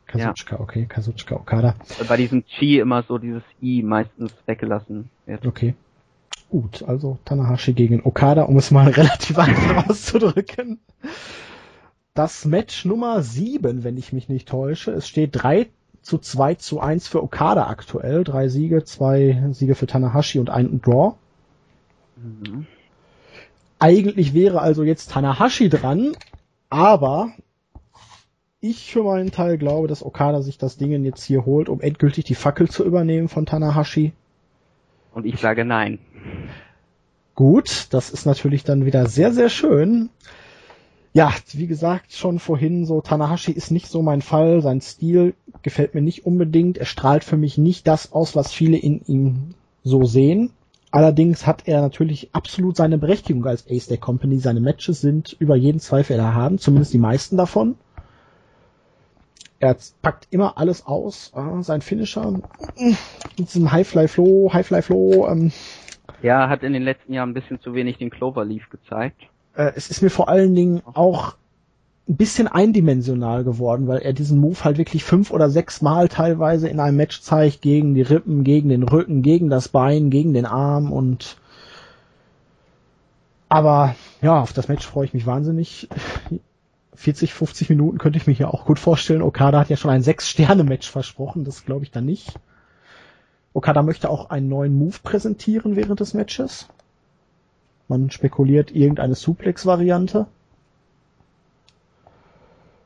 [0.08, 0.62] Kazuchika, ja.
[0.62, 1.76] okay, Kazuchika Okada.
[2.08, 5.46] Bei diesem Chi immer so dieses I meistens weggelassen wird.
[5.46, 5.76] Okay.
[6.50, 10.80] Gut, also Tanahashi gegen Okada, um es mal relativ einfach auszudrücken.
[12.14, 14.92] Das Match Nummer 7, wenn ich mich nicht täusche.
[14.92, 15.68] Es steht 3
[16.02, 18.24] zu 2 zu 1 für Okada aktuell.
[18.24, 21.16] Drei Siege, zwei Siege für Tanahashi und ein Draw.
[22.16, 22.66] Mhm.
[23.78, 26.14] Eigentlich wäre also jetzt Tanahashi dran,
[26.70, 27.34] aber
[28.60, 32.26] ich für meinen Teil glaube, dass Okada sich das Ding jetzt hier holt, um endgültig
[32.26, 34.14] die Fackel zu übernehmen von Tanahashi.
[35.14, 36.00] Und ich sage nein.
[37.36, 40.10] Gut, das ist natürlich dann wieder sehr, sehr schön.
[41.14, 44.62] Ja, wie gesagt, schon vorhin so, Tanahashi ist nicht so mein Fall.
[44.62, 46.78] Sein Stil gefällt mir nicht unbedingt.
[46.78, 50.52] Er strahlt für mich nicht das aus, was viele in ihm so sehen.
[50.92, 54.40] Allerdings hat er natürlich absolut seine Berechtigung als Ace der Company.
[54.40, 57.76] Seine Matches sind über jeden Zweifel erhaben, zumindest die meisten davon.
[59.60, 61.32] Er packt immer alles aus.
[61.36, 62.32] Äh, sein Finisher
[62.78, 62.98] mit
[63.38, 65.28] diesem Highfly Flow, Highfly Flow.
[65.28, 65.52] Ähm,
[66.22, 69.22] ja, hat in den letzten Jahren ein bisschen zu wenig den Cloverleaf gezeigt.
[69.56, 71.36] Äh, es ist mir vor allen Dingen auch
[72.08, 76.70] ein bisschen eindimensional geworden, weil er diesen Move halt wirklich fünf oder sechs Mal teilweise
[76.70, 80.46] in einem Match zeigt gegen die Rippen, gegen den Rücken, gegen das Bein, gegen den
[80.46, 81.38] Arm und
[83.50, 85.88] aber ja, auf das Match freue ich mich wahnsinnig.
[86.98, 89.22] 40, 50 Minuten könnte ich mir hier auch gut vorstellen.
[89.22, 92.40] Okada hat ja schon ein Sechs-Sterne-Match versprochen, das glaube ich dann nicht.
[93.54, 96.68] Okada möchte auch einen neuen Move präsentieren während des Matches.
[97.88, 100.26] Man spekuliert irgendeine Suplex-Variante.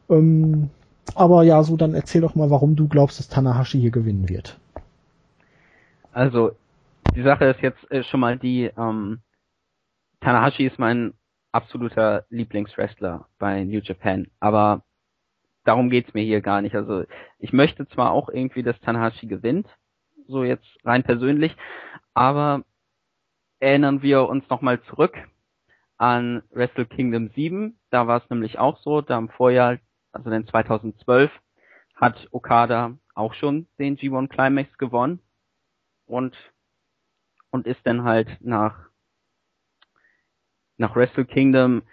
[0.10, 0.70] Ähm,
[1.16, 4.60] aber ja, so dann erzähl doch mal, warum du glaubst, dass Tanahashi hier gewinnen wird.
[6.12, 6.52] Also,
[7.16, 9.20] die Sache ist jetzt äh, schon mal die, ähm,
[10.20, 11.14] Tanahashi ist mein
[11.52, 14.84] absoluter Lieblingswrestler bei New Japan, aber
[15.64, 16.76] darum geht's mir hier gar nicht.
[16.76, 17.04] Also
[17.40, 19.68] ich möchte zwar auch irgendwie, dass Tanahashi gewinnt,
[20.28, 21.56] so jetzt rein persönlich,
[22.14, 22.64] aber
[23.60, 25.18] erinnern wir uns nochmal zurück
[25.98, 27.78] an Wrestle Kingdom 7.
[27.92, 29.78] Da war es nämlich auch so, da im Vorjahr,
[30.12, 31.32] also in 2012,
[31.96, 35.20] hat Okada auch schon den G1 Climax gewonnen
[36.08, 36.36] und
[37.52, 38.91] und ist dann halt nach
[40.82, 41.84] nach Wrestle Kingdom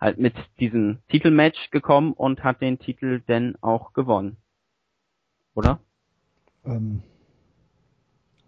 [0.00, 4.38] halt mit diesem Titelmatch gekommen und hat den Titel denn auch gewonnen.
[5.54, 5.80] Oder?
[6.64, 7.02] Ähm,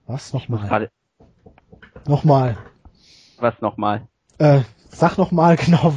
[0.07, 0.91] was nochmal?
[2.07, 2.57] Nochmal.
[3.39, 4.09] Was nochmal?
[4.39, 5.95] Äh, sag nochmal genau,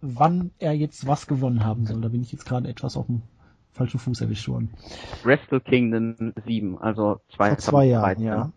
[0.00, 2.00] wann er jetzt was gewonnen haben soll.
[2.00, 3.22] Da bin ich jetzt gerade etwas auf dem
[3.72, 4.74] falschen Fuß erwischt worden.
[5.22, 8.50] Wrestle Kingdom 7, also zwei, Vor zwei Jahren, ja.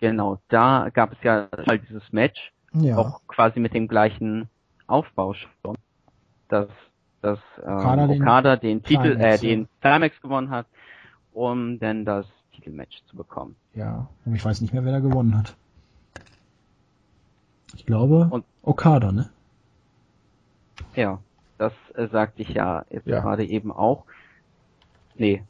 [0.00, 2.96] Genau, da gab es ja halt dieses Match ja.
[2.96, 4.48] Auch quasi mit dem gleichen
[4.86, 5.76] Aufbau schon.
[6.48, 6.68] Dass,
[7.20, 10.66] dass ähm, Okada, Okada den, den Titel, äh, den Climax gewonnen hat,
[11.32, 13.56] um dann das Titelmatch zu bekommen.
[13.74, 15.56] Ja, und ich weiß nicht mehr, wer da gewonnen hat.
[17.74, 19.30] Ich glaube, und, Okada, ne?
[20.94, 21.20] Ja,
[21.58, 23.20] das äh, sagte ich ja jetzt ja.
[23.20, 24.04] gerade eben auch.
[25.14, 25.44] Nee,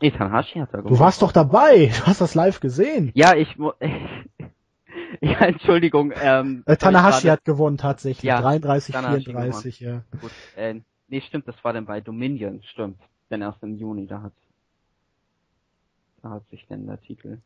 [0.00, 0.94] Nee, Tanahashi hat da gewonnen.
[0.94, 1.86] Du warst doch dabei.
[1.86, 3.10] Du hast das live gesehen.
[3.14, 3.56] Ja, ich,
[5.20, 6.12] ja, Entschuldigung.
[6.20, 8.24] Ähm, äh, Tanahashi hat gewonnen tatsächlich.
[8.24, 10.04] Ja, 33, Tanahashi 34, gewonnen.
[10.12, 10.18] ja.
[10.20, 12.98] Gut, äh, nee, stimmt, das war dann bei Dominion, stimmt.
[13.30, 14.32] Denn erst im Juni, da hat,
[16.22, 17.38] da hat sich denn der Titel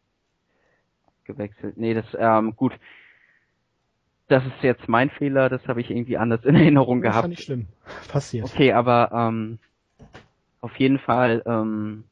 [1.24, 1.76] gewechselt.
[1.76, 2.72] Nee, das, ähm, gut.
[4.26, 7.24] Das ist jetzt mein Fehler, das habe ich irgendwie anders in Erinnerung das gehabt.
[7.24, 7.66] Das nicht schlimm.
[8.08, 8.44] Passiert.
[8.44, 9.58] Okay, aber ähm,
[10.60, 12.04] auf jeden Fall ähm,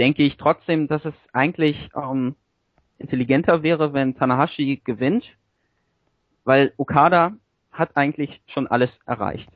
[0.00, 2.34] denke ich trotzdem, dass es eigentlich ähm,
[2.98, 5.24] intelligenter wäre, wenn Tanahashi gewinnt,
[6.44, 7.32] weil Okada
[7.70, 9.48] hat eigentlich schon alles erreicht.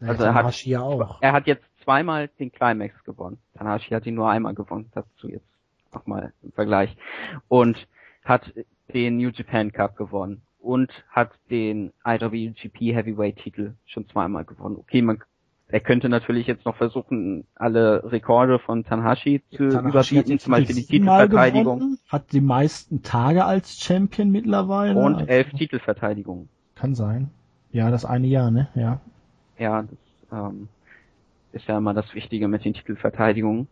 [0.00, 1.18] Ja, Also er hat- ja auch.
[1.22, 3.38] Er hat jetzt zweimal den Climax gewonnen.
[3.54, 4.90] Tanahashi hat ihn nur einmal gewonnen.
[4.94, 5.48] Dazu jetzt
[5.92, 6.94] nochmal im Vergleich.
[7.48, 7.88] Und
[8.24, 8.52] hat
[8.92, 10.42] den New Japan Cup gewonnen.
[10.60, 14.76] Und hat den IWGP Heavyweight Titel schon zweimal gewonnen.
[14.76, 15.22] Okay, man,
[15.68, 20.52] er könnte natürlich jetzt noch versuchen, alle Rekorde von Tanahashi zu Tanahashi hat überbieten, zum
[20.52, 24.98] Beispiel die Titelverteidigung gewonnen, Hat die meisten Tage als Champion mittlerweile.
[24.98, 26.48] und Also, elf Titelverteidigungen.
[26.76, 27.30] Kann sein.
[27.72, 28.68] Ja, das eine Jahr, ne?
[28.74, 29.00] Ja.
[29.58, 29.98] Ja, das
[30.52, 30.68] ähm,
[31.52, 33.66] ist ja immer das Wichtige mit den Titelverteidigungen.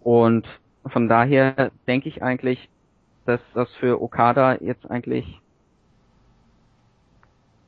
[0.00, 0.46] Und
[0.86, 2.70] von daher denke ich eigentlich,
[3.26, 5.40] dass das für Okada jetzt eigentlich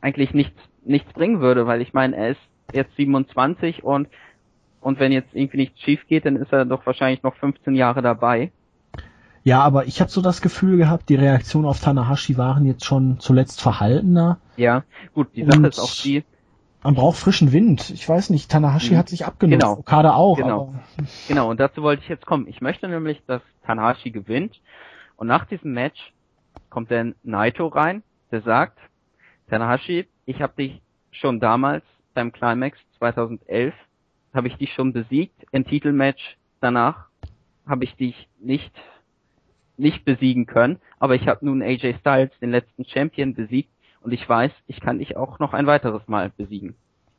[0.01, 2.41] eigentlich nichts nichts bringen würde, weil ich meine, er ist
[2.75, 4.09] jetzt 27 und
[4.81, 8.01] und wenn jetzt irgendwie nichts schief geht, dann ist er doch wahrscheinlich noch 15 Jahre
[8.01, 8.51] dabei.
[9.45, 13.19] Ja, aber ich habe so das Gefühl gehabt, die Reaktionen auf Tanahashi waren jetzt schon
[13.21, 14.39] zuletzt verhaltener.
[14.57, 14.85] Ja,
[15.15, 16.25] gut, die Sache ist auch die,
[16.83, 17.91] Man braucht frischen Wind.
[17.91, 18.99] Ich weiß nicht, Tanahashi Mhm.
[18.99, 19.61] hat sich abgenommen.
[19.61, 19.73] Genau.
[19.79, 20.37] Okada auch.
[20.37, 20.75] Genau.
[21.29, 22.47] Genau, und dazu wollte ich jetzt kommen.
[22.49, 24.61] Ich möchte nämlich, dass Tanahashi gewinnt.
[25.17, 26.15] Und nach diesem Match
[26.71, 28.79] kommt dann Naito rein, der sagt,
[29.51, 30.81] Tanahashi, ich habe dich
[31.11, 31.85] schon damals
[32.15, 33.75] beim Climax 2011,
[34.35, 36.37] habe ich dich schon besiegt im Titelmatch.
[36.61, 37.07] Danach
[37.67, 38.73] habe ich dich nicht
[39.81, 43.71] nicht besiegen können, aber ich habe nun AJ Styles, den letzten Champion, besiegt
[44.03, 46.75] und ich weiß, ich kann dich auch noch ein weiteres Mal besiegen.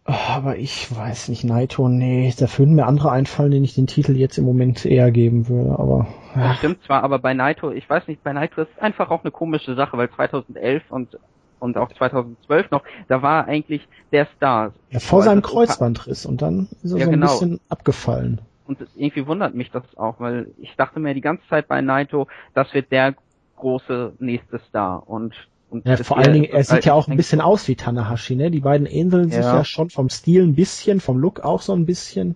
[0.07, 3.85] Oh, aber ich weiß nicht, Naito, nee, da würden mir andere einfallen, denen ich den
[3.87, 7.87] Titel jetzt im Moment eher geben würde, aber Das stimmt zwar, aber bei Naito, ich
[7.87, 11.19] weiß nicht, bei Naito ist es einfach auch eine komische Sache, weil 2011 und
[11.61, 14.73] und auch 2012 noch, da war eigentlich der Star.
[14.91, 17.27] ja vor So, seinem Kreuzbandriss und dann ist er Ja, so ein genau.
[17.27, 18.41] bisschen abgefallen.
[18.65, 22.27] Und irgendwie wundert mich das auch, weil ich dachte mir die ganze Zeit bei Naito,
[22.53, 23.15] das wird der
[23.55, 25.35] große nächste Star und
[25.69, 28.35] und Ja, vor allen Dingen, er sieht halt ja auch ein bisschen aus wie Tanahashi,
[28.35, 28.51] ne?
[28.51, 29.57] Die beiden ähneln sich Ja.
[29.59, 32.35] ja schon vom Stil ein bisschen, vom Look auch so ein bisschen.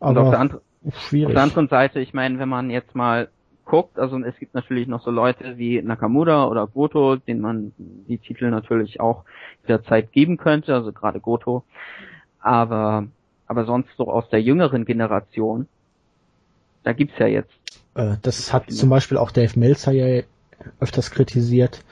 [0.00, 1.34] und auf der, Aber andre, auf schwierig.
[1.34, 3.30] der anderen Seite, ich meine, wenn man jetzt mal
[3.64, 8.18] guckt, also es gibt natürlich noch so Leute wie Nakamura oder Goto, denen man die
[8.18, 9.24] Titel natürlich auch
[9.62, 11.64] jederzeit geben könnte, also gerade Goto.
[12.40, 13.06] Aber,
[13.46, 15.66] aber sonst so aus der jüngeren Generation,
[16.82, 17.52] da gibt's ja jetzt,
[17.94, 20.22] Äh, das hat zum Beispiel auch Dave Meltzer ja
[20.80, 21.82] öfters kritisiert,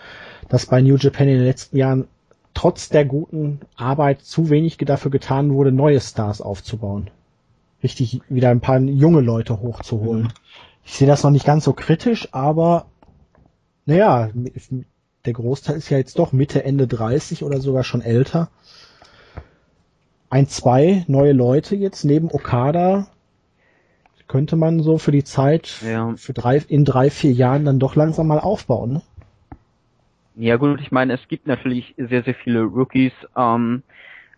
[0.48, 2.08] dass bei New Japan in den letzten Jahren
[2.54, 7.10] trotz der guten Arbeit zu wenig dafür getan wurde, neue Stars aufzubauen.
[7.82, 10.32] Richtig wieder ein paar junge Leute hochzuholen.
[10.84, 12.86] Ich sehe das noch nicht ganz so kritisch, aber
[13.86, 14.30] naja,
[15.24, 18.50] der Großteil ist ja jetzt doch Mitte, Ende 30 oder sogar schon älter.
[20.30, 23.06] Ein, zwei neue Leute jetzt neben Okada
[24.32, 27.96] könnte man so für die Zeit ja, für drei, in drei, vier Jahren dann doch
[27.96, 28.94] langsam mal aufbauen.
[28.94, 29.02] Ne?
[30.36, 33.82] ja gut, ich meine, es gibt natürlich sehr, sehr viele Rookies, ähm,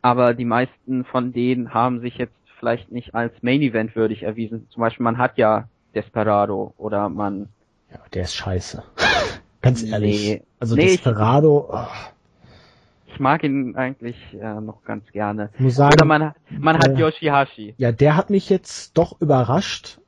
[0.02, 4.66] aber die meisten von denen haben sich jetzt vielleicht nicht als Main Event würdig erwiesen.
[4.70, 7.48] Zum Beispiel, man hat ja Desperado oder man
[7.92, 8.82] Ja, der ist scheiße.
[9.62, 10.28] Ganz ehrlich.
[10.28, 10.42] Nee.
[10.60, 11.86] Also Nee, ich- Desperado, oh,
[13.06, 15.50] Ich mag ihn eigentlich äh, noch ganz gerne.
[15.54, 17.74] ich muss sagen, Oder man, man hat äh, Yoshihashi.
[17.78, 19.98] ja, der hat mich jetzt doch überrascht.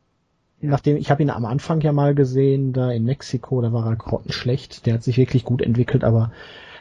[0.60, 3.96] Nachdem, ich habe ihn am Anfang ja mal gesehen, da in Mexiko, da war er
[3.96, 4.86] grottenschlecht.
[4.86, 6.32] Der hat sich wirklich gut entwickelt, aber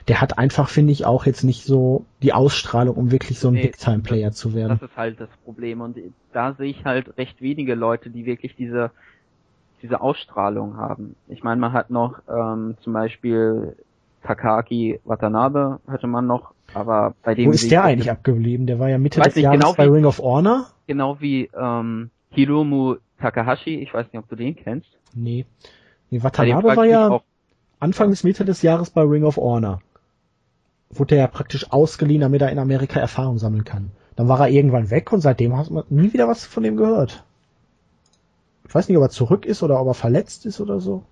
[0.07, 3.56] der hat einfach, finde ich, auch jetzt nicht so die Ausstrahlung, um wirklich so ein
[3.56, 4.77] Nee, Big-Time-Player zu werden.
[4.80, 5.82] Das ist halt das Problem.
[5.82, 5.98] Und
[6.32, 8.91] da sehe ich halt recht wenige Leute, die wirklich diese
[9.82, 11.15] diese Ausstrahlung haben.
[11.27, 13.76] Ich meine, man hat noch ähm, zum Beispiel
[14.23, 18.65] Takaki Watanabe hatte man noch, aber bei dem Wo ist der ich- eigentlich abgeblieben?
[18.68, 20.68] Der war ja Mitte des Jahres genau bei wie- Ring of Honor.
[20.88, 23.76] Genau wie ähm, Hiromu Takahashi.
[23.76, 24.90] Ich weiß nicht, ob du den kennst.
[25.14, 25.45] Nee.
[26.10, 27.19] Nee, Watanabe war ja
[27.80, 29.82] Anfang bis Mitte des Jahres bei Ring of Honor.
[30.98, 33.92] Wurde er ja praktisch ausgeliehen, damit er in Amerika Erfahrung sammeln kann.
[34.16, 37.24] Dann war er irgendwann weg und seitdem hat man nie wieder was von dem gehört.
[38.68, 41.04] Ich weiß nicht, ob er zurück ist oder ob er verletzt ist oder so.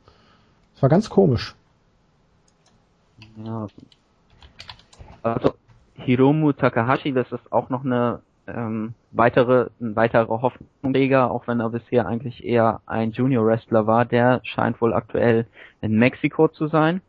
[0.74, 1.56] Das war ganz komisch.
[3.44, 3.68] Ja.
[5.22, 5.54] Also
[5.96, 11.70] Hiromu Takahashi, das ist auch noch eine ähm, weitere, ein weiterer Hoffnungsträger, auch wenn er
[11.70, 15.46] bisher eigentlich eher ein Junior Wrestler war, der scheint wohl aktuell
[15.82, 17.02] in Mexiko zu sein.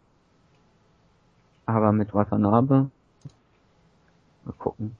[1.67, 2.91] Aber mit Watanabe.
[4.45, 4.97] Mal gucken.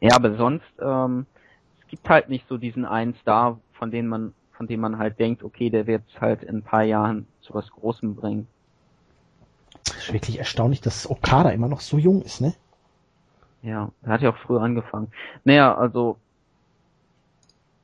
[0.00, 1.26] Ja, aber sonst, ähm,
[1.80, 5.18] es gibt halt nicht so diesen einen Star, von dem man, von dem man halt
[5.18, 8.46] denkt, okay, der wird halt in ein paar Jahren zu was Großem bringen.
[9.84, 12.54] Das ist wirklich erstaunlich, dass Okada immer noch so jung ist, ne?
[13.62, 15.10] Ja, er hat ja auch früh angefangen.
[15.44, 16.16] Naja, also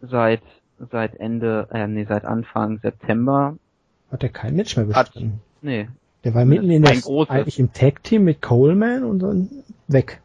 [0.00, 0.42] seit
[0.90, 3.56] seit Ende, äh, nee, seit Anfang September,
[4.10, 5.40] Hat er kein Match mehr Hat- bestritten.
[5.60, 5.88] nee,
[6.24, 6.92] Der war mitten in der,
[7.28, 9.50] eigentlich im Tag-Team mit Coleman und dann
[9.88, 10.20] weg.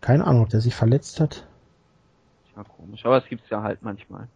[0.00, 1.46] Keine Ahnung, ob der sich verletzt hat.
[2.56, 4.28] Ja, komisch, aber es gibt's ja halt manchmal.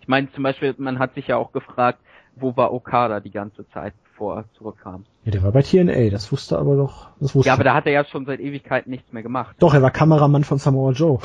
[0.00, 2.00] Ich meine, zum Beispiel, man hat sich ja auch gefragt,
[2.36, 5.04] wo war Okada die ganze Zeit, bevor er zurückkam?
[5.24, 7.86] Ja, der war bei TNA, das wusste aber doch, das wusste Ja, aber da hat
[7.86, 9.56] er ja schon seit Ewigkeiten nichts mehr gemacht.
[9.58, 11.18] Doch, er war Kameramann von Samoa Joe.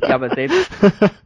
[0.00, 0.70] ja, aber selbst,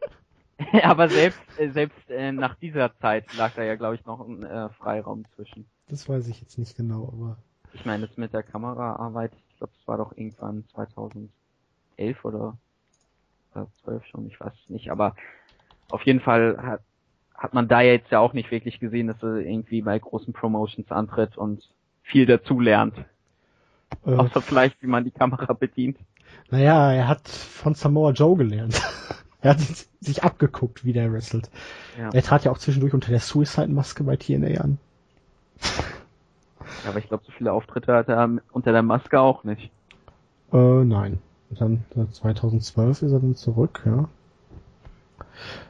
[0.83, 4.43] aber selbst, äh, selbst äh, nach dieser Zeit lag da ja, glaube ich, noch ein
[4.43, 5.65] äh, Freiraum zwischen.
[5.89, 7.37] Das weiß ich jetzt nicht genau, aber.
[7.73, 11.29] Ich meine, das mit der Kameraarbeit, ich glaube, es war doch irgendwann 2011
[12.23, 12.57] oder
[13.83, 15.15] 12 schon, ich weiß es nicht, aber
[15.89, 16.81] auf jeden Fall hat,
[17.35, 20.91] hat man da jetzt ja auch nicht wirklich gesehen, dass er irgendwie bei großen Promotions
[20.91, 21.67] antritt und
[22.03, 22.95] viel dazu lernt.
[24.05, 25.97] Äh, Außer vielleicht, wie man die Kamera bedient.
[26.49, 28.81] Naja, er hat von Samoa Joe gelernt.
[29.41, 29.59] er hat
[29.99, 31.49] sich abgeguckt, wie der wrestelt.
[31.97, 32.09] Ja.
[32.11, 34.77] Er trat ja auch zwischendurch unter der Suicide-Maske bei TNA an.
[35.61, 39.71] Ja, aber ich glaube, so viele Auftritte hat er unter der Maske auch nicht.
[40.51, 41.19] Äh, nein.
[41.51, 44.07] Dann 2012 ist er dann zurück, ja.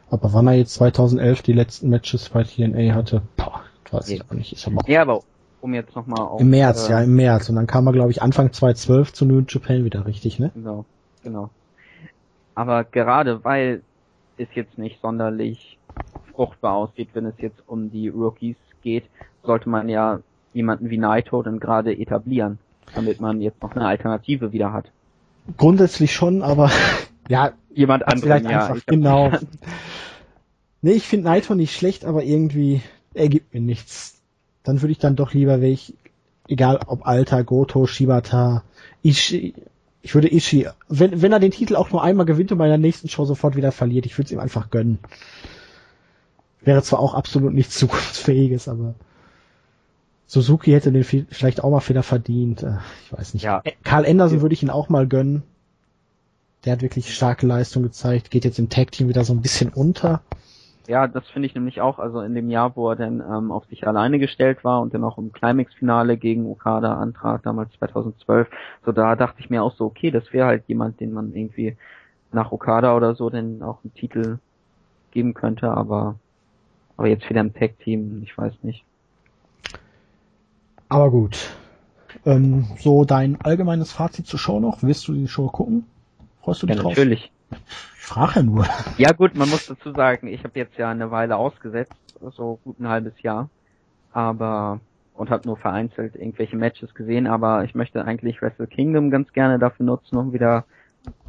[0.09, 3.61] Aber wann er jetzt 2011 die letzten Matches bei TNA hatte, boah,
[3.91, 4.51] weiß ich auch nicht.
[4.51, 5.21] Ist aber ja, aber
[5.61, 6.41] um jetzt nochmal auf...
[6.41, 7.49] Im März, äh, ja, im März.
[7.49, 10.51] Und dann kam er, glaube ich, Anfang 2012 zu New Japan wieder, richtig, ne?
[10.53, 10.85] Genau,
[11.23, 11.49] genau.
[12.55, 13.81] Aber gerade weil
[14.37, 15.77] es jetzt nicht sonderlich
[16.33, 19.05] fruchtbar aussieht, wenn es jetzt um die Rookies geht,
[19.43, 20.19] sollte man ja
[20.53, 22.59] jemanden wie Naito dann gerade etablieren,
[22.95, 24.91] damit man jetzt noch eine Alternative wieder hat.
[25.57, 26.71] Grundsätzlich schon, aber
[27.27, 28.67] ja, jemand anderen ja.
[28.67, 29.31] Einfach, genau.
[30.81, 32.81] nee, ich finde Naito nicht schlecht, aber irgendwie
[33.13, 34.21] er gibt mir nichts.
[34.63, 35.93] Dann würde ich dann doch lieber welch,
[36.47, 38.63] egal ob Alter, Goto, Shibata,
[39.03, 39.53] Ishii,
[40.01, 42.77] ich würde Ishii, wenn, wenn er den Titel auch nur einmal gewinnt und bei der
[42.77, 44.99] nächsten Show sofort wieder verliert, ich würde es ihm einfach gönnen.
[46.61, 48.95] Wäre zwar auch absolut nichts zukunftsfähiges, aber
[50.29, 52.61] Suzuki hätte den vielleicht auch mal wieder verdient.
[52.61, 53.43] Äh, ich weiß nicht.
[53.43, 53.63] Ja.
[53.83, 55.41] Karl Anderson würde ich ihn auch mal gönnen.
[56.63, 59.69] Der hat wirklich starke Leistung gezeigt, geht jetzt im Tag Team wieder so ein bisschen
[59.73, 60.21] unter.
[60.87, 63.65] Ja, das finde ich nämlich auch, also in dem Jahr, wo er dann ähm, auf
[63.65, 68.47] sich alleine gestellt war und dann auch im Climax-Finale gegen Okada antrat, damals 2012,
[68.85, 71.75] so da dachte ich mir auch so, okay, das wäre halt jemand, den man irgendwie
[72.31, 74.37] nach Okada oder so dann auch einen Titel
[75.11, 76.15] geben könnte, aber
[76.97, 78.83] aber jetzt wieder im Tag-Team, ich weiß nicht.
[80.89, 81.51] Aber gut.
[82.25, 84.81] Ähm, so dein allgemeines Fazit zur Show noch.
[84.81, 85.85] Willst du die Show gucken?
[86.41, 86.91] Freust du dich ja, drauf?
[86.91, 87.31] natürlich.
[87.51, 88.65] Ich frage ja nur.
[88.97, 91.93] Ja gut, man muss dazu sagen, ich habe jetzt ja eine Weile ausgesetzt,
[92.35, 93.49] so gut ein halbes Jahr,
[94.11, 94.79] aber
[95.13, 99.59] und habe nur vereinzelt irgendwelche Matches gesehen, aber ich möchte eigentlich Wrestle Kingdom ganz gerne
[99.59, 100.63] dafür nutzen, um wieder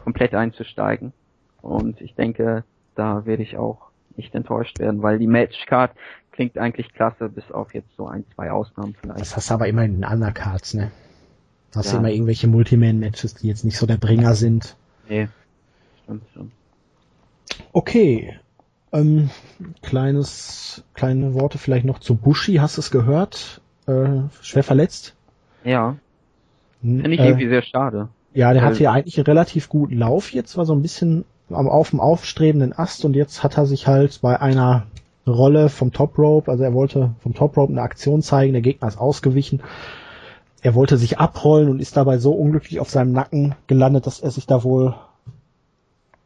[0.05, 1.13] komplett einzusteigen.
[1.61, 2.65] Und ich denke,
[2.95, 3.90] da werde ich auch
[4.21, 5.93] nicht enttäuscht werden, weil die Matchcard
[6.33, 9.21] klingt eigentlich klasse, bis auf jetzt so ein, zwei Ausnahmen vielleicht.
[9.21, 10.91] Das hast du aber immer in den Undercards, ne?
[11.73, 11.93] Das ja.
[11.93, 14.77] hast immer irgendwelche Multiman-Matches, die jetzt nicht so der Bringer sind.
[15.09, 15.29] Nee,
[16.05, 16.53] stimmt schon.
[17.73, 18.39] Okay.
[18.93, 19.31] Ähm,
[19.83, 22.55] kleines, kleine Worte vielleicht noch zu Bushi.
[22.57, 23.61] Hast du es gehört?
[23.87, 25.15] Äh, schwer verletzt?
[25.65, 25.97] Ja.
[26.81, 28.09] Finde ich äh, irgendwie sehr schade.
[28.33, 31.25] Ja, der hat hier eigentlich einen relativ guten Lauf jetzt, war so ein bisschen
[31.55, 34.87] auf dem aufstrebenden Ast und jetzt hat er sich halt bei einer
[35.27, 38.89] Rolle vom Top Rope, also er wollte vom Top Rope eine Aktion zeigen, der Gegner
[38.89, 39.61] ist ausgewichen.
[40.63, 44.31] Er wollte sich abrollen und ist dabei so unglücklich auf seinem Nacken gelandet, dass er
[44.31, 44.95] sich da wohl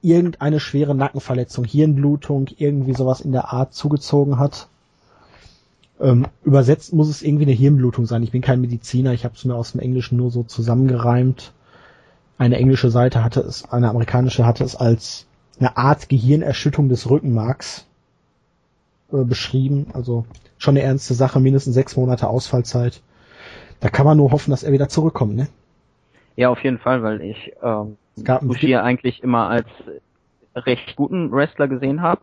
[0.05, 4.69] irgendeine schwere Nackenverletzung, Hirnblutung, irgendwie sowas in der Art zugezogen hat.
[5.99, 8.23] Ähm, übersetzt muss es irgendwie eine Hirnblutung sein.
[8.23, 11.54] Ich bin kein Mediziner, ich habe es mir aus dem Englischen nur so zusammengereimt.
[12.39, 15.27] Eine englische Seite hatte es, eine amerikanische hatte es als
[15.59, 17.86] eine Art Gehirnerschüttung des Rückenmarks
[19.12, 19.86] äh, beschrieben.
[19.93, 20.27] Also
[20.59, 23.02] schon eine ernste Sache, mindestens sechs Monate Ausfallzeit.
[23.81, 25.48] Da kann man nur hoffen, dass er wieder zurückkommt, ne?
[26.36, 27.97] Ja, auf jeden Fall, weil ich ähm,
[28.43, 29.69] Bushi eigentlich immer als
[30.56, 32.23] recht guten Wrestler gesehen habe,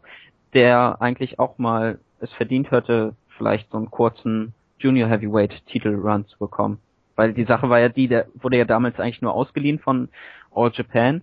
[0.54, 6.26] der eigentlich auch mal es verdient hätte, vielleicht so einen kurzen Junior Heavyweight Titel Run
[6.28, 6.80] zu bekommen.
[7.22, 10.10] Weil die Sache war ja die, der wurde ja damals eigentlich nur ausgeliehen von
[10.56, 11.22] All Japan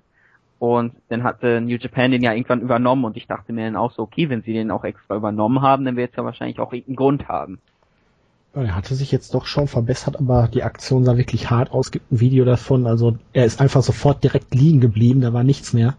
[0.60, 3.90] und dann hatte New Japan den ja irgendwann übernommen und ich dachte mir dann auch
[3.90, 6.72] so, okay, wenn sie den auch extra übernommen haben, dann wird es ja wahrscheinlich auch
[6.72, 7.58] irgendeinen Grund haben.
[8.54, 11.90] Er hatte sich jetzt doch schon verbessert, aber die Aktion sah wirklich hart aus.
[11.90, 12.86] Gibt ein Video davon.
[12.86, 15.96] Also er ist einfach sofort direkt liegen geblieben, da war nichts mehr.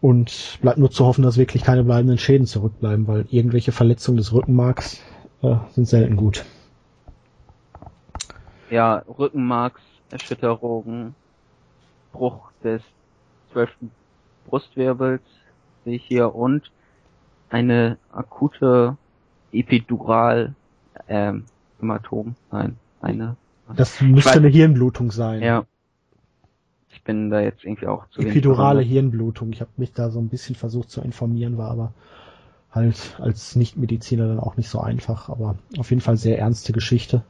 [0.00, 4.32] Und bleibt nur zu hoffen, dass wirklich keine bleibenden Schäden zurückbleiben, weil irgendwelche Verletzungen des
[4.32, 5.02] Rückenmarks
[5.42, 6.46] äh, sind selten gut.
[8.70, 11.14] Ja, Rückenmarkserschütterungen,
[12.12, 12.82] Bruch des
[13.52, 13.90] zwölften
[14.46, 15.22] Brustwirbels
[15.84, 16.70] sehe ich hier und
[17.50, 18.96] eine akute
[19.52, 20.54] Epidural
[21.08, 21.44] ähm,
[21.78, 22.34] Hämatom.
[22.50, 23.36] Nein, eine.
[23.76, 25.42] Das müsste weiß- eine Hirnblutung sein.
[25.42, 25.64] Ja.
[26.88, 28.80] Ich bin da jetzt irgendwie auch zu Epidurale.
[28.80, 29.52] Hirnblutung.
[29.52, 31.92] Ich habe mich da so ein bisschen versucht zu informieren, war aber
[32.70, 35.28] halt als Nichtmediziner dann auch nicht so einfach.
[35.28, 37.22] Aber auf jeden Fall sehr ernste Geschichte.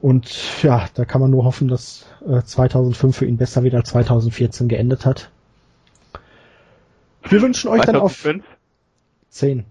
[0.00, 3.90] Und ja, da kann man nur hoffen, dass äh, 2005 für ihn besser wieder als
[3.90, 5.30] 2014 geendet hat.
[7.28, 8.44] Wir wünschen euch dann auf 2005?
[9.30, 9.64] 10.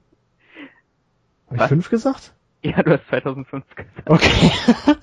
[1.47, 1.67] Habe ich Was?
[1.69, 2.33] 5 gesagt?
[2.63, 4.09] Ja, du hast 2005 gesagt.
[4.09, 4.51] Okay.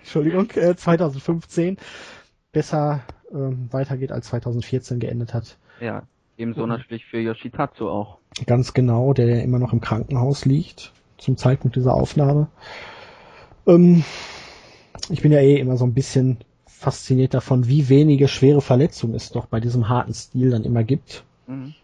[0.00, 1.76] Entschuldigung, äh, 2015
[2.52, 3.00] besser
[3.32, 5.58] ähm, weitergeht als 2014 geendet hat.
[5.80, 6.02] Ja,
[6.38, 6.70] ebenso Mhm.
[6.70, 8.18] natürlich für Yoshitatsu auch.
[8.46, 12.48] Ganz genau, der ja immer noch im Krankenhaus liegt zum Zeitpunkt dieser Aufnahme.
[13.66, 14.04] Ähm,
[15.08, 19.30] ich bin ja eh immer so ein bisschen fasziniert davon, wie wenige schwere Verletzungen es
[19.30, 21.24] doch bei diesem harten Stil dann immer gibt.
[21.46, 21.74] Mhm.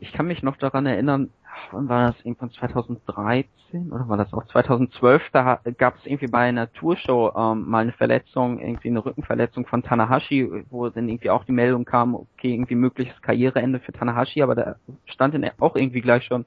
[0.00, 1.30] Ich kann mich noch daran erinnern,
[1.70, 2.24] wann war das?
[2.24, 5.22] Irgendwann 2013 oder war das auch 2012?
[5.32, 9.82] Da gab es irgendwie bei einer Tourshow ähm, mal eine Verletzung, irgendwie eine Rückenverletzung von
[9.82, 14.54] Tanahashi, wo dann irgendwie auch die Meldung kam, okay, irgendwie mögliches Karriereende für Tanahashi, aber
[14.54, 14.76] da
[15.06, 16.44] stand dann auch irgendwie gleich schon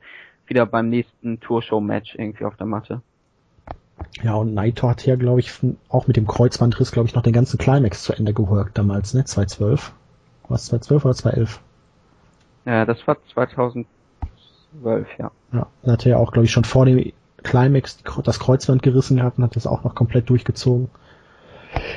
[0.48, 3.02] wieder beim nächsten Tourshow-Match irgendwie auf der Matte.
[4.24, 5.52] Ja, und Naito hat ja, glaube ich,
[5.90, 9.26] auch mit dem Kreuzbandriss, glaube ich, noch den ganzen Climax zu Ende geworkt damals, ne?
[9.26, 9.94] 2012.
[10.48, 11.60] War es 2012 oder 2011?
[12.66, 13.88] Ja, das war 2012,
[15.20, 15.32] ja.
[15.54, 17.12] Ja, er hatte ja auch, glaube ich, schon vor dem
[17.44, 20.90] Climax das Kreuzband gerissen gehabt und hat das auch noch komplett durchgezogen.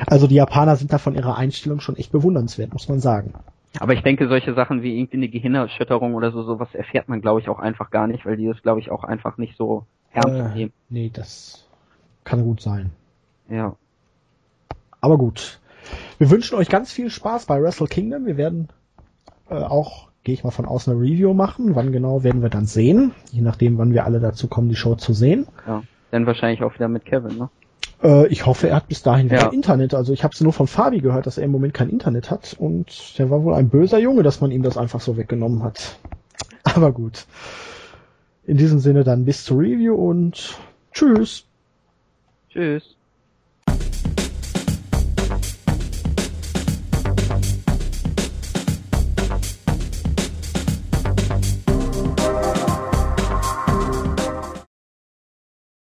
[0.06, 3.32] Also die Japaner sind da von ihrer Einstellung schon echt bewundernswert, muss man sagen.
[3.80, 7.40] Aber ich denke, solche Sachen wie irgendwie eine Gehirnerschütterung oder so, sowas erfährt man, glaube
[7.40, 10.34] ich, auch einfach gar nicht, weil die das, glaube ich, auch einfach nicht so ernst
[10.36, 10.72] Äh, nehmen.
[10.88, 11.67] nee, das
[12.28, 12.90] kann gut sein.
[13.48, 13.74] Ja.
[15.00, 15.60] Aber gut.
[16.18, 18.26] Wir wünschen euch ganz viel Spaß bei Wrestle Kingdom.
[18.26, 18.68] Wir werden
[19.48, 21.74] äh, auch, gehe ich mal von aus, eine Review machen.
[21.74, 23.12] Wann genau werden wir dann sehen?
[23.32, 25.46] Je nachdem, wann wir alle dazu kommen, die Show zu sehen.
[25.66, 25.82] Ja.
[26.10, 27.48] Dann wahrscheinlich auch wieder mit Kevin, ne?
[28.02, 29.48] Äh, ich hoffe, er hat bis dahin wieder Ja.
[29.48, 29.94] Internet.
[29.94, 32.54] Also ich habe es nur von Fabi gehört, dass er im Moment kein Internet hat.
[32.58, 35.98] Und der war wohl ein böser Junge, dass man ihm das einfach so weggenommen hat.
[36.64, 37.24] Aber gut.
[38.44, 40.58] In diesem Sinne dann bis zur Review und
[40.92, 41.47] tschüss.
[42.50, 42.97] Tschüss.